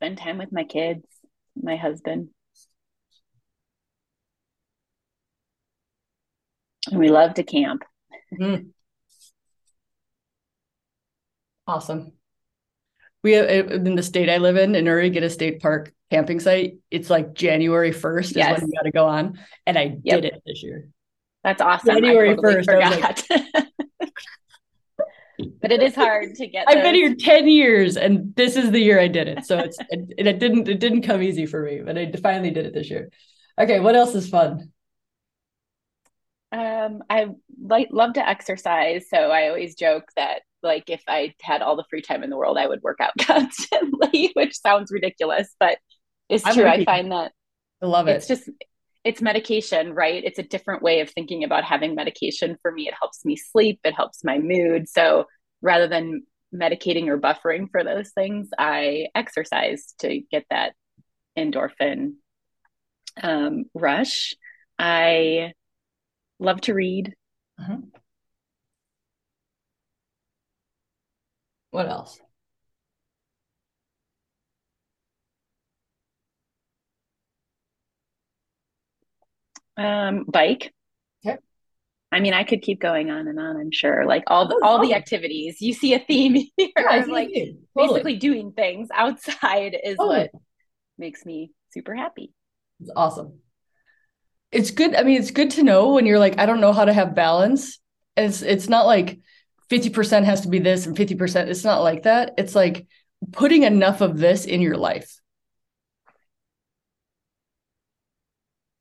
spend 0.00 0.16
time 0.16 0.38
with 0.38 0.50
my 0.50 0.64
kids, 0.64 1.04
my 1.62 1.76
husband. 1.76 2.28
And 6.90 6.98
we 6.98 7.10
love 7.10 7.34
to 7.34 7.42
camp. 7.42 7.82
Mm. 8.32 8.70
Awesome. 11.66 12.12
We 13.22 13.32
have 13.32 13.50
in 13.50 13.94
the 13.94 14.02
state 14.02 14.30
I 14.30 14.38
live 14.38 14.56
in, 14.56 14.74
in 14.74 14.88
Oregon 14.88 15.22
a 15.22 15.28
state 15.28 15.60
park 15.60 15.92
camping 16.10 16.40
site. 16.40 16.78
It's 16.90 17.10
like 17.10 17.34
January 17.34 17.92
1st 17.92 18.30
is 18.30 18.36
when 18.36 18.60
you 18.68 18.72
got 18.74 18.84
to 18.84 18.90
go 18.90 19.06
on. 19.06 19.38
And 19.66 19.78
I 19.78 19.98
Yep. 20.02 20.22
did 20.22 20.24
it 20.24 20.42
this 20.46 20.62
year. 20.62 20.88
That's 21.44 21.60
awesome. 21.60 21.96
January 21.96 22.30
I 22.30 22.34
totally 22.36 22.54
1st, 22.64 22.68
I 22.70 22.78
was 22.78 23.24
forgot. 23.26 23.66
but 25.60 25.72
it 25.72 25.82
is 25.82 25.94
hard 25.94 26.34
to 26.34 26.46
get 26.46 26.68
I've 26.68 26.82
been 26.82 26.94
here 26.94 27.14
10 27.14 27.48
years 27.48 27.96
and 27.96 28.34
this 28.36 28.56
is 28.56 28.70
the 28.70 28.80
year 28.80 29.00
I 29.00 29.08
did 29.08 29.28
it. 29.28 29.44
So 29.44 29.58
it's 29.58 29.78
it, 29.90 30.14
it 30.18 30.38
didn't 30.38 30.68
it 30.68 30.80
didn't 30.80 31.02
come 31.02 31.22
easy 31.22 31.46
for 31.46 31.62
me, 31.62 31.80
but 31.84 31.98
I 31.98 32.10
finally 32.22 32.50
did 32.50 32.66
it 32.66 32.74
this 32.74 32.90
year. 32.90 33.10
Okay, 33.58 33.80
what 33.80 33.94
else 33.94 34.14
is 34.14 34.28
fun? 34.28 34.72
Um, 36.52 37.02
I 37.08 37.28
like 37.62 37.88
love 37.92 38.14
to 38.14 38.28
exercise, 38.28 39.08
so 39.08 39.16
I 39.16 39.48
always 39.48 39.74
joke 39.74 40.04
that 40.16 40.42
like 40.62 40.90
if 40.90 41.02
I 41.06 41.34
had 41.40 41.62
all 41.62 41.76
the 41.76 41.84
free 41.88 42.02
time 42.02 42.22
in 42.22 42.30
the 42.30 42.36
world, 42.36 42.58
I 42.58 42.66
would 42.66 42.82
work 42.82 43.00
out 43.00 43.12
constantly, 43.20 44.30
which 44.34 44.58
sounds 44.58 44.90
ridiculous, 44.90 45.54
but 45.60 45.78
it's 46.28 46.46
I'm 46.46 46.54
true. 46.54 46.66
I 46.66 46.84
find 46.84 47.12
that 47.12 47.32
I 47.82 47.86
love 47.86 48.08
it. 48.08 48.12
it's 48.12 48.26
just 48.26 48.48
it's 49.04 49.22
medication, 49.22 49.94
right? 49.94 50.22
It's 50.22 50.38
a 50.38 50.42
different 50.42 50.82
way 50.82 51.00
of 51.00 51.10
thinking 51.10 51.44
about 51.44 51.64
having 51.64 51.94
medication 51.94 52.58
for 52.60 52.70
me. 52.70 52.88
It 52.88 52.94
helps 53.00 53.24
me 53.24 53.36
sleep, 53.36 53.80
it 53.84 53.94
helps 53.94 54.22
my 54.24 54.38
mood. 54.38 54.88
So 54.88 55.26
rather 55.62 55.88
than 55.88 56.24
medicating 56.54 57.06
or 57.08 57.18
buffering 57.18 57.70
for 57.70 57.82
those 57.84 58.10
things, 58.10 58.48
I 58.58 59.06
exercise 59.14 59.94
to 60.00 60.20
get 60.30 60.44
that 60.50 60.74
endorphin 61.38 62.14
um, 63.22 63.64
rush. 63.74 64.34
I 64.78 65.52
love 66.38 66.60
to 66.62 66.74
read. 66.74 67.14
Uh-huh. 67.58 67.78
What 71.70 71.88
else? 71.88 72.18
Um, 79.80 80.24
bike. 80.24 80.72
Okay. 81.26 81.38
I 82.12 82.20
mean, 82.20 82.34
I 82.34 82.44
could 82.44 82.62
keep 82.62 82.80
going 82.80 83.10
on 83.10 83.28
and 83.28 83.38
on. 83.38 83.56
I'm 83.56 83.70
sure, 83.70 84.04
like 84.04 84.24
all 84.26 84.48
the, 84.48 84.60
all 84.62 84.80
the 84.80 84.94
activities. 84.94 85.60
You 85.60 85.72
see 85.72 85.94
a 85.94 85.98
theme 85.98 86.34
here. 86.56 86.68
Yeah, 86.76 87.04
like 87.08 87.28
totally. 87.28 87.58
basically 87.74 88.16
doing 88.16 88.52
things 88.52 88.88
outside 88.94 89.76
is 89.82 89.96
Totally. 89.96 90.18
what 90.18 90.30
makes 90.98 91.24
me 91.24 91.52
super 91.72 91.94
happy. 91.94 92.32
It's 92.80 92.90
awesome. 92.94 93.38
It's 94.52 94.70
good. 94.70 94.94
I 94.96 95.02
mean, 95.04 95.20
it's 95.20 95.30
good 95.30 95.50
to 95.52 95.62
know 95.62 95.92
when 95.92 96.06
you're 96.06 96.18
like, 96.18 96.38
I 96.38 96.46
don't 96.46 96.60
know 96.60 96.72
how 96.72 96.84
to 96.84 96.92
have 96.92 97.14
balance. 97.14 97.78
It's 98.16 98.42
it's 98.42 98.68
not 98.68 98.86
like 98.86 99.20
50% 99.70 100.24
has 100.24 100.42
to 100.42 100.48
be 100.48 100.58
this 100.58 100.86
and 100.86 100.96
50%. 100.96 101.46
It's 101.46 101.64
not 101.64 101.82
like 101.82 102.02
that. 102.02 102.34
It's 102.36 102.54
like 102.54 102.86
putting 103.32 103.62
enough 103.62 104.00
of 104.00 104.18
this 104.18 104.44
in 104.44 104.60
your 104.60 104.76
life. 104.76 105.20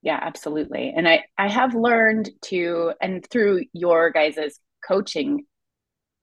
Yeah, 0.10 0.18
absolutely. 0.24 0.92
And 0.98 1.08
I 1.08 1.26
I 1.38 1.48
have 1.48 1.76
learned 1.76 2.32
to 2.46 2.94
and 3.00 3.24
through 3.30 3.66
your 3.74 4.10
guys's 4.10 4.60
coaching 4.84 5.46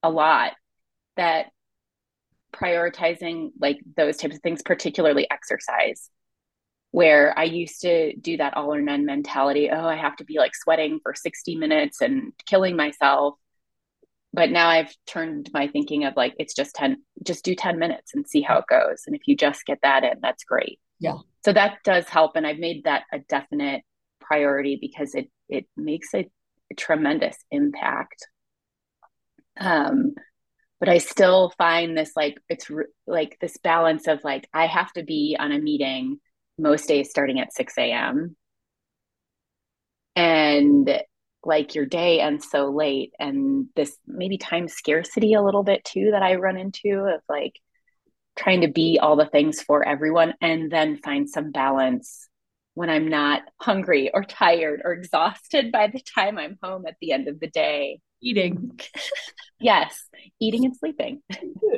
a 0.02 0.10
lot 0.10 0.54
that 1.16 1.52
prioritizing 2.52 3.50
like 3.60 3.78
those 3.96 4.16
types 4.16 4.34
of 4.34 4.42
things, 4.42 4.60
particularly 4.64 5.30
exercise, 5.30 6.10
where 6.90 7.32
I 7.38 7.44
used 7.44 7.80
to 7.82 8.16
do 8.16 8.38
that 8.38 8.56
all 8.56 8.74
or 8.74 8.82
none 8.82 9.06
mentality. 9.06 9.70
Oh, 9.70 9.86
I 9.86 9.94
have 9.94 10.16
to 10.16 10.24
be 10.24 10.38
like 10.38 10.56
sweating 10.56 10.98
for 11.00 11.14
60 11.14 11.54
minutes 11.54 12.00
and 12.00 12.32
killing 12.44 12.74
myself. 12.74 13.34
But 14.32 14.50
now 14.50 14.68
I've 14.68 14.92
turned 15.06 15.48
my 15.54 15.68
thinking 15.68 16.02
of 16.06 16.16
like, 16.16 16.34
it's 16.40 16.54
just 16.54 16.74
10, 16.74 17.04
just 17.22 17.44
do 17.44 17.54
10 17.54 17.78
minutes 17.78 18.16
and 18.16 18.26
see 18.26 18.42
how 18.42 18.58
it 18.58 18.64
goes. 18.68 19.04
And 19.06 19.14
if 19.14 19.28
you 19.28 19.36
just 19.36 19.64
get 19.64 19.78
that 19.84 20.02
in, 20.02 20.18
that's 20.20 20.42
great. 20.42 20.80
Yeah. 20.98 21.18
So 21.46 21.52
that 21.52 21.78
does 21.84 22.08
help. 22.08 22.32
And 22.34 22.44
I've 22.44 22.58
made 22.58 22.82
that 22.84 23.04
a 23.12 23.20
definite 23.20 23.84
priority 24.20 24.78
because 24.80 25.14
it, 25.14 25.30
it 25.48 25.64
makes 25.76 26.12
a, 26.12 26.28
a 26.72 26.74
tremendous 26.76 27.36
impact. 27.52 28.26
Um, 29.56 30.14
but 30.80 30.88
I 30.88 30.98
still 30.98 31.52
find 31.56 31.96
this 31.96 32.10
like 32.16 32.38
it's 32.48 32.68
r- 32.68 32.88
like 33.06 33.38
this 33.40 33.58
balance 33.58 34.08
of 34.08 34.24
like 34.24 34.48
I 34.52 34.66
have 34.66 34.92
to 34.94 35.04
be 35.04 35.36
on 35.38 35.52
a 35.52 35.60
meeting 35.60 36.18
most 36.58 36.88
days 36.88 37.10
starting 37.10 37.38
at 37.38 37.52
6 37.52 37.74
a.m. 37.78 38.34
and 40.16 41.00
like 41.44 41.76
your 41.76 41.86
day 41.86 42.20
ends 42.20 42.48
so 42.50 42.70
late 42.72 43.12
and 43.20 43.66
this 43.76 43.96
maybe 44.04 44.36
time 44.36 44.66
scarcity 44.66 45.34
a 45.34 45.42
little 45.42 45.62
bit 45.62 45.84
too 45.84 46.08
that 46.10 46.24
I 46.24 46.34
run 46.34 46.56
into 46.56 47.06
of 47.06 47.20
like 47.28 47.52
trying 48.36 48.60
to 48.62 48.68
be 48.68 48.98
all 49.00 49.16
the 49.16 49.26
things 49.26 49.62
for 49.62 49.86
everyone 49.86 50.34
and 50.40 50.70
then 50.70 50.98
find 50.98 51.28
some 51.28 51.52
balance 51.52 52.28
when 52.74 52.90
I'm 52.90 53.08
not 53.08 53.42
hungry 53.60 54.10
or 54.12 54.22
tired 54.24 54.82
or 54.84 54.92
exhausted 54.92 55.72
by 55.72 55.86
the 55.86 56.00
time 56.14 56.36
I'm 56.38 56.58
home 56.62 56.84
at 56.86 56.96
the 57.00 57.12
end 57.12 57.28
of 57.28 57.40
the 57.40 57.46
day. 57.48 58.00
Eating. 58.20 58.78
Yes, 59.58 59.98
eating 60.38 60.66
and 60.66 60.76
sleeping. 60.76 61.22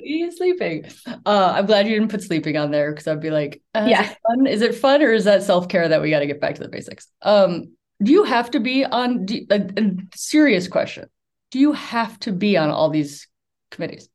Eating 0.03 0.25
and 0.25 0.35
sleeping. 0.35 0.87
Uh, 1.25 1.53
I'm 1.55 1.67
glad 1.67 1.87
you 1.87 1.95
didn't 1.95 2.11
put 2.11 2.25
sleeping 2.25 2.57
on 2.57 2.73
there 2.73 2.91
because 2.91 3.07
I'd 3.07 3.21
be 3.21 3.31
like, 3.31 3.63
uh, 3.73 3.83
is 3.83 3.91
Yeah. 3.91 4.11
it 4.11 4.19
fun? 4.27 4.47
Is 4.49 4.63
it 4.63 4.75
fun 4.75 5.01
or 5.01 5.13
is 5.13 5.25
that 5.27 5.45
self 5.45 5.69
care 5.69 5.89
that 5.89 6.03
we 6.03 6.11
got 6.11 6.19
to 6.19 6.27
get 6.27 6.41
back 6.41 6.57
to 6.57 6.63
the 6.63 6.69
basics? 6.69 7.07
Um, 7.23 7.77
do 8.03 8.11
you 8.11 8.25
have 8.25 8.51
to 8.51 8.59
be 8.59 8.85
on? 8.85 9.27
Do, 9.27 9.47
a, 9.49 9.61
a 9.77 9.91
serious 10.17 10.67
question. 10.67 11.09
Do 11.53 11.61
you 11.61 11.71
have 11.71 12.19
to 12.21 12.33
be 12.33 12.57
on 12.57 12.71
all 12.71 12.91
these 12.91 13.29
committees? 13.71 14.09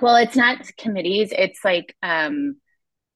Well, 0.00 0.16
it's 0.16 0.36
not 0.36 0.58
committees, 0.76 1.32
it's 1.36 1.64
like 1.64 1.94
um 2.02 2.56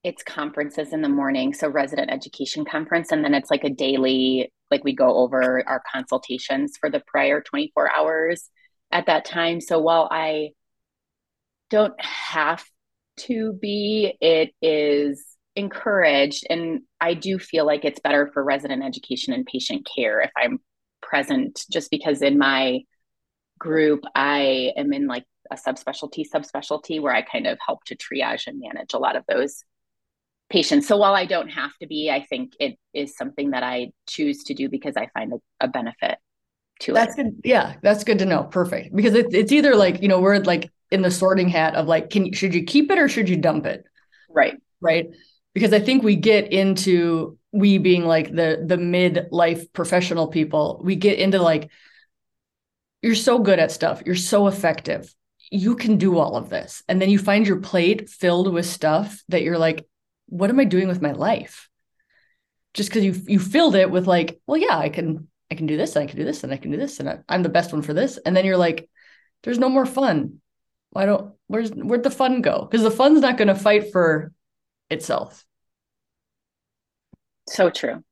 it's 0.04 0.22
conferences 0.24 0.92
in 0.92 1.02
the 1.02 1.08
morning, 1.08 1.54
so 1.54 1.68
resident 1.68 2.10
education 2.10 2.64
conference 2.64 3.12
and 3.12 3.24
then 3.24 3.34
it's 3.34 3.50
like 3.50 3.64
a 3.64 3.70
daily 3.70 4.52
like 4.70 4.84
we 4.84 4.94
go 4.94 5.16
over 5.18 5.62
our 5.68 5.82
consultations 5.92 6.76
for 6.80 6.90
the 6.90 7.02
prior 7.06 7.40
24 7.42 7.92
hours 7.94 8.48
at 8.90 9.06
that 9.06 9.24
time. 9.24 9.60
So 9.60 9.78
while 9.80 10.08
I 10.10 10.50
don't 11.70 11.94
have 12.02 12.64
to 13.18 13.52
be, 13.52 14.16
it 14.20 14.50
is 14.62 15.24
encouraged 15.56 16.46
and 16.50 16.80
I 17.00 17.14
do 17.14 17.38
feel 17.38 17.66
like 17.66 17.84
it's 17.84 18.00
better 18.00 18.30
for 18.32 18.42
resident 18.42 18.82
education 18.82 19.34
and 19.34 19.44
patient 19.46 19.86
care 19.94 20.22
if 20.22 20.30
I'm 20.36 20.58
present 21.02 21.64
just 21.70 21.90
because 21.90 22.22
in 22.22 22.38
my 22.38 22.80
group 23.58 24.02
I 24.14 24.72
am 24.76 24.92
in 24.92 25.06
like 25.06 25.24
a 25.52 25.54
subspecialty 25.54 26.24
subspecialty 26.34 27.00
where 27.00 27.14
I 27.14 27.22
kind 27.22 27.46
of 27.46 27.58
help 27.64 27.84
to 27.84 27.96
triage 27.96 28.46
and 28.46 28.58
manage 28.58 28.94
a 28.94 28.98
lot 28.98 29.16
of 29.16 29.24
those 29.28 29.62
patients. 30.50 30.88
So 30.88 30.96
while 30.96 31.14
I 31.14 31.26
don't 31.26 31.48
have 31.48 31.70
to 31.80 31.86
be, 31.86 32.10
I 32.10 32.26
think 32.28 32.54
it 32.58 32.76
is 32.92 33.16
something 33.16 33.50
that 33.50 33.62
I 33.62 33.92
choose 34.08 34.44
to 34.44 34.54
do 34.54 34.68
because 34.68 34.96
I 34.96 35.08
find 35.14 35.32
a, 35.32 35.40
a 35.64 35.68
benefit 35.68 36.18
to 36.80 36.92
That's 36.92 37.16
it. 37.18 37.24
good. 37.24 37.40
Yeah, 37.44 37.76
that's 37.82 38.04
good 38.04 38.18
to 38.18 38.26
know. 38.26 38.44
Perfect. 38.44 38.94
Because 38.94 39.14
it, 39.14 39.32
it's 39.32 39.52
either 39.52 39.76
like, 39.76 40.02
you 40.02 40.08
know, 40.08 40.20
we're 40.20 40.38
like 40.38 40.70
in 40.90 41.02
the 41.02 41.10
sorting 41.10 41.48
hat 41.48 41.74
of 41.74 41.86
like, 41.86 42.10
can 42.10 42.32
should 42.32 42.54
you 42.54 42.64
keep 42.64 42.90
it 42.90 42.98
or 42.98 43.08
should 43.08 43.28
you 43.28 43.36
dump 43.36 43.66
it? 43.66 43.84
Right. 44.28 44.56
Right. 44.80 45.06
Because 45.54 45.72
I 45.72 45.80
think 45.80 46.02
we 46.02 46.16
get 46.16 46.52
into 46.52 47.38
we 47.52 47.78
being 47.78 48.04
like 48.04 48.34
the 48.34 48.64
the 48.66 48.78
mid-life 48.78 49.72
professional 49.72 50.28
people, 50.28 50.80
we 50.82 50.96
get 50.96 51.18
into 51.18 51.40
like, 51.40 51.70
you're 53.02 53.14
so 53.14 53.38
good 53.38 53.58
at 53.58 53.72
stuff, 53.72 54.02
you're 54.06 54.14
so 54.14 54.46
effective, 54.46 55.14
you 55.52 55.76
can 55.76 55.98
do 55.98 56.18
all 56.18 56.36
of 56.36 56.48
this. 56.48 56.82
And 56.88 57.00
then 57.00 57.10
you 57.10 57.18
find 57.18 57.46
your 57.46 57.60
plate 57.60 58.08
filled 58.08 58.50
with 58.50 58.64
stuff 58.64 59.22
that 59.28 59.42
you're 59.42 59.58
like, 59.58 59.86
what 60.26 60.48
am 60.48 60.58
I 60.58 60.64
doing 60.64 60.88
with 60.88 61.02
my 61.02 61.12
life? 61.12 61.68
Just 62.72 62.88
because 62.88 63.04
you 63.04 63.14
you 63.26 63.38
filled 63.38 63.76
it 63.76 63.90
with 63.90 64.06
like, 64.06 64.40
well, 64.46 64.56
yeah, 64.56 64.78
I 64.78 64.88
can 64.88 65.28
I 65.50 65.54
can 65.54 65.66
do 65.66 65.76
this, 65.76 65.94
and 65.94 66.02
I 66.02 66.06
can 66.06 66.16
do 66.16 66.24
this, 66.24 66.42
and 66.42 66.54
I 66.54 66.56
can 66.56 66.70
do 66.70 66.78
this, 66.78 67.00
and 67.00 67.08
I, 67.08 67.18
I'm 67.28 67.42
the 67.42 67.50
best 67.50 67.70
one 67.70 67.82
for 67.82 67.92
this. 67.92 68.16
And 68.24 68.34
then 68.34 68.46
you're 68.46 68.56
like, 68.56 68.88
there's 69.42 69.58
no 69.58 69.68
more 69.68 69.84
fun. 69.84 70.40
Why 70.88 71.04
don't 71.04 71.34
where's 71.48 71.70
where'd 71.70 72.02
the 72.02 72.10
fun 72.10 72.40
go? 72.40 72.62
Because 72.62 72.82
the 72.82 72.90
fun's 72.90 73.20
not 73.20 73.36
going 73.36 73.48
to 73.48 73.54
fight 73.54 73.92
for 73.92 74.32
itself. 74.88 75.44
So 77.50 77.68
true. 77.68 78.02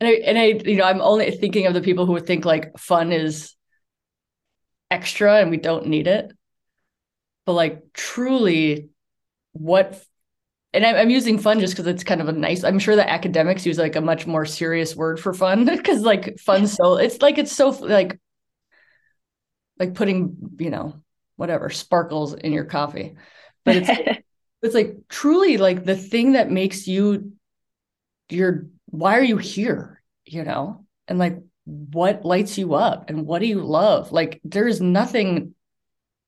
And 0.00 0.08
I 0.08 0.12
and 0.14 0.36
I 0.36 0.44
you 0.68 0.78
know 0.78 0.84
I'm 0.84 1.00
only 1.00 1.30
thinking 1.30 1.66
of 1.66 1.74
the 1.74 1.80
people 1.80 2.06
who 2.06 2.12
would 2.14 2.26
think 2.26 2.44
like 2.44 2.76
fun 2.76 3.12
is 3.12 3.54
extra 4.94 5.40
and 5.40 5.50
we 5.50 5.56
don't 5.56 5.86
need 5.86 6.06
it. 6.06 6.32
But 7.46 7.54
like 7.54 7.92
truly, 7.92 8.90
what 9.52 10.02
and 10.72 10.84
I'm, 10.84 10.96
I'm 10.96 11.10
using 11.10 11.38
fun 11.38 11.60
just 11.60 11.74
because 11.74 11.86
it's 11.86 12.04
kind 12.04 12.20
of 12.20 12.28
a 12.28 12.32
nice. 12.32 12.64
I'm 12.64 12.78
sure 12.78 12.96
that 12.96 13.10
academics 13.10 13.66
use 13.66 13.78
like 13.78 13.96
a 13.96 14.00
much 14.00 14.26
more 14.26 14.46
serious 14.46 14.96
word 14.96 15.20
for 15.20 15.34
fun 15.34 15.64
because 15.76 16.02
like 16.02 16.38
fun 16.38 16.66
so 16.66 16.96
it's 16.96 17.20
like 17.20 17.38
it's 17.38 17.52
so 17.52 17.70
like 17.70 18.18
like 19.78 19.94
putting 19.94 20.36
you 20.58 20.70
know 20.70 20.94
whatever 21.36 21.68
sparkles 21.70 22.34
in 22.34 22.52
your 22.52 22.64
coffee, 22.64 23.16
but 23.64 23.76
it's 23.76 23.90
it's 24.62 24.74
like 24.74 24.96
truly 25.08 25.58
like 25.58 25.84
the 25.84 25.96
thing 25.96 26.32
that 26.32 26.50
makes 26.50 26.86
you 26.86 27.32
your 28.30 28.66
why 28.86 29.18
are 29.18 29.22
you 29.22 29.36
here 29.36 30.02
you 30.24 30.44
know 30.44 30.84
and 31.08 31.18
like 31.18 31.38
what 31.64 32.24
lights 32.24 32.58
you 32.58 32.74
up 32.74 33.08
and 33.08 33.26
what 33.26 33.40
do 33.40 33.46
you 33.46 33.62
love 33.62 34.12
like 34.12 34.40
there's 34.44 34.80
nothing 34.80 35.54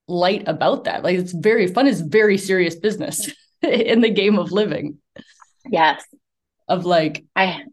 light 0.08 0.44
about 0.46 0.84
that 0.84 1.02
like 1.02 1.18
it's 1.18 1.32
very 1.32 1.66
fun 1.66 1.86
is 1.86 2.00
very 2.00 2.38
serious 2.38 2.74
business 2.74 3.30
in 3.62 4.00
the 4.00 4.10
game 4.10 4.38
of 4.38 4.52
living 4.52 4.98
yes. 5.70 6.02
of 6.68 6.84
like 6.84 7.24
I 7.34 7.64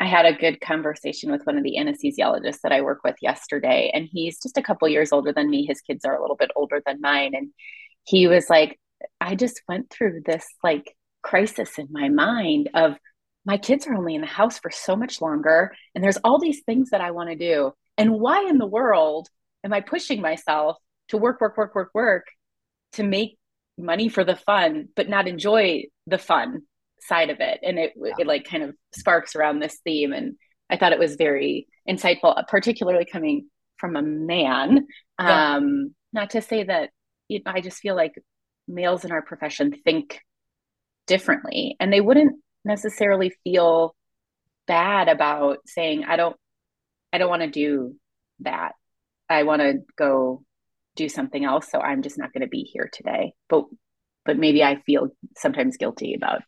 I 0.00 0.06
had 0.06 0.26
a 0.26 0.32
good 0.32 0.60
conversation 0.60 1.32
with 1.32 1.44
one 1.44 1.58
of 1.58 1.64
the 1.64 1.76
anesthesiologists 1.78 2.60
that 2.62 2.72
I 2.72 2.82
work 2.82 3.00
with 3.02 3.16
yesterday, 3.20 3.90
and 3.92 4.08
he's 4.10 4.40
just 4.40 4.56
a 4.56 4.62
couple 4.62 4.88
years 4.88 5.12
older 5.12 5.32
than 5.32 5.50
me. 5.50 5.66
His 5.66 5.80
kids 5.80 6.04
are 6.04 6.14
a 6.14 6.20
little 6.20 6.36
bit 6.36 6.52
older 6.54 6.80
than 6.86 7.00
mine. 7.00 7.34
And 7.34 7.50
he 8.04 8.28
was 8.28 8.48
like, 8.48 8.78
I 9.20 9.34
just 9.34 9.60
went 9.68 9.90
through 9.90 10.22
this 10.24 10.46
like 10.62 10.94
crisis 11.22 11.78
in 11.78 11.88
my 11.90 12.08
mind 12.08 12.70
of 12.74 12.96
my 13.48 13.56
kids 13.56 13.86
are 13.86 13.94
only 13.94 14.14
in 14.14 14.20
the 14.20 14.26
house 14.26 14.58
for 14.58 14.70
so 14.70 14.94
much 14.94 15.22
longer, 15.22 15.74
and 15.94 16.04
there's 16.04 16.18
all 16.18 16.38
these 16.38 16.60
things 16.60 16.90
that 16.90 17.00
I 17.00 17.12
want 17.12 17.30
to 17.30 17.34
do. 17.34 17.72
And 17.96 18.20
why 18.20 18.46
in 18.46 18.58
the 18.58 18.66
world 18.66 19.28
am 19.64 19.72
I 19.72 19.80
pushing 19.80 20.20
myself 20.20 20.76
to 21.08 21.16
work, 21.16 21.40
work, 21.40 21.56
work, 21.56 21.74
work, 21.74 21.90
work 21.94 22.26
to 22.92 23.02
make 23.02 23.38
money 23.78 24.10
for 24.10 24.22
the 24.22 24.36
fun, 24.36 24.90
but 24.94 25.08
not 25.08 25.26
enjoy 25.26 25.84
the 26.06 26.18
fun 26.18 26.64
side 27.00 27.30
of 27.30 27.40
it? 27.40 27.60
And 27.62 27.78
it, 27.78 27.94
it 27.96 28.26
like 28.26 28.44
kind 28.44 28.64
of 28.64 28.74
sparks 28.94 29.34
around 29.34 29.60
this 29.60 29.80
theme. 29.82 30.12
And 30.12 30.36
I 30.68 30.76
thought 30.76 30.92
it 30.92 30.98
was 30.98 31.16
very 31.16 31.68
insightful, 31.88 32.46
particularly 32.48 33.06
coming 33.06 33.48
from 33.78 33.96
a 33.96 34.02
man. 34.02 34.86
Yeah. 35.18 35.54
Um, 35.54 35.94
not 36.12 36.30
to 36.30 36.42
say 36.42 36.64
that 36.64 36.90
you 37.28 37.40
know, 37.46 37.52
I 37.54 37.62
just 37.62 37.78
feel 37.78 37.96
like 37.96 38.12
males 38.66 39.06
in 39.06 39.10
our 39.10 39.22
profession 39.22 39.74
think 39.84 40.20
differently 41.06 41.76
and 41.80 41.90
they 41.90 42.02
wouldn't 42.02 42.36
necessarily 42.68 43.32
feel 43.42 43.96
bad 44.68 45.08
about 45.08 45.58
saying 45.66 46.04
i 46.04 46.14
don't 46.14 46.36
i 47.12 47.18
don't 47.18 47.30
want 47.30 47.42
to 47.42 47.50
do 47.50 47.96
that. 48.40 48.72
I 49.28 49.42
want 49.42 49.62
to 49.62 49.80
go 49.96 50.42
do 50.94 51.08
something 51.08 51.44
else 51.44 51.68
so 51.70 51.80
i'm 51.80 52.02
just 52.02 52.18
not 52.18 52.32
going 52.32 52.42
to 52.42 52.48
be 52.48 52.62
here 52.62 52.88
today. 52.92 53.32
But 53.48 53.64
but 54.24 54.38
maybe 54.38 54.62
i 54.62 54.76
feel 54.82 55.08
sometimes 55.36 55.76
guilty 55.76 56.14
about 56.14 56.42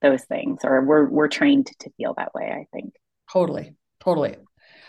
those 0.00 0.24
things 0.24 0.60
or 0.64 0.84
we're 0.84 1.08
we're 1.08 1.28
trained 1.28 1.66
to 1.78 1.90
feel 1.96 2.14
that 2.16 2.34
way 2.34 2.50
i 2.50 2.66
think. 2.72 2.94
Totally 3.32 3.76
totally. 4.02 4.36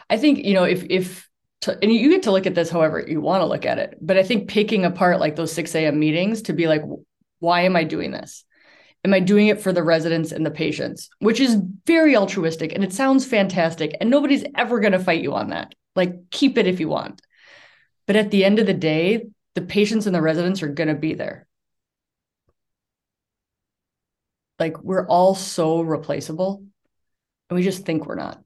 I 0.10 0.18
think 0.18 0.40
you 0.40 0.54
know 0.54 0.64
if 0.64 0.84
if 0.90 1.30
to, 1.62 1.78
and 1.82 1.94
you 1.94 2.10
get 2.10 2.24
to 2.24 2.32
look 2.32 2.46
at 2.46 2.56
this 2.56 2.70
however 2.70 3.04
you 3.08 3.22
want 3.22 3.42
to 3.42 3.46
look 3.46 3.66
at 3.66 3.80
it 3.80 3.98
but 4.02 4.18
i 4.18 4.24
think 4.24 4.50
picking 4.50 4.84
apart 4.84 5.20
like 5.20 5.36
those 5.36 5.54
6 5.54 5.74
a.m 5.76 5.98
meetings 5.98 6.42
to 6.44 6.54
be 6.54 6.68
like 6.68 6.82
why 7.40 7.62
am 7.62 7.76
i 7.78 7.86
doing 7.86 8.12
this 8.12 8.44
am 9.04 9.14
i 9.14 9.20
doing 9.20 9.48
it 9.48 9.62
for 9.62 9.74
the 9.74 9.84
residents 9.84 10.32
and 10.32 10.46
the 10.46 10.52
patients? 10.52 11.10
Which 11.20 11.40
is 11.40 11.62
very 11.86 12.16
altruistic 12.16 12.74
and 12.74 12.84
it 12.84 12.94
sounds 12.94 13.26
fantastic 13.26 13.96
and 14.00 14.10
nobody's 14.10 14.46
ever 14.56 14.80
going 14.80 14.94
to 14.94 15.00
fight 15.00 15.22
you 15.22 15.34
on 15.34 15.50
that. 15.50 15.74
Like 15.96 16.30
keep 16.32 16.58
it 16.58 16.68
if 16.68 16.80
you 16.80 16.90
want. 16.90 17.22
But 18.08 18.16
at 18.16 18.32
the 18.32 18.44
end 18.46 18.60
of 18.60 18.68
the 18.68 18.74
day 18.74 19.26
the 19.56 19.62
patients 19.62 20.06
and 20.06 20.16
the 20.16 20.22
residents 20.22 20.64
are 20.64 20.68
going 20.68 20.88
to 20.88 20.96
be 20.96 21.14
there. 21.14 21.48
Like 24.60 24.82
we're 24.82 25.08
all 25.08 25.36
so 25.36 25.82
replaceable 25.82 26.64
and 27.50 27.58
we 27.58 27.64
just 27.64 27.86
think 27.86 28.06
we're 28.06 28.16
not. 28.16 28.42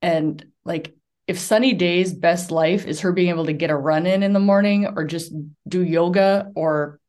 And 0.00 0.44
like 0.64 0.94
if 1.26 1.38
sunny 1.38 1.74
day's 1.74 2.12
best 2.12 2.50
life 2.50 2.86
is 2.86 3.00
her 3.00 3.12
being 3.12 3.28
able 3.28 3.46
to 3.46 3.52
get 3.52 3.70
a 3.70 3.76
run 3.76 4.06
in 4.06 4.22
in 4.22 4.32
the 4.32 4.40
morning 4.40 4.86
or 4.86 5.04
just 5.04 5.32
do 5.68 5.84
yoga 5.84 6.50
or 6.54 7.00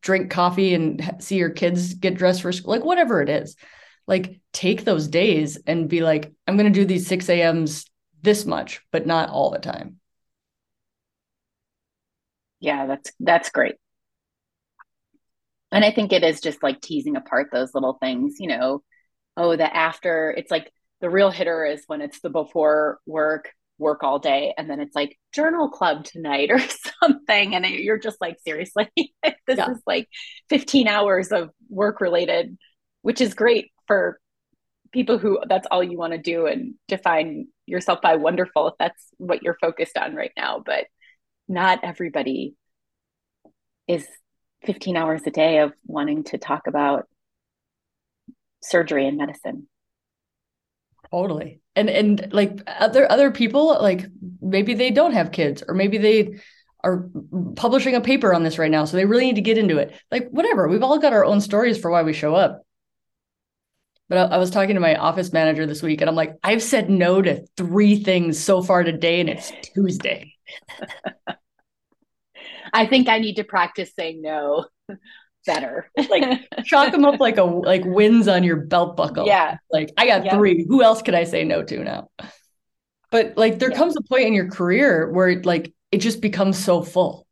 drink 0.00 0.30
coffee 0.30 0.74
and 0.74 1.16
see 1.18 1.36
your 1.36 1.50
kids 1.50 1.94
get 1.94 2.14
dressed 2.14 2.42
for 2.42 2.52
school 2.52 2.72
like 2.72 2.84
whatever 2.84 3.20
it 3.22 3.28
is. 3.28 3.56
Like 4.06 4.40
take 4.52 4.84
those 4.84 5.08
days 5.08 5.58
and 5.66 5.88
be 5.88 6.00
like 6.00 6.32
i'm 6.46 6.56
going 6.56 6.72
to 6.72 6.80
do 6.80 6.84
these 6.84 7.06
6 7.06 7.28
a.m.s 7.28 7.84
this 8.22 8.44
much 8.44 8.80
but 8.90 9.06
not 9.06 9.30
all 9.30 9.50
the 9.50 9.58
time. 9.58 9.98
Yeah 12.60 12.86
that's 12.86 13.12
that's 13.20 13.50
great. 13.50 13.76
And 15.72 15.84
i 15.84 15.90
think 15.90 16.12
it 16.12 16.24
is 16.24 16.40
just 16.40 16.62
like 16.62 16.80
teasing 16.80 17.16
apart 17.16 17.48
those 17.52 17.74
little 17.74 17.94
things 17.94 18.36
you 18.38 18.48
know? 18.48 18.82
Oh 19.36 19.56
the 19.56 19.74
after 19.74 20.30
it's 20.30 20.50
like 20.50 20.72
the 21.00 21.10
real 21.10 21.30
hitter 21.30 21.64
is 21.64 21.84
when 21.86 22.00
it's 22.00 22.20
the 22.20 22.30
before 22.30 22.98
work 23.06 23.52
work 23.80 24.04
all 24.04 24.18
day 24.18 24.54
and 24.56 24.68
then 24.68 24.78
it's 24.78 24.94
like 24.94 25.18
journal 25.32 25.70
club 25.70 26.04
tonight 26.04 26.50
or 26.50 26.60
something 27.00 27.54
and 27.54 27.66
you're 27.66 27.98
just 27.98 28.20
like 28.20 28.36
seriously 28.44 28.88
this 28.96 29.56
yeah. 29.56 29.70
is 29.70 29.80
like 29.86 30.08
15 30.50 30.86
hours 30.86 31.32
of 31.32 31.50
work 31.68 32.00
related 32.00 32.56
which 33.02 33.20
is 33.20 33.34
great 33.34 33.72
for 33.86 34.20
people 34.92 35.18
who 35.18 35.40
that's 35.48 35.66
all 35.70 35.82
you 35.82 35.96
want 35.96 36.12
to 36.12 36.18
do 36.18 36.46
and 36.46 36.74
define 36.88 37.46
yourself 37.66 38.00
by 38.02 38.16
wonderful 38.16 38.68
if 38.68 38.74
that's 38.78 39.06
what 39.16 39.42
you're 39.42 39.56
focused 39.60 39.96
on 39.96 40.14
right 40.14 40.32
now 40.36 40.62
but 40.64 40.84
not 41.48 41.80
everybody 41.82 42.54
is 43.88 44.06
15 44.66 44.96
hours 44.96 45.22
a 45.26 45.30
day 45.30 45.58
of 45.60 45.72
wanting 45.86 46.22
to 46.24 46.38
talk 46.38 46.66
about 46.66 47.06
surgery 48.62 49.06
and 49.06 49.16
medicine 49.16 49.66
totally. 51.10 51.60
And 51.76 51.88
and 51.88 52.32
like 52.32 52.60
other 52.66 53.10
other 53.10 53.30
people 53.30 53.78
like 53.80 54.06
maybe 54.40 54.74
they 54.74 54.90
don't 54.90 55.12
have 55.12 55.32
kids 55.32 55.62
or 55.66 55.74
maybe 55.74 55.98
they 55.98 56.40
are 56.82 57.08
publishing 57.56 57.94
a 57.94 58.00
paper 58.00 58.32
on 58.32 58.42
this 58.42 58.58
right 58.58 58.70
now 58.70 58.86
so 58.86 58.96
they 58.96 59.04
really 59.04 59.26
need 59.26 59.36
to 59.36 59.40
get 59.40 59.58
into 59.58 59.78
it. 59.78 59.94
Like 60.10 60.28
whatever. 60.30 60.68
We've 60.68 60.82
all 60.82 60.98
got 60.98 61.12
our 61.12 61.24
own 61.24 61.40
stories 61.40 61.78
for 61.78 61.90
why 61.90 62.02
we 62.02 62.12
show 62.12 62.34
up. 62.34 62.62
But 64.08 64.18
I, 64.30 64.34
I 64.34 64.38
was 64.38 64.50
talking 64.50 64.74
to 64.74 64.80
my 64.80 64.96
office 64.96 65.32
manager 65.32 65.66
this 65.66 65.82
week 65.82 66.00
and 66.00 66.10
i'm 66.10 66.16
like 66.16 66.36
i've 66.42 66.62
said 66.62 66.90
no 66.90 67.22
to 67.22 67.46
three 67.56 68.02
things 68.02 68.38
so 68.38 68.62
far 68.62 68.82
today 68.82 69.20
and 69.20 69.30
it's 69.30 69.52
tuesday. 69.74 70.34
I 72.72 72.86
think 72.86 73.08
i 73.08 73.18
need 73.18 73.36
to 73.36 73.44
practice 73.44 73.92
saying 73.96 74.22
no 74.22 74.66
better. 75.46 75.90
like 76.08 76.48
chalk 76.64 76.92
them 76.92 77.04
up 77.04 77.20
like 77.20 77.38
a 77.38 77.44
like 77.44 77.84
wins 77.84 78.28
on 78.28 78.44
your 78.44 78.56
belt 78.56 78.96
buckle. 78.96 79.26
Yeah. 79.26 79.58
Like 79.70 79.90
I 79.96 80.06
got 80.06 80.30
three. 80.30 80.64
Who 80.68 80.82
else 80.82 81.02
could 81.02 81.14
I 81.14 81.24
say 81.24 81.44
no 81.44 81.62
to 81.62 81.84
now? 81.84 82.08
But 83.10 83.36
like 83.36 83.58
there 83.58 83.70
yeah. 83.70 83.76
comes 83.76 83.96
a 83.96 84.02
point 84.02 84.26
in 84.26 84.34
your 84.34 84.50
career 84.50 85.10
where 85.10 85.28
it, 85.28 85.46
like 85.46 85.72
it 85.90 85.98
just 85.98 86.20
becomes 86.20 86.58
so 86.58 86.82
full. 86.82 87.26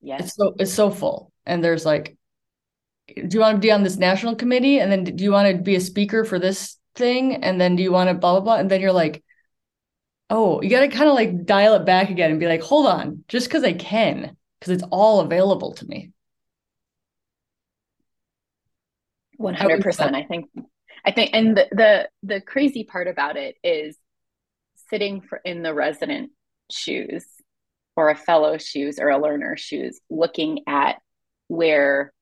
Yeah. 0.00 0.18
It's 0.20 0.34
so 0.34 0.54
it's 0.58 0.72
so 0.72 0.90
full. 0.90 1.32
And 1.44 1.62
there's 1.62 1.84
like, 1.84 2.16
do 3.08 3.28
you 3.30 3.40
want 3.40 3.56
to 3.56 3.60
be 3.60 3.72
on 3.72 3.82
this 3.82 3.96
national 3.96 4.36
committee? 4.36 4.80
And 4.80 4.90
then 4.90 5.04
do 5.04 5.24
you 5.24 5.32
want 5.32 5.54
to 5.54 5.62
be 5.62 5.76
a 5.76 5.80
speaker 5.80 6.24
for 6.24 6.38
this 6.38 6.78
thing? 6.94 7.36
And 7.36 7.60
then 7.60 7.76
do 7.76 7.82
you 7.82 7.92
want 7.92 8.08
to 8.08 8.14
blah 8.14 8.32
blah 8.32 8.40
blah? 8.40 8.56
And 8.56 8.70
then 8.70 8.80
you're 8.80 8.92
like, 8.92 9.22
oh, 10.30 10.62
you 10.62 10.70
gotta 10.70 10.88
kind 10.88 11.08
of 11.08 11.14
like 11.14 11.44
dial 11.44 11.74
it 11.74 11.84
back 11.84 12.10
again 12.10 12.30
and 12.30 12.40
be 12.40 12.46
like, 12.46 12.62
hold 12.62 12.86
on, 12.86 13.24
just 13.28 13.48
because 13.48 13.64
I 13.64 13.74
can, 13.74 14.34
because 14.58 14.72
it's 14.72 14.84
all 14.90 15.20
available 15.20 15.74
to 15.74 15.86
me. 15.86 16.11
100% 19.42 20.14
i 20.14 20.22
think 20.22 20.46
i 21.04 21.10
think 21.10 21.30
and 21.32 21.56
the, 21.56 21.66
the 21.72 22.08
the 22.22 22.40
crazy 22.40 22.84
part 22.84 23.08
about 23.08 23.36
it 23.36 23.56
is 23.62 23.96
sitting 24.88 25.20
for 25.20 25.40
in 25.44 25.62
the 25.62 25.74
resident 25.74 26.30
shoes 26.70 27.24
or 27.96 28.10
a 28.10 28.16
fellow 28.16 28.56
shoes 28.58 28.98
or 28.98 29.08
a 29.08 29.18
learner 29.18 29.56
shoes 29.56 30.00
looking 30.08 30.60
at 30.66 30.96
where 31.48 32.12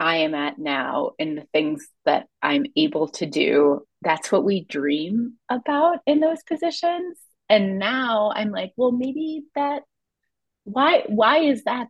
i 0.00 0.18
am 0.18 0.34
at 0.34 0.58
now 0.58 1.12
and 1.18 1.38
the 1.38 1.46
things 1.52 1.86
that 2.04 2.26
i'm 2.42 2.64
able 2.76 3.08
to 3.08 3.26
do 3.26 3.86
that's 4.06 4.30
what 4.30 4.44
we 4.44 4.64
dream 4.64 5.34
about 5.48 5.98
in 6.06 6.20
those 6.20 6.42
positions. 6.44 7.18
And 7.48 7.78
now 7.78 8.32
i'm 8.34 8.50
like 8.50 8.72
well 8.76 8.92
maybe 8.92 9.42
that 9.54 9.82
why 10.64 11.04
why 11.06 11.38
is 11.38 11.64
that 11.64 11.88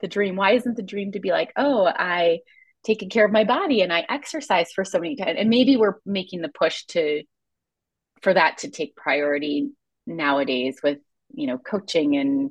the 0.00 0.08
dream? 0.08 0.36
Why 0.36 0.52
isn't 0.52 0.76
the 0.76 0.82
dream 0.82 1.12
to 1.12 1.20
be 1.20 1.30
like 1.30 1.52
oh 1.56 1.86
i 1.86 2.40
taking 2.84 3.08
care 3.08 3.24
of 3.24 3.32
my 3.32 3.44
body 3.44 3.80
and 3.82 3.92
I 3.92 4.04
exercise 4.08 4.72
for 4.72 4.84
so 4.84 4.98
many 4.98 5.16
times. 5.16 5.36
And 5.38 5.50
maybe 5.50 5.76
we're 5.76 5.96
making 6.04 6.42
the 6.42 6.50
push 6.50 6.84
to 6.88 7.22
for 8.22 8.32
that 8.34 8.58
to 8.58 8.70
take 8.70 8.96
priority 8.96 9.70
nowadays 10.06 10.78
with, 10.82 10.98
you 11.32 11.46
know, 11.46 11.58
coaching 11.58 12.16
and 12.16 12.50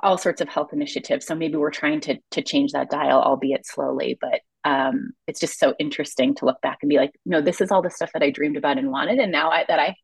all 0.00 0.18
sorts 0.18 0.40
of 0.40 0.48
health 0.48 0.72
initiatives. 0.72 1.26
So 1.26 1.34
maybe 1.34 1.56
we're 1.56 1.70
trying 1.70 2.00
to 2.02 2.18
to 2.32 2.42
change 2.42 2.72
that 2.72 2.90
dial, 2.90 3.20
albeit 3.20 3.66
slowly. 3.66 4.18
But 4.20 4.40
um, 4.64 5.10
it's 5.26 5.40
just 5.40 5.58
so 5.58 5.74
interesting 5.78 6.34
to 6.36 6.46
look 6.46 6.60
back 6.62 6.78
and 6.82 6.88
be 6.88 6.96
like, 6.96 7.12
no, 7.26 7.40
this 7.40 7.60
is 7.60 7.70
all 7.70 7.82
the 7.82 7.90
stuff 7.90 8.10
that 8.14 8.22
I 8.22 8.30
dreamed 8.30 8.56
about 8.56 8.78
and 8.78 8.90
wanted. 8.90 9.18
And 9.18 9.30
now 9.30 9.50
I, 9.50 9.64
that 9.68 9.78
I 9.78 9.94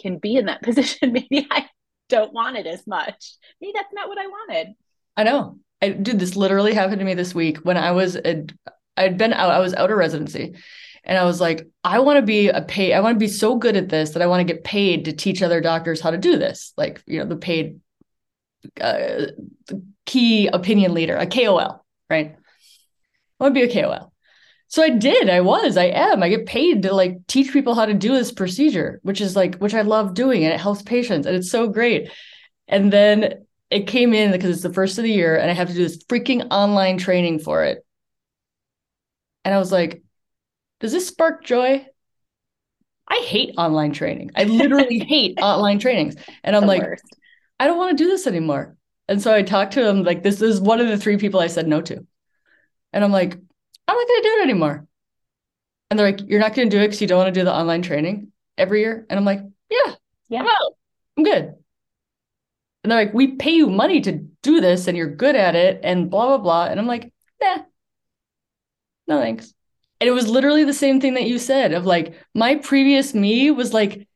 can 0.00 0.18
be 0.18 0.36
in 0.36 0.46
that 0.46 0.62
position, 0.62 1.12
maybe 1.12 1.46
I 1.50 1.66
don't 2.08 2.32
want 2.32 2.58
it 2.58 2.66
as 2.66 2.86
much. 2.86 3.36
Maybe 3.60 3.72
that's 3.74 3.92
not 3.92 4.08
what 4.08 4.18
I 4.18 4.26
wanted. 4.26 4.74
I 5.16 5.24
know. 5.24 5.58
I 5.82 5.90
did 5.90 6.18
this 6.18 6.36
literally 6.36 6.72
happened 6.72 7.00
to 7.00 7.04
me 7.04 7.14
this 7.14 7.34
week 7.34 7.58
when 7.58 7.76
I 7.76 7.90
was 7.90 8.16
I'd 8.96 9.18
been 9.18 9.32
out, 9.32 9.50
I 9.50 9.58
was 9.58 9.74
out 9.74 9.90
of 9.90 9.96
residency. 9.96 10.54
And 11.04 11.18
I 11.18 11.24
was 11.24 11.40
like, 11.40 11.66
I 11.82 11.98
want 11.98 12.18
to 12.18 12.22
be 12.22 12.48
a 12.48 12.62
pay, 12.62 12.92
I 12.92 13.00
want 13.00 13.16
to 13.16 13.18
be 13.18 13.28
so 13.28 13.56
good 13.56 13.76
at 13.76 13.88
this 13.88 14.10
that 14.10 14.22
I 14.22 14.26
want 14.26 14.46
to 14.46 14.52
get 14.52 14.62
paid 14.62 15.06
to 15.06 15.12
teach 15.12 15.42
other 15.42 15.60
doctors 15.60 16.00
how 16.00 16.12
to 16.12 16.18
do 16.18 16.38
this. 16.38 16.72
Like, 16.76 17.02
you 17.06 17.18
know, 17.18 17.26
the 17.26 17.36
paid 17.36 17.80
uh, 18.80 19.26
key 20.06 20.46
opinion 20.46 20.94
leader, 20.94 21.16
a 21.16 21.26
KOL, 21.26 21.84
right? 22.08 22.36
I 23.40 23.44
want 23.44 23.54
to 23.54 23.66
be 23.66 23.68
a 23.68 23.82
KOL. 23.82 24.12
So 24.68 24.82
I 24.82 24.90
did. 24.90 25.28
I 25.28 25.40
was. 25.40 25.76
I 25.76 25.86
am. 25.86 26.22
I 26.22 26.28
get 26.28 26.46
paid 26.46 26.84
to 26.84 26.94
like 26.94 27.26
teach 27.26 27.52
people 27.52 27.74
how 27.74 27.84
to 27.84 27.94
do 27.94 28.12
this 28.12 28.32
procedure, 28.32 29.00
which 29.02 29.20
is 29.20 29.34
like, 29.34 29.56
which 29.56 29.74
I 29.74 29.82
love 29.82 30.14
doing, 30.14 30.44
and 30.44 30.54
it 30.54 30.60
helps 30.60 30.82
patients, 30.82 31.26
and 31.26 31.36
it's 31.36 31.50
so 31.50 31.68
great. 31.68 32.10
And 32.68 32.92
then 32.92 33.44
it 33.72 33.86
came 33.86 34.12
in 34.12 34.32
because 34.32 34.50
it's 34.50 34.62
the 34.62 34.72
first 34.72 34.98
of 34.98 35.04
the 35.04 35.10
year 35.10 35.36
and 35.36 35.50
I 35.50 35.54
have 35.54 35.68
to 35.68 35.74
do 35.74 35.82
this 35.82 36.02
freaking 36.04 36.46
online 36.50 36.98
training 36.98 37.38
for 37.38 37.64
it. 37.64 37.84
And 39.44 39.54
I 39.54 39.58
was 39.58 39.72
like, 39.72 40.02
does 40.80 40.92
this 40.92 41.08
spark 41.08 41.44
joy? 41.44 41.86
I 43.08 43.16
hate 43.26 43.54
online 43.56 43.92
training. 43.92 44.30
I 44.36 44.44
literally 44.44 44.98
hate 45.08 45.38
online 45.40 45.78
trainings. 45.78 46.16
And 46.44 46.54
I'm 46.54 46.62
the 46.62 46.68
like, 46.68 46.82
worst. 46.82 47.04
I 47.58 47.66
don't 47.66 47.78
want 47.78 47.96
to 47.96 48.04
do 48.04 48.08
this 48.08 48.26
anymore. 48.26 48.76
And 49.08 49.20
so 49.20 49.34
I 49.34 49.42
talked 49.42 49.72
to 49.74 49.88
him 49.88 50.04
like, 50.04 50.22
this 50.22 50.40
is 50.42 50.60
one 50.60 50.80
of 50.80 50.88
the 50.88 50.98
three 50.98 51.16
people 51.16 51.40
I 51.40 51.48
said 51.48 51.66
no 51.66 51.80
to. 51.80 52.06
And 52.92 53.04
I'm 53.04 53.12
like, 53.12 53.32
I'm 53.32 53.96
not 53.96 54.08
going 54.08 54.22
to 54.22 54.28
do 54.28 54.36
it 54.38 54.42
anymore. 54.44 54.86
And 55.90 55.98
they're 55.98 56.10
like, 56.10 56.20
you're 56.26 56.40
not 56.40 56.54
going 56.54 56.68
to 56.70 56.76
do 56.76 56.80
it 56.80 56.86
because 56.86 57.00
you 57.00 57.06
don't 57.06 57.18
want 57.18 57.34
to 57.34 57.40
do 57.40 57.44
the 57.44 57.54
online 57.54 57.82
training 57.82 58.32
every 58.56 58.80
year. 58.80 59.06
And 59.10 59.18
I'm 59.18 59.24
like, 59.24 59.40
yeah, 59.70 59.94
yeah, 60.28 60.46
I'm 61.16 61.24
good. 61.24 61.54
And 62.82 62.90
they're 62.90 63.04
like, 63.04 63.14
we 63.14 63.36
pay 63.36 63.52
you 63.52 63.68
money 63.70 64.00
to 64.02 64.12
do 64.42 64.60
this 64.60 64.88
and 64.88 64.96
you're 64.96 65.14
good 65.14 65.36
at 65.36 65.54
it 65.54 65.80
and 65.84 66.10
blah, 66.10 66.26
blah, 66.26 66.38
blah. 66.38 66.64
And 66.66 66.80
I'm 66.80 66.86
like, 66.86 67.12
nah, 67.40 67.58
no 69.06 69.20
thanks. 69.20 69.54
And 70.00 70.08
it 70.08 70.12
was 70.12 70.28
literally 70.28 70.64
the 70.64 70.72
same 70.74 71.00
thing 71.00 71.14
that 71.14 71.28
you 71.28 71.38
said 71.38 71.72
of 71.72 71.86
like, 71.86 72.14
my 72.34 72.56
previous 72.56 73.14
me 73.14 73.50
was 73.50 73.72
like 73.72 74.08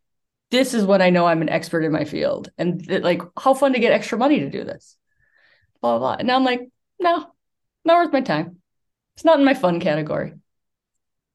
this 0.51 0.75
is 0.75 0.85
when 0.85 1.03
I 1.03 1.11
know 1.11 1.27
I'm 1.27 1.43
an 1.43 1.49
expert 1.49 1.85
in 1.85 1.93
my 1.93 2.05
field. 2.05 2.51
And 2.59 2.87
like, 3.03 3.23
how 3.39 3.55
fun 3.55 3.73
to 3.73 3.79
get 3.81 3.93
extra 3.93 4.19
money 4.19 4.41
to 4.41 4.51
do 4.51 4.65
this. 4.65 4.97
Blah, 5.81 5.99
blah, 5.99 5.99
blah. 5.99 6.17
And 6.19 6.29
now 6.29 6.37
I'm 6.37 6.45
like, 6.45 6.69
no, 7.01 7.27
not 7.85 7.97
worth 7.97 8.13
my 8.13 8.21
time. 8.21 8.59
It's 9.15 9.25
not 9.25 9.39
in 9.39 9.45
my 9.45 9.55
fun 9.55 9.81
category. 9.81 10.35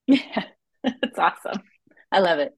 Yeah, 0.07 0.45
that's 0.83 1.17
awesome. 1.17 1.61
I 2.11 2.19
love 2.19 2.39
it. 2.39 2.57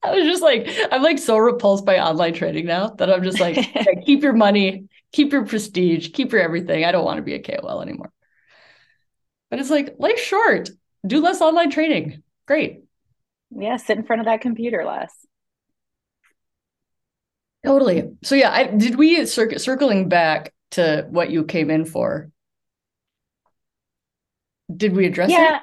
I 0.04 0.14
was 0.14 0.24
just 0.24 0.42
like, 0.42 0.68
I'm 0.90 1.02
like 1.02 1.18
so 1.18 1.36
repulsed 1.36 1.84
by 1.84 1.98
online 1.98 2.32
trading 2.32 2.66
now 2.66 2.88
that 2.88 3.12
I'm 3.12 3.22
just 3.22 3.40
like, 3.40 3.56
keep 4.06 4.22
your 4.22 4.32
money, 4.32 4.88
keep 5.12 5.32
your 5.32 5.44
prestige, 5.44 6.12
keep 6.12 6.32
your 6.32 6.40
everything. 6.40 6.84
I 6.84 6.92
don't 6.92 7.04
want 7.04 7.18
to 7.18 7.22
be 7.22 7.34
a 7.34 7.42
KOL 7.42 7.82
anymore. 7.82 8.12
But 9.50 9.58
it's 9.58 9.70
like, 9.70 9.96
life's 9.98 10.22
short. 10.22 10.70
Do 11.06 11.20
less 11.20 11.40
online 11.40 11.70
trading. 11.70 12.22
Great. 12.46 12.84
Yeah, 13.50 13.76
sit 13.76 13.98
in 13.98 14.04
front 14.04 14.20
of 14.20 14.26
that 14.26 14.40
computer 14.40 14.84
less. 14.84 15.12
Totally. 17.64 18.10
So 18.22 18.34
yeah, 18.36 18.52
I, 18.52 18.64
did 18.64 18.96
we 18.96 19.26
cir- 19.26 19.58
circling 19.58 20.08
back 20.08 20.54
to 20.72 21.06
what 21.10 21.30
you 21.30 21.44
came 21.44 21.68
in 21.68 21.84
for? 21.84 22.30
Did 24.74 24.94
we 24.94 25.04
address 25.06 25.30
yeah. 25.30 25.56
it? 25.56 25.62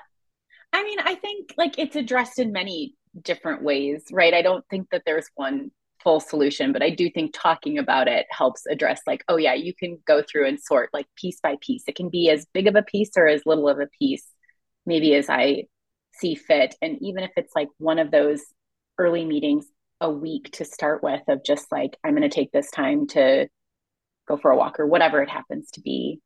I 0.74 0.84
mean, 0.84 1.00
I 1.00 1.16
think 1.16 1.54
like 1.58 1.80
it's 1.80 1.96
addressed 1.96 2.40
in 2.40 2.52
many 2.52 2.97
different 3.22 3.64
ways, 3.64 4.06
right? 4.12 4.34
I 4.34 4.42
don't 4.42 4.66
think 4.70 4.90
that 4.92 5.04
there's 5.06 5.28
one 5.36 5.72
full 6.04 6.20
solution, 6.20 6.72
but 6.72 6.84
I 6.84 6.90
do 6.90 7.10
think 7.10 7.32
talking 7.34 7.78
about 7.78 8.08
it 8.08 8.28
helps 8.30 8.66
address 8.66 9.02
like, 9.08 9.24
oh 9.28 9.38
yeah, 9.38 9.54
you 9.54 9.74
can 9.74 10.00
go 10.06 10.22
through 10.22 10.48
and 10.48 10.60
sort 10.60 10.90
like 10.94 11.08
piece 11.16 11.40
by 11.42 11.58
piece. 11.62 11.84
It 11.88 11.96
can 11.96 12.10
be 12.10 12.30
as 12.30 12.46
big 12.54 12.68
of 12.68 12.76
a 12.76 12.84
piece 12.84 13.12
or 13.18 13.28
as 13.28 13.42
little 13.46 13.68
of 13.68 13.80
a 13.80 13.88
piece, 14.00 14.26
maybe 14.86 15.16
as 15.16 15.30
I 15.30 15.64
see 16.14 16.36
fit. 16.36 16.76
And 16.82 16.98
even 17.02 17.24
if 17.24 17.32
it's 17.36 17.54
like 17.56 17.70
one 17.78 18.00
of 18.00 18.12
those 18.12 18.42
early 18.98 19.26
meetings 19.26 19.66
a 20.00 20.10
week 20.10 20.52
to 20.54 20.66
start 20.66 21.04
with 21.04 21.22
of 21.28 21.44
just 21.44 21.72
like, 21.72 21.98
I'm 22.04 22.16
going 22.16 22.22
to 22.22 22.30
take 22.30 22.52
this 22.52 22.72
time 22.72 23.08
to 23.08 23.48
go 24.28 24.38
for 24.38 24.52
a 24.52 24.58
walk 24.58 24.80
or 24.80 24.86
whatever 24.86 25.22
it 25.22 25.30
happens 25.30 25.72
to 25.72 25.82
be, 25.82 26.20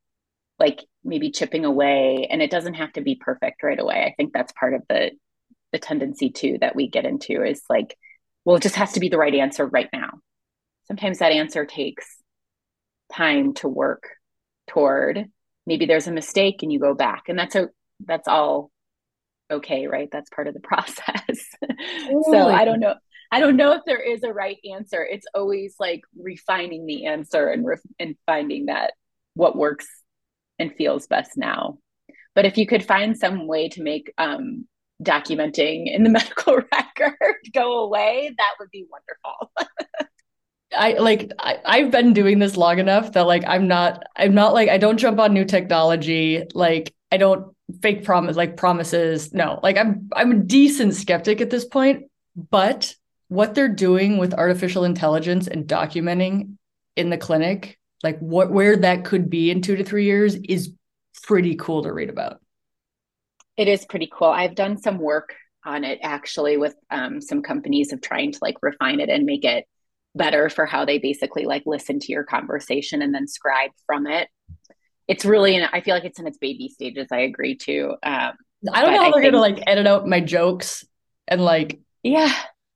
like 0.60 0.84
maybe 1.04 1.32
chipping 1.32 1.66
away. 1.66 2.28
And 2.30 2.42
it 2.42 2.52
doesn't 2.52 2.76
have 2.76 2.92
to 2.94 3.02
be 3.02 3.16
perfect 3.16 3.64
right 3.64 3.80
away. 3.80 4.04
I 4.04 4.14
think 4.16 4.34
that's 4.34 4.54
part 4.54 4.74
of 4.74 4.82
the 4.90 5.12
the 5.72 5.80
tendency 5.80 6.30
too 6.30 6.58
that 6.62 6.76
we 6.76 6.88
get 6.88 7.06
into 7.06 7.44
is 7.44 7.62
like, 7.70 7.98
well, 8.46 8.56
it 8.58 8.64
just 8.64 8.76
has 8.76 8.94
to 8.94 9.00
be 9.00 9.10
the 9.10 9.18
right 9.18 9.34
answer 9.34 9.66
right 9.66 9.90
now. 9.94 10.12
Sometimes 10.88 11.20
that 11.20 11.32
answer 11.32 11.66
takes 11.66 12.06
time 13.14 13.54
to 13.56 13.68
work 13.68 14.08
toward. 14.68 15.26
Maybe 15.66 15.86
there's 15.86 16.08
a 16.08 16.12
mistake 16.12 16.64
and 16.64 16.72
you 16.72 16.80
go 16.80 16.94
back, 16.94 17.24
and 17.28 17.38
that's 17.38 17.56
a 17.56 17.70
that's 18.06 18.28
all 18.28 18.72
okay, 19.50 19.88
right? 19.88 20.10
That's 20.12 20.30
part 20.30 20.48
of 20.48 20.54
the 20.54 20.60
process. 20.64 21.46
so 22.32 22.48
I 22.48 22.66
don't 22.66 22.80
know. 22.80 22.96
I 23.32 23.40
don't 23.40 23.56
know 23.56 23.72
if 23.74 23.82
there 23.86 24.02
is 24.02 24.24
a 24.24 24.34
right 24.34 24.58
answer. 24.74 25.06
It's 25.10 25.26
always 25.34 25.76
like 25.80 26.02
refining 26.18 26.86
the 26.86 27.06
answer 27.06 27.48
and 27.48 27.66
ref- 27.66 27.80
and 28.00 28.16
finding 28.26 28.66
that 28.66 28.94
what 29.36 29.56
works 29.56 29.88
and 30.60 30.76
feels 30.76 31.08
best 31.08 31.38
now. 31.38 31.78
But 32.36 32.46
if 32.46 32.58
you 32.58 32.68
could 32.68 32.84
find 32.84 33.18
some 33.18 33.48
way 33.48 33.70
to 33.70 33.84
make 33.84 34.14
um, 34.18 34.68
documenting 35.02 35.94
in 35.94 36.04
the 36.04 36.10
medical 36.20 36.58
record 36.72 37.36
go 37.54 37.84
away, 37.84 38.34
that 38.38 38.52
would 38.60 38.70
be 38.72 38.86
wonderful. 38.90 39.52
I 40.74 40.94
like 40.94 41.32
I, 41.40 41.60
I've 41.66 41.92
been 41.92 42.14
doing 42.14 42.40
this 42.40 42.56
long 42.56 42.80
enough 42.80 43.12
that 43.14 43.28
like 43.28 43.44
I'm 43.46 43.68
not 43.68 44.04
I'm 44.16 44.34
not 44.34 44.54
like 44.54 44.70
I 44.70 44.78
don't 44.78 44.98
jump 44.98 45.20
on 45.20 45.34
new 45.34 45.46
technology. 45.46 46.44
Like 46.54 46.94
I 47.12 47.18
don't 47.18 47.54
fake 47.82 48.04
promise 48.04 48.38
like 48.38 48.58
promises. 48.58 49.34
No, 49.34 49.60
like 49.64 49.78
I'm 49.78 50.10
I'm 50.16 50.32
a 50.32 50.36
decent 50.36 50.96
skeptic 50.96 51.42
at 51.42 51.50
this 51.50 51.66
point. 51.66 52.06
But 52.36 52.96
what 53.28 53.56
they're 53.56 53.68
doing 53.68 54.18
with 54.18 54.34
artificial 54.34 54.84
intelligence 54.84 55.48
and 55.48 55.68
documenting 55.68 56.58
in 56.96 57.10
the 57.10 57.18
clinic, 57.18 57.78
like 58.04 58.20
what 58.20 58.52
where 58.52 58.78
that 58.78 59.06
could 59.06 59.30
be 59.30 59.52
in 59.52 59.62
two 59.62 59.76
to 59.76 59.84
three 59.84 60.06
years, 60.06 60.36
is 60.36 60.74
pretty 61.24 61.56
cool 61.56 61.84
to 61.84 61.92
read 61.92 62.10
about. 62.10 62.41
It 63.62 63.68
is 63.68 63.86
pretty 63.86 64.10
cool. 64.12 64.30
I've 64.30 64.56
done 64.56 64.82
some 64.82 64.98
work 64.98 65.36
on 65.64 65.84
it 65.84 66.00
actually 66.02 66.58
with 66.58 66.74
um, 66.90 67.22
some 67.22 67.44
companies 67.44 67.94
of 67.94 68.02
trying 68.02 68.32
to 68.32 68.40
like 68.42 68.56
refine 68.64 69.00
it 69.00 69.08
and 69.08 69.24
make 69.24 69.46
it 69.46 69.66
better 70.16 70.50
for 70.50 70.66
how 70.66 70.84
they 70.84 70.98
basically 70.98 71.46
like 71.46 71.62
listen 71.68 72.00
to 72.00 72.12
your 72.12 72.24
conversation 72.24 73.04
and 73.04 73.14
then 73.14 73.28
scribe 73.28 73.70
from 73.86 74.08
it. 74.08 74.30
It's 75.08 75.26
really, 75.26 75.64
I 75.64 75.82
feel 75.82 75.94
like 75.94 76.06
it's 76.06 76.20
in 76.20 76.26
its 76.26 76.40
baby 76.40 76.70
stages. 76.70 77.10
I 77.12 77.20
agree 77.20 77.56
too. 77.56 77.94
Um, 78.02 78.32
I 78.74 78.82
don't 78.82 78.94
know 78.94 79.04
how 79.04 79.12
they're 79.12 79.22
think, 79.22 79.34
gonna 79.34 79.42
like 79.42 79.62
edit 79.68 79.86
out 79.86 80.08
my 80.08 80.22
jokes 80.22 80.84
and 81.28 81.46
like 81.46 81.82
yeah, 82.02 82.34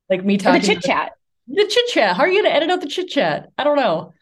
like 0.08 0.24
me 0.24 0.38
talking 0.38 0.62
the 0.62 0.68
chit 0.68 0.84
chat. 0.84 1.14
The 1.48 1.68
chit 1.68 1.88
chat. 1.88 2.16
How 2.16 2.22
are 2.22 2.28
you 2.28 2.44
gonna 2.44 2.54
edit 2.54 2.70
out 2.70 2.82
the 2.82 2.88
chit 2.88 3.10
chat? 3.10 3.50
I 3.58 3.64
don't 3.64 3.78
know. 3.78 4.14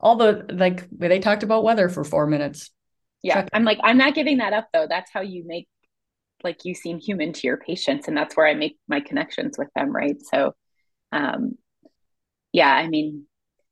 All 0.00 0.16
the 0.16 0.44
like 0.50 0.88
they 0.90 1.20
talked 1.20 1.44
about 1.44 1.62
weather 1.62 1.88
for 1.88 2.02
four 2.02 2.26
minutes. 2.26 2.72
Yeah, 3.22 3.34
Check. 3.34 3.50
I'm 3.52 3.62
like 3.62 3.78
I'm 3.84 3.96
not 3.96 4.16
giving 4.16 4.38
that 4.38 4.52
up 4.52 4.70
though. 4.72 4.88
That's 4.88 5.12
how 5.12 5.20
you 5.20 5.44
make 5.46 5.68
like 6.44 6.64
you 6.64 6.74
seem 6.74 6.98
human 7.00 7.32
to 7.32 7.46
your 7.46 7.56
patients 7.56 8.06
and 8.06 8.16
that's 8.16 8.36
where 8.36 8.46
i 8.46 8.54
make 8.54 8.78
my 8.86 9.00
connections 9.00 9.56
with 9.58 9.68
them 9.74 9.90
right? 9.94 10.16
So 10.32 10.54
um 11.12 11.56
yeah 12.52 12.72
i 12.72 12.86
mean 12.86 13.26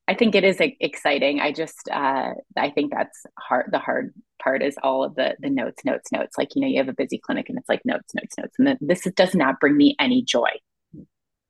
i 0.08 0.14
think 0.14 0.34
it 0.34 0.44
is 0.44 0.56
exciting. 0.80 1.40
I 1.40 1.52
just 1.52 1.88
uh 1.90 2.30
i 2.56 2.70
think 2.70 2.92
that's 2.92 3.24
hard 3.38 3.68
the 3.70 3.78
hard 3.78 4.12
part 4.42 4.62
is 4.62 4.76
all 4.82 5.04
of 5.04 5.14
the 5.14 5.36
the 5.40 5.50
notes 5.50 5.84
notes 5.84 6.10
notes. 6.10 6.36
Like 6.36 6.54
you 6.54 6.62
know 6.62 6.68
you 6.68 6.78
have 6.78 6.88
a 6.88 6.94
busy 6.94 7.18
clinic 7.18 7.48
and 7.48 7.58
it's 7.58 7.68
like 7.68 7.82
notes 7.84 8.12
notes 8.14 8.34
notes 8.38 8.56
and 8.58 8.76
this 8.80 9.06
does 9.14 9.34
not 9.34 9.60
bring 9.60 9.76
me 9.76 9.94
any 10.00 10.22
joy. 10.22 10.50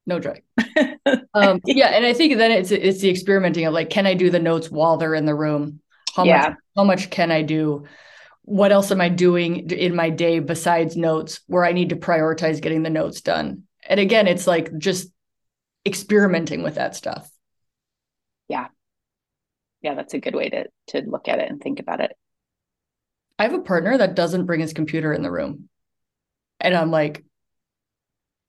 No 0.06 0.18
joy. 0.18 0.42
Um 1.34 1.60
yeah 1.64 1.88
and 1.88 2.04
i 2.04 2.12
think 2.12 2.36
then 2.36 2.50
it's 2.50 2.70
it's 2.70 3.00
the 3.00 3.08
experimenting 3.10 3.64
of 3.64 3.72
like 3.72 3.88
can 3.88 4.06
i 4.06 4.14
do 4.14 4.28
the 4.28 4.38
notes 4.38 4.70
while 4.70 4.98
they're 4.98 5.14
in 5.14 5.24
the 5.24 5.34
room? 5.34 5.80
How 6.14 6.24
yeah. 6.24 6.40
much 6.40 6.56
how 6.76 6.84
much 6.84 7.10
can 7.10 7.30
i 7.30 7.42
do 7.42 7.84
what 8.42 8.72
else 8.72 8.90
am 8.90 9.00
I 9.00 9.08
doing 9.08 9.70
in 9.70 9.94
my 9.94 10.10
day 10.10 10.40
besides 10.40 10.96
notes 10.96 11.40
where 11.46 11.64
I 11.64 11.72
need 11.72 11.90
to 11.90 11.96
prioritize 11.96 12.60
getting 12.60 12.82
the 12.82 12.90
notes 12.90 13.20
done? 13.20 13.64
And 13.88 14.00
again, 14.00 14.26
it's 14.26 14.46
like 14.46 14.76
just 14.78 15.10
experimenting 15.86 16.62
with 16.62 16.76
that 16.76 16.96
stuff. 16.96 17.30
Yeah. 18.48 18.68
Yeah, 19.80 19.94
that's 19.94 20.14
a 20.14 20.20
good 20.20 20.34
way 20.34 20.48
to 20.48 20.66
to 20.88 21.02
look 21.02 21.28
at 21.28 21.38
it 21.38 21.50
and 21.50 21.60
think 21.60 21.80
about 21.80 22.00
it. 22.00 22.12
I 23.38 23.44
have 23.44 23.54
a 23.54 23.60
partner 23.60 23.96
that 23.98 24.14
doesn't 24.14 24.46
bring 24.46 24.60
his 24.60 24.72
computer 24.72 25.12
in 25.12 25.22
the 25.22 25.30
room. 25.30 25.68
And 26.60 26.74
I'm 26.74 26.90
like, 26.90 27.24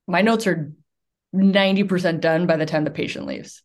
my 0.06 0.22
notes 0.22 0.46
are 0.46 0.72
90% 1.34 2.20
done 2.20 2.46
by 2.46 2.56
the 2.56 2.66
time 2.66 2.84
the 2.84 2.90
patient 2.90 3.26
leaves. 3.26 3.62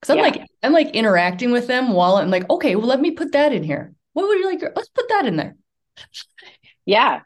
Cause 0.00 0.10
I'm 0.10 0.16
yeah. 0.16 0.22
like, 0.22 0.42
I'm 0.62 0.72
like 0.72 0.90
interacting 0.90 1.50
with 1.50 1.66
them 1.66 1.92
while 1.92 2.16
I'm 2.16 2.30
like, 2.30 2.48
okay, 2.48 2.76
well, 2.76 2.86
let 2.86 3.00
me 3.00 3.10
put 3.10 3.32
that 3.32 3.52
in 3.52 3.62
here. 3.62 3.92
What 4.12 4.28
would 4.28 4.38
you 4.38 4.46
like? 4.46 4.62
Let's 4.62 4.88
put 4.88 5.08
that 5.08 5.26
in 5.26 5.36
there. 5.36 5.56
Yeah. 6.86 7.20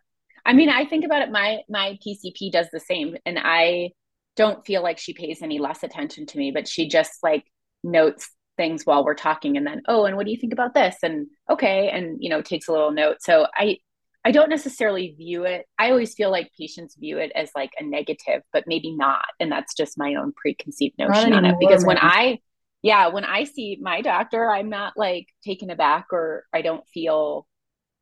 I 0.44 0.52
mean, 0.52 0.68
I 0.68 0.84
think 0.84 1.04
about 1.04 1.22
it. 1.22 1.30
My 1.30 1.60
my 1.68 1.98
PCP 2.06 2.52
does 2.52 2.68
the 2.72 2.80
same, 2.80 3.16
and 3.24 3.38
I 3.42 3.92
don't 4.36 4.64
feel 4.66 4.82
like 4.82 4.98
she 4.98 5.14
pays 5.14 5.40
any 5.42 5.58
less 5.58 5.82
attention 5.82 6.26
to 6.26 6.38
me, 6.38 6.50
but 6.50 6.68
she 6.68 6.88
just 6.88 7.22
like 7.22 7.44
notes 7.82 8.30
things 8.56 8.84
while 8.84 9.04
we're 9.04 9.14
talking, 9.14 9.56
and 9.56 9.66
then 9.66 9.82
oh, 9.88 10.04
and 10.04 10.16
what 10.16 10.26
do 10.26 10.32
you 10.32 10.38
think 10.38 10.52
about 10.52 10.74
this? 10.74 10.96
And 11.02 11.28
okay, 11.48 11.88
and 11.88 12.18
you 12.20 12.28
know, 12.28 12.42
takes 12.42 12.68
a 12.68 12.72
little 12.72 12.92
note. 12.92 13.16
So 13.20 13.46
I 13.54 13.78
I 14.26 14.32
don't 14.32 14.50
necessarily 14.50 15.14
view 15.16 15.44
it. 15.44 15.66
I 15.78 15.90
always 15.90 16.14
feel 16.14 16.30
like 16.30 16.50
patients 16.58 16.96
view 16.96 17.18
it 17.18 17.32
as 17.34 17.50
like 17.54 17.70
a 17.78 17.84
negative, 17.84 18.42
but 18.52 18.64
maybe 18.66 18.94
not, 18.94 19.24
and 19.40 19.50
that's 19.50 19.74
just 19.74 19.98
my 19.98 20.14
own 20.14 20.32
preconceived 20.36 20.98
notion 20.98 21.32
on 21.32 21.46
it. 21.46 21.56
Because 21.58 21.86
when 21.86 21.98
I 21.98 22.38
yeah, 22.84 23.08
when 23.08 23.24
I 23.24 23.44
see 23.44 23.78
my 23.80 24.02
doctor, 24.02 24.50
I'm 24.50 24.68
not 24.68 24.92
like 24.94 25.28
taken 25.42 25.70
aback 25.70 26.08
or 26.12 26.44
I 26.52 26.60
don't 26.60 26.86
feel 26.86 27.46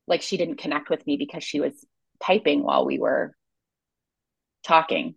like 0.09 0.22
she 0.22 0.37
didn't 0.37 0.57
connect 0.57 0.91
with 0.91 1.07
me 1.07 1.16
because 1.16 1.45
she 1.45 1.61
was 1.61 1.87
typing 2.20 2.64
while 2.64 2.85
we 2.85 2.99
were 2.99 3.33
talking. 4.64 5.14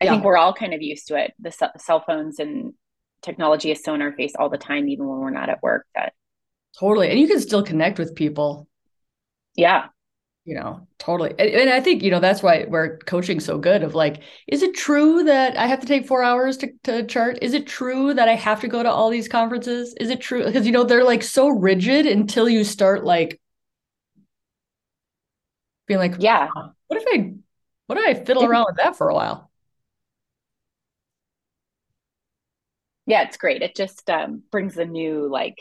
I 0.00 0.06
yeah. 0.06 0.10
think 0.10 0.24
we're 0.24 0.36
all 0.36 0.52
kind 0.52 0.74
of 0.74 0.82
used 0.82 1.06
to 1.06 1.14
it. 1.14 1.34
The 1.38 1.52
cell 1.78 2.02
phones 2.04 2.40
and 2.40 2.72
technology 3.22 3.70
is 3.70 3.80
so 3.84 3.94
in 3.94 4.02
our 4.02 4.12
face 4.12 4.32
all 4.36 4.50
the 4.50 4.58
time, 4.58 4.88
even 4.88 5.06
when 5.06 5.20
we're 5.20 5.30
not 5.30 5.50
at 5.50 5.62
work. 5.62 5.86
That 5.94 6.12
totally, 6.76 7.10
and 7.10 7.20
you 7.20 7.28
can 7.28 7.40
still 7.40 7.62
connect 7.62 7.96
with 7.96 8.16
people. 8.16 8.66
Yeah, 9.54 9.86
you 10.50 10.56
know 10.56 10.84
totally 10.98 11.30
and, 11.38 11.48
and, 11.48 11.70
i 11.70 11.80
think 11.80 12.02
you 12.02 12.10
know 12.10 12.18
that's 12.18 12.42
why 12.42 12.64
we're 12.66 12.98
coaching 12.98 13.38
so 13.38 13.56
good 13.56 13.84
of 13.84 13.94
like 13.94 14.20
is 14.48 14.64
it 14.64 14.74
true 14.74 15.22
that 15.22 15.56
i 15.56 15.64
have 15.64 15.78
to 15.78 15.86
take 15.86 16.08
four 16.08 16.24
hours 16.24 16.56
to, 16.56 16.72
to 16.82 17.06
chart? 17.06 17.38
Is 17.40 17.54
it 17.54 17.68
true 17.68 18.12
that 18.14 18.28
i 18.28 18.34
have 18.34 18.60
to 18.62 18.68
go 18.68 18.82
to 18.82 18.90
all 18.90 19.10
these 19.10 19.28
conferences? 19.28 19.94
Is 20.00 20.10
it 20.10 20.20
true? 20.20 20.44
Because 20.44 20.66
you 20.66 20.72
know 20.72 20.82
they're 20.82 21.04
like 21.04 21.22
so 21.22 21.46
rigid 21.48 22.04
until 22.04 22.48
you 22.48 22.64
start 22.64 23.04
like 23.04 23.40
being 25.86 26.00
like 26.00 26.16
yeah. 26.18 26.48
What 26.88 27.00
if 27.00 27.04
i 27.06 27.32
what 27.86 27.98
if 27.98 28.04
i 28.04 28.24
fiddle 28.24 28.44
around 28.44 28.66
with 28.66 28.76
that 28.78 28.96
for 28.96 29.08
a 29.08 29.14
while? 29.14 29.52
Yeah 33.06 33.22
it's 33.22 33.36
great. 33.36 33.62
It 33.62 33.76
just 33.76 34.10
um, 34.10 34.42
brings 34.50 34.76
a 34.78 34.84
new 34.84 35.28
like 35.30 35.58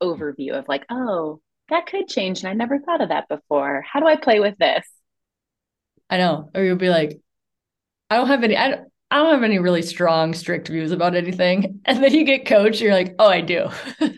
overview 0.00 0.52
of 0.52 0.68
like 0.68 0.86
oh 0.88 1.40
that 1.70 1.86
could 1.86 2.08
change 2.08 2.40
and 2.40 2.48
I 2.48 2.52
never 2.52 2.78
thought 2.78 3.00
of 3.00 3.08
that 3.08 3.28
before. 3.28 3.82
How 3.90 4.00
do 4.00 4.06
I 4.06 4.16
play 4.16 4.40
with 4.40 4.58
this? 4.58 4.86
I 6.10 6.18
know. 6.18 6.50
Or 6.54 6.62
you'll 6.62 6.76
be 6.76 6.90
like, 6.90 7.20
I 8.10 8.16
don't 8.16 8.28
have 8.28 8.44
any 8.44 8.56
I 8.56 8.70
don't, 8.70 8.88
I 9.10 9.18
don't 9.18 9.32
have 9.32 9.42
any 9.42 9.58
really 9.58 9.82
strong, 9.82 10.34
strict 10.34 10.68
views 10.68 10.92
about 10.92 11.14
anything. 11.14 11.80
And 11.86 12.02
then 12.02 12.12
you 12.12 12.24
get 12.24 12.46
coached, 12.46 12.80
you're 12.80 12.92
like, 12.92 13.14
oh, 13.18 13.28
I 13.28 13.40
do. 13.40 13.68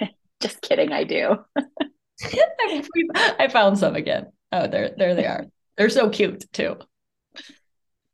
Just 0.40 0.60
kidding, 0.60 0.92
I 0.92 1.04
do. 1.04 1.36
I 3.38 3.48
found 3.50 3.78
some 3.78 3.96
again. 3.96 4.26
Oh, 4.52 4.66
there, 4.66 4.94
there 4.96 5.14
they 5.14 5.26
are. 5.26 5.46
They're 5.76 5.90
so 5.90 6.10
cute 6.10 6.44
too. 6.52 6.76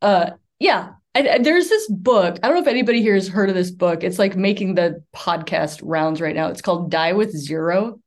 Uh, 0.00 0.30
yeah. 0.58 0.92
I, 1.14 1.28
I, 1.28 1.38
there's 1.38 1.68
this 1.68 1.88
book. 1.88 2.38
I 2.42 2.46
don't 2.46 2.56
know 2.56 2.62
if 2.62 2.68
anybody 2.68 3.02
here 3.02 3.14
has 3.14 3.28
heard 3.28 3.48
of 3.48 3.54
this 3.54 3.70
book. 3.70 4.04
It's 4.04 4.18
like 4.18 4.36
making 4.36 4.76
the 4.76 5.02
podcast 5.14 5.80
rounds 5.82 6.20
right 6.20 6.34
now. 6.34 6.48
It's 6.48 6.62
called 6.62 6.90
Die 6.90 7.12
with 7.12 7.36
Zero. 7.36 8.00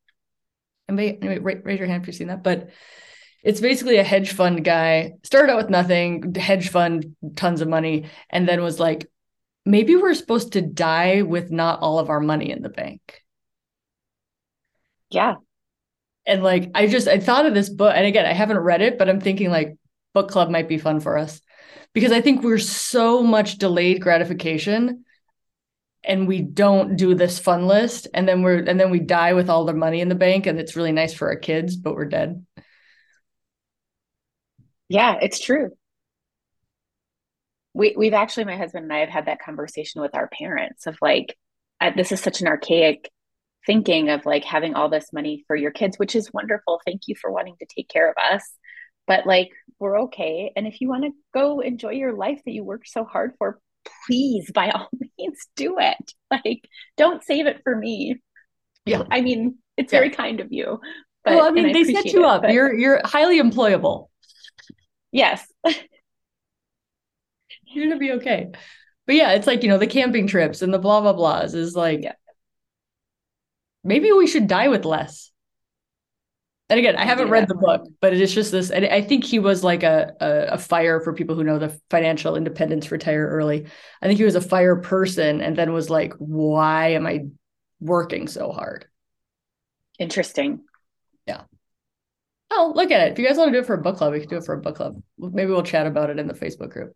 Anybody, 0.89 1.17
anybody 1.21 1.39
raise, 1.39 1.63
raise 1.63 1.79
your 1.79 1.87
hand 1.87 2.03
if 2.03 2.07
you've 2.07 2.15
seen 2.15 2.27
that. 2.27 2.43
But 2.43 2.69
it's 3.43 3.61
basically 3.61 3.97
a 3.97 4.03
hedge 4.03 4.31
fund 4.31 4.63
guy. 4.63 5.13
Started 5.23 5.51
out 5.51 5.57
with 5.57 5.69
nothing, 5.69 6.33
hedge 6.35 6.69
fund, 6.69 7.15
tons 7.35 7.61
of 7.61 7.67
money, 7.67 8.09
and 8.29 8.47
then 8.47 8.61
was 8.61 8.79
like, 8.79 9.07
maybe 9.65 9.95
we're 9.95 10.13
supposed 10.13 10.53
to 10.53 10.61
die 10.61 11.21
with 11.21 11.51
not 11.51 11.79
all 11.81 11.99
of 11.99 12.09
our 12.09 12.19
money 12.19 12.51
in 12.51 12.61
the 12.61 12.69
bank. 12.69 13.21
Yeah. 15.09 15.35
And 16.25 16.41
like, 16.41 16.71
I 16.73 16.87
just, 16.87 17.07
I 17.07 17.19
thought 17.19 17.45
of 17.45 17.53
this 17.53 17.69
book, 17.69 17.93
and 17.95 18.05
again, 18.05 18.25
I 18.25 18.33
haven't 18.33 18.59
read 18.59 18.81
it, 18.81 18.97
but 18.97 19.09
I'm 19.09 19.19
thinking 19.19 19.49
like 19.49 19.77
book 20.13 20.29
club 20.29 20.49
might 20.49 20.69
be 20.69 20.77
fun 20.77 20.99
for 20.99 21.17
us 21.17 21.41
because 21.93 22.11
I 22.11 22.21
think 22.21 22.43
we're 22.43 22.59
so 22.59 23.23
much 23.23 23.57
delayed 23.57 24.01
gratification 24.01 25.02
and 26.03 26.27
we 26.27 26.41
don't 26.41 26.95
do 26.95 27.15
this 27.15 27.39
fun 27.39 27.65
list 27.65 28.07
and 28.13 28.27
then 28.27 28.41
we're 28.41 28.63
and 28.63 28.79
then 28.79 28.91
we 28.91 28.99
die 28.99 29.33
with 29.33 29.49
all 29.49 29.65
the 29.65 29.73
money 29.73 30.01
in 30.01 30.09
the 30.09 30.15
bank 30.15 30.45
and 30.45 30.59
it's 30.59 30.75
really 30.75 30.91
nice 30.91 31.13
for 31.13 31.27
our 31.29 31.35
kids 31.35 31.75
but 31.75 31.95
we're 31.95 32.05
dead. 32.05 32.45
Yeah 34.89 35.17
it's 35.21 35.39
true. 35.39 35.71
We 37.73 37.95
we've 37.97 38.13
actually 38.13 38.45
my 38.45 38.57
husband 38.57 38.83
and 38.83 38.93
i 38.93 38.99
have 38.99 39.09
had 39.09 39.25
that 39.25 39.41
conversation 39.41 40.01
with 40.01 40.13
our 40.15 40.29
parents 40.29 40.85
of 40.85 40.97
like 41.01 41.37
uh, 41.81 41.91
this 41.95 42.11
is 42.11 42.21
such 42.21 42.41
an 42.41 42.47
archaic 42.47 43.09
thinking 43.65 44.09
of 44.09 44.25
like 44.25 44.43
having 44.43 44.75
all 44.75 44.89
this 44.89 45.13
money 45.13 45.43
for 45.47 45.55
your 45.55 45.71
kids 45.71 45.97
which 45.97 46.15
is 46.15 46.33
wonderful. 46.33 46.81
Thank 46.85 47.03
you 47.07 47.15
for 47.15 47.31
wanting 47.31 47.55
to 47.59 47.65
take 47.65 47.89
care 47.89 48.09
of 48.09 48.15
us. 48.17 48.43
But 49.07 49.25
like 49.25 49.49
we're 49.79 50.01
okay. 50.03 50.51
And 50.55 50.67
if 50.67 50.81
you 50.81 50.87
want 50.89 51.03
to 51.05 51.11
go 51.33 51.59
enjoy 51.61 51.91
your 51.91 52.13
life 52.13 52.41
that 52.45 52.51
you 52.51 52.63
worked 52.63 52.87
so 52.89 53.03
hard 53.03 53.33
for 53.37 53.59
please 54.05 54.51
by 54.51 54.69
all 54.69 54.89
means 55.17 55.47
do 55.55 55.77
it. 55.79 56.13
Like 56.31 56.67
don't 56.97 57.23
save 57.23 57.47
it 57.47 57.61
for 57.63 57.75
me. 57.75 58.17
Yeah. 58.85 59.03
I 59.09 59.21
mean 59.21 59.57
it's 59.77 59.91
yeah. 59.91 59.99
very 59.99 60.09
kind 60.11 60.39
of 60.39 60.51
you 60.51 60.79
but 61.23 61.33
well 61.33 61.47
i 61.47 61.49
mean 61.49 61.67
I 61.69 61.73
they 61.73 61.83
set 61.85 62.05
you 62.05 62.19
it, 62.19 62.25
up. 62.25 62.41
but... 62.43 62.51
you're 62.51 62.73
you're 62.73 63.01
highly 63.03 63.41
employable. 63.41 64.09
Yes. 65.11 65.45
You're 67.65 67.85
gonna 67.85 67.99
be 67.99 68.11
okay. 68.13 68.51
But 69.07 69.15
yeah 69.15 69.31
it's 69.33 69.47
like 69.47 69.63
you 69.63 69.69
know 69.69 69.79
the 69.79 69.87
camping 69.87 70.27
trips 70.27 70.61
and 70.61 70.73
the 70.73 70.79
blah 70.79 71.01
blah 71.01 71.13
blahs 71.13 71.55
is 71.55 71.75
like 71.75 72.03
yeah. 72.03 72.13
maybe 73.83 74.11
we 74.11 74.27
should 74.27 74.47
die 74.47 74.67
with 74.67 74.85
less 74.85 75.32
and 76.69 76.79
again, 76.79 76.95
I 76.95 77.05
haven't 77.05 77.29
read 77.29 77.47
the 77.47 77.55
book, 77.55 77.87
but 77.99 78.13
it 78.13 78.21
is 78.21 78.33
just 78.33 78.51
this. 78.51 78.71
And 78.71 78.85
I 78.85 79.01
think 79.01 79.23
he 79.23 79.37
was 79.37 79.63
like 79.63 79.83
a, 79.83 80.13
a, 80.19 80.53
a 80.53 80.57
fire 80.57 81.01
for 81.01 81.13
people 81.13 81.35
who 81.35 81.43
know 81.43 81.59
the 81.59 81.77
financial 81.89 82.35
independence 82.35 82.89
retire 82.89 83.27
early. 83.27 83.67
I 84.01 84.07
think 84.07 84.17
he 84.17 84.23
was 84.23 84.35
a 84.35 84.41
fire 84.41 84.77
person, 84.77 85.41
and 85.41 85.55
then 85.55 85.73
was 85.73 85.89
like, 85.89 86.13
"Why 86.17 86.89
am 86.93 87.05
I 87.05 87.25
working 87.79 88.27
so 88.27 88.51
hard?" 88.51 88.87
Interesting. 89.99 90.61
Yeah. 91.27 91.41
Oh, 92.49 92.71
look 92.75 92.91
at 92.91 93.07
it. 93.07 93.11
If 93.11 93.19
you 93.19 93.27
guys 93.27 93.37
want 93.37 93.49
to 93.49 93.57
do 93.57 93.61
it 93.61 93.67
for 93.67 93.75
a 93.75 93.81
book 93.81 93.97
club, 93.97 94.13
we 94.13 94.19
can 94.21 94.29
do 94.29 94.37
it 94.37 94.45
for 94.45 94.53
a 94.53 94.61
book 94.61 94.75
club. 94.75 95.01
Maybe 95.17 95.51
we'll 95.51 95.63
chat 95.63 95.85
about 95.85 96.09
it 96.09 96.19
in 96.19 96.27
the 96.27 96.33
Facebook 96.33 96.69
group. 96.69 96.93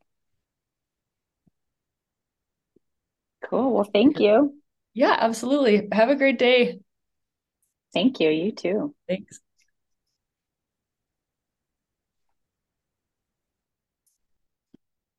Cool. 3.44 3.74
Well, 3.74 3.90
thank 3.92 4.20
you. 4.20 4.56
Yeah, 4.94 5.16
absolutely. 5.20 5.88
Have 5.92 6.10
a 6.10 6.16
great 6.16 6.40
day. 6.40 6.80
Thank 7.94 8.20
you. 8.20 8.30
You 8.30 8.52
too. 8.52 8.96
Thanks. 9.08 9.40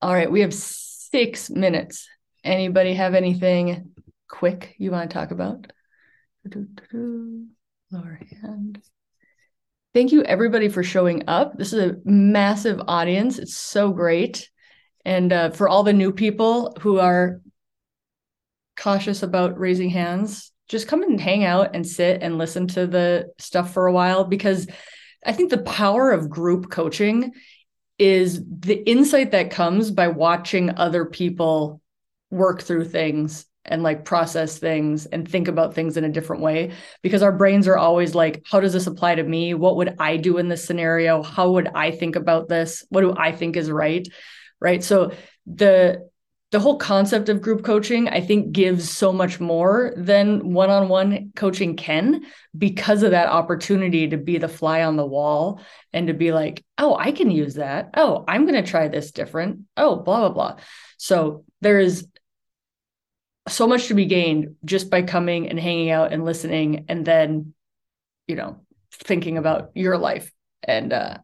All 0.01 0.15
right, 0.15 0.31
we 0.31 0.43
have 0.43 0.55
six 0.55 1.51
minutes. 1.51 2.09
Anybody 2.45 2.95
have 2.95 3.15
anything 3.15 3.91
quick 4.29 4.77
you 4.79 4.93
want 4.93 5.11
to 5.11 5.15
talk 5.15 5.33
about? 5.33 5.67
Lower 7.91 8.21
hand. 8.43 8.81
Thank 9.95 10.13
you, 10.13 10.23
everybody, 10.23 10.69
for 10.69 10.85
showing 10.85 11.25
up. 11.27 11.59
This 11.59 11.73
is 11.73 11.91
a 11.91 11.97
massive 12.05 12.81
audience. 12.87 13.41
It's 13.41 13.57
so 13.57 13.91
great. 13.91 14.49
And 15.05 15.33
uh, 15.33 15.51
for 15.51 15.69
all 15.69 15.83
the 15.83 15.93
new 15.93 16.13
people 16.13 16.77
who 16.81 17.01
are 17.01 17.41
cautious 18.77 19.25
about 19.25 19.59
raising 19.59 19.91
hands, 19.91 20.53
just 20.69 20.87
come 20.87 21.03
and 21.03 21.21
hang 21.21 21.45
out 21.45 21.75
and 21.75 21.85
sit 21.85 22.23
and 22.23 22.39
listen 22.39 22.69
to 22.69 22.87
the 22.87 23.33
stuff 23.39 23.73
for 23.73 23.89
a 23.89 23.93
while 23.93 24.23
because 24.23 24.69
I 25.27 25.33
think 25.33 25.51
the 25.51 25.59
power 25.59 26.13
of 26.13 26.31
group 26.31 26.71
coaching 26.71 27.33
is 27.99 28.43
the 28.45 28.77
insight 28.89 29.33
that 29.33 29.51
comes 29.51 29.91
by 29.91 30.09
watching 30.09 30.71
other 30.77 31.05
people 31.05 31.81
work 32.31 32.63
through 32.63 32.85
things 32.85 33.47
and 33.65 33.83
like 33.83 34.05
process 34.05 34.59
things 34.59 35.07
and 35.07 35.29
think 35.29 35.49
about 35.49 35.75
things 35.75 35.97
in 35.97 36.05
a 36.05 36.09
different 36.11 36.43
way. 36.43 36.73
Because 37.03 37.23
our 37.23 37.33
brains 37.33 37.69
are 37.69 37.77
always 37.77 38.15
like 38.15 38.43
how 38.51 38.61
does 38.61 38.73
this 38.73 38.87
apply 38.87 39.17
to 39.17 39.23
me? 39.23 39.55
What 39.55 39.77
would 39.77 39.97
i 39.99 40.17
do 40.17 40.39
in 40.39 40.49
this 40.49 40.65
scenario? 40.65 41.23
How 41.23 41.51
would 41.53 41.69
i 41.75 41.91
think 41.91 42.17
about 42.17 42.49
this? 42.49 42.85
What 42.89 43.03
do 43.03 43.15
i 43.17 43.33
think 43.33 43.57
is 43.57 43.71
right? 43.71 44.07
Right? 44.61 44.83
So 44.83 45.13
the 45.47 46.09
the 46.51 46.61
whole 46.61 46.79
concept 46.79 47.29
of 47.29 47.43
group 47.43 47.63
coaching 47.63 48.09
i 48.09 48.21
think 48.21 48.53
gives 48.53 48.89
so 48.91 49.13
much 49.13 49.39
more 49.39 49.93
than 49.97 50.53
one-on-one 50.53 51.33
coaching 51.37 51.77
can 51.77 52.23
because 52.57 53.03
of 53.03 53.11
that 53.11 53.29
opportunity 53.29 54.09
to 54.09 54.17
be 54.17 54.39
the 54.39 54.49
fly 54.49 54.83
on 54.83 54.97
the 54.97 55.07
wall 55.07 55.61
and 55.93 56.09
to 56.09 56.15
be 56.15 56.33
like 56.33 56.65
oh 56.79 56.97
i 56.97 57.13
can 57.13 57.31
use 57.31 57.55
that. 57.55 57.91
Oh 57.95 58.25
i'm 58.27 58.47
going 58.47 58.63
to 58.63 58.69
try 58.69 58.89
this 58.89 59.11
different. 59.13 59.61
Oh 59.77 59.97
blah 59.97 60.21
blah 60.21 60.31
blah. 60.31 60.57
So 60.97 61.45
there 61.61 61.79
is 61.79 62.07
so 63.49 63.67
much 63.67 63.89
to 63.89 63.95
be 63.95 64.07
gained 64.07 64.57
just 64.65 64.91
by 64.91 65.03
coming 65.03 65.49
and 65.49 65.59
hanging 65.59 65.91
out 65.91 66.13
and 66.13 66.25
listening 66.25 66.87
and 66.89 67.05
then 67.05 67.55
you 68.27 68.37
know 68.37 68.61
thinking 68.93 69.39
about 69.39 69.71
your 69.75 69.99
life. 69.99 70.33
And 70.63 70.93
uh 70.93 71.19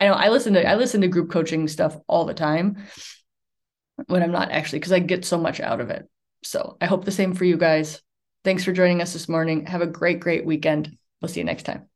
i 0.00 0.06
know 0.06 0.14
i 0.14 0.28
listen 0.28 0.54
to 0.54 0.68
i 0.68 0.74
listen 0.74 1.00
to 1.02 1.08
group 1.08 1.30
coaching 1.30 1.68
stuff 1.68 1.96
all 2.08 2.24
the 2.24 2.34
time 2.34 2.76
when 4.06 4.22
I'm 4.22 4.32
not 4.32 4.50
actually, 4.50 4.80
because 4.80 4.92
I 4.92 4.98
get 4.98 5.24
so 5.24 5.38
much 5.38 5.60
out 5.60 5.80
of 5.80 5.90
it. 5.90 6.08
So 6.42 6.76
I 6.80 6.86
hope 6.86 7.04
the 7.04 7.12
same 7.12 7.34
for 7.34 7.44
you 7.44 7.56
guys. 7.56 8.02
Thanks 8.44 8.64
for 8.64 8.72
joining 8.72 9.00
us 9.00 9.12
this 9.12 9.28
morning. 9.28 9.66
Have 9.66 9.82
a 9.82 9.86
great, 9.86 10.20
great 10.20 10.44
weekend. 10.44 10.96
We'll 11.20 11.28
see 11.28 11.40
you 11.40 11.44
next 11.44 11.64
time. 11.64 11.91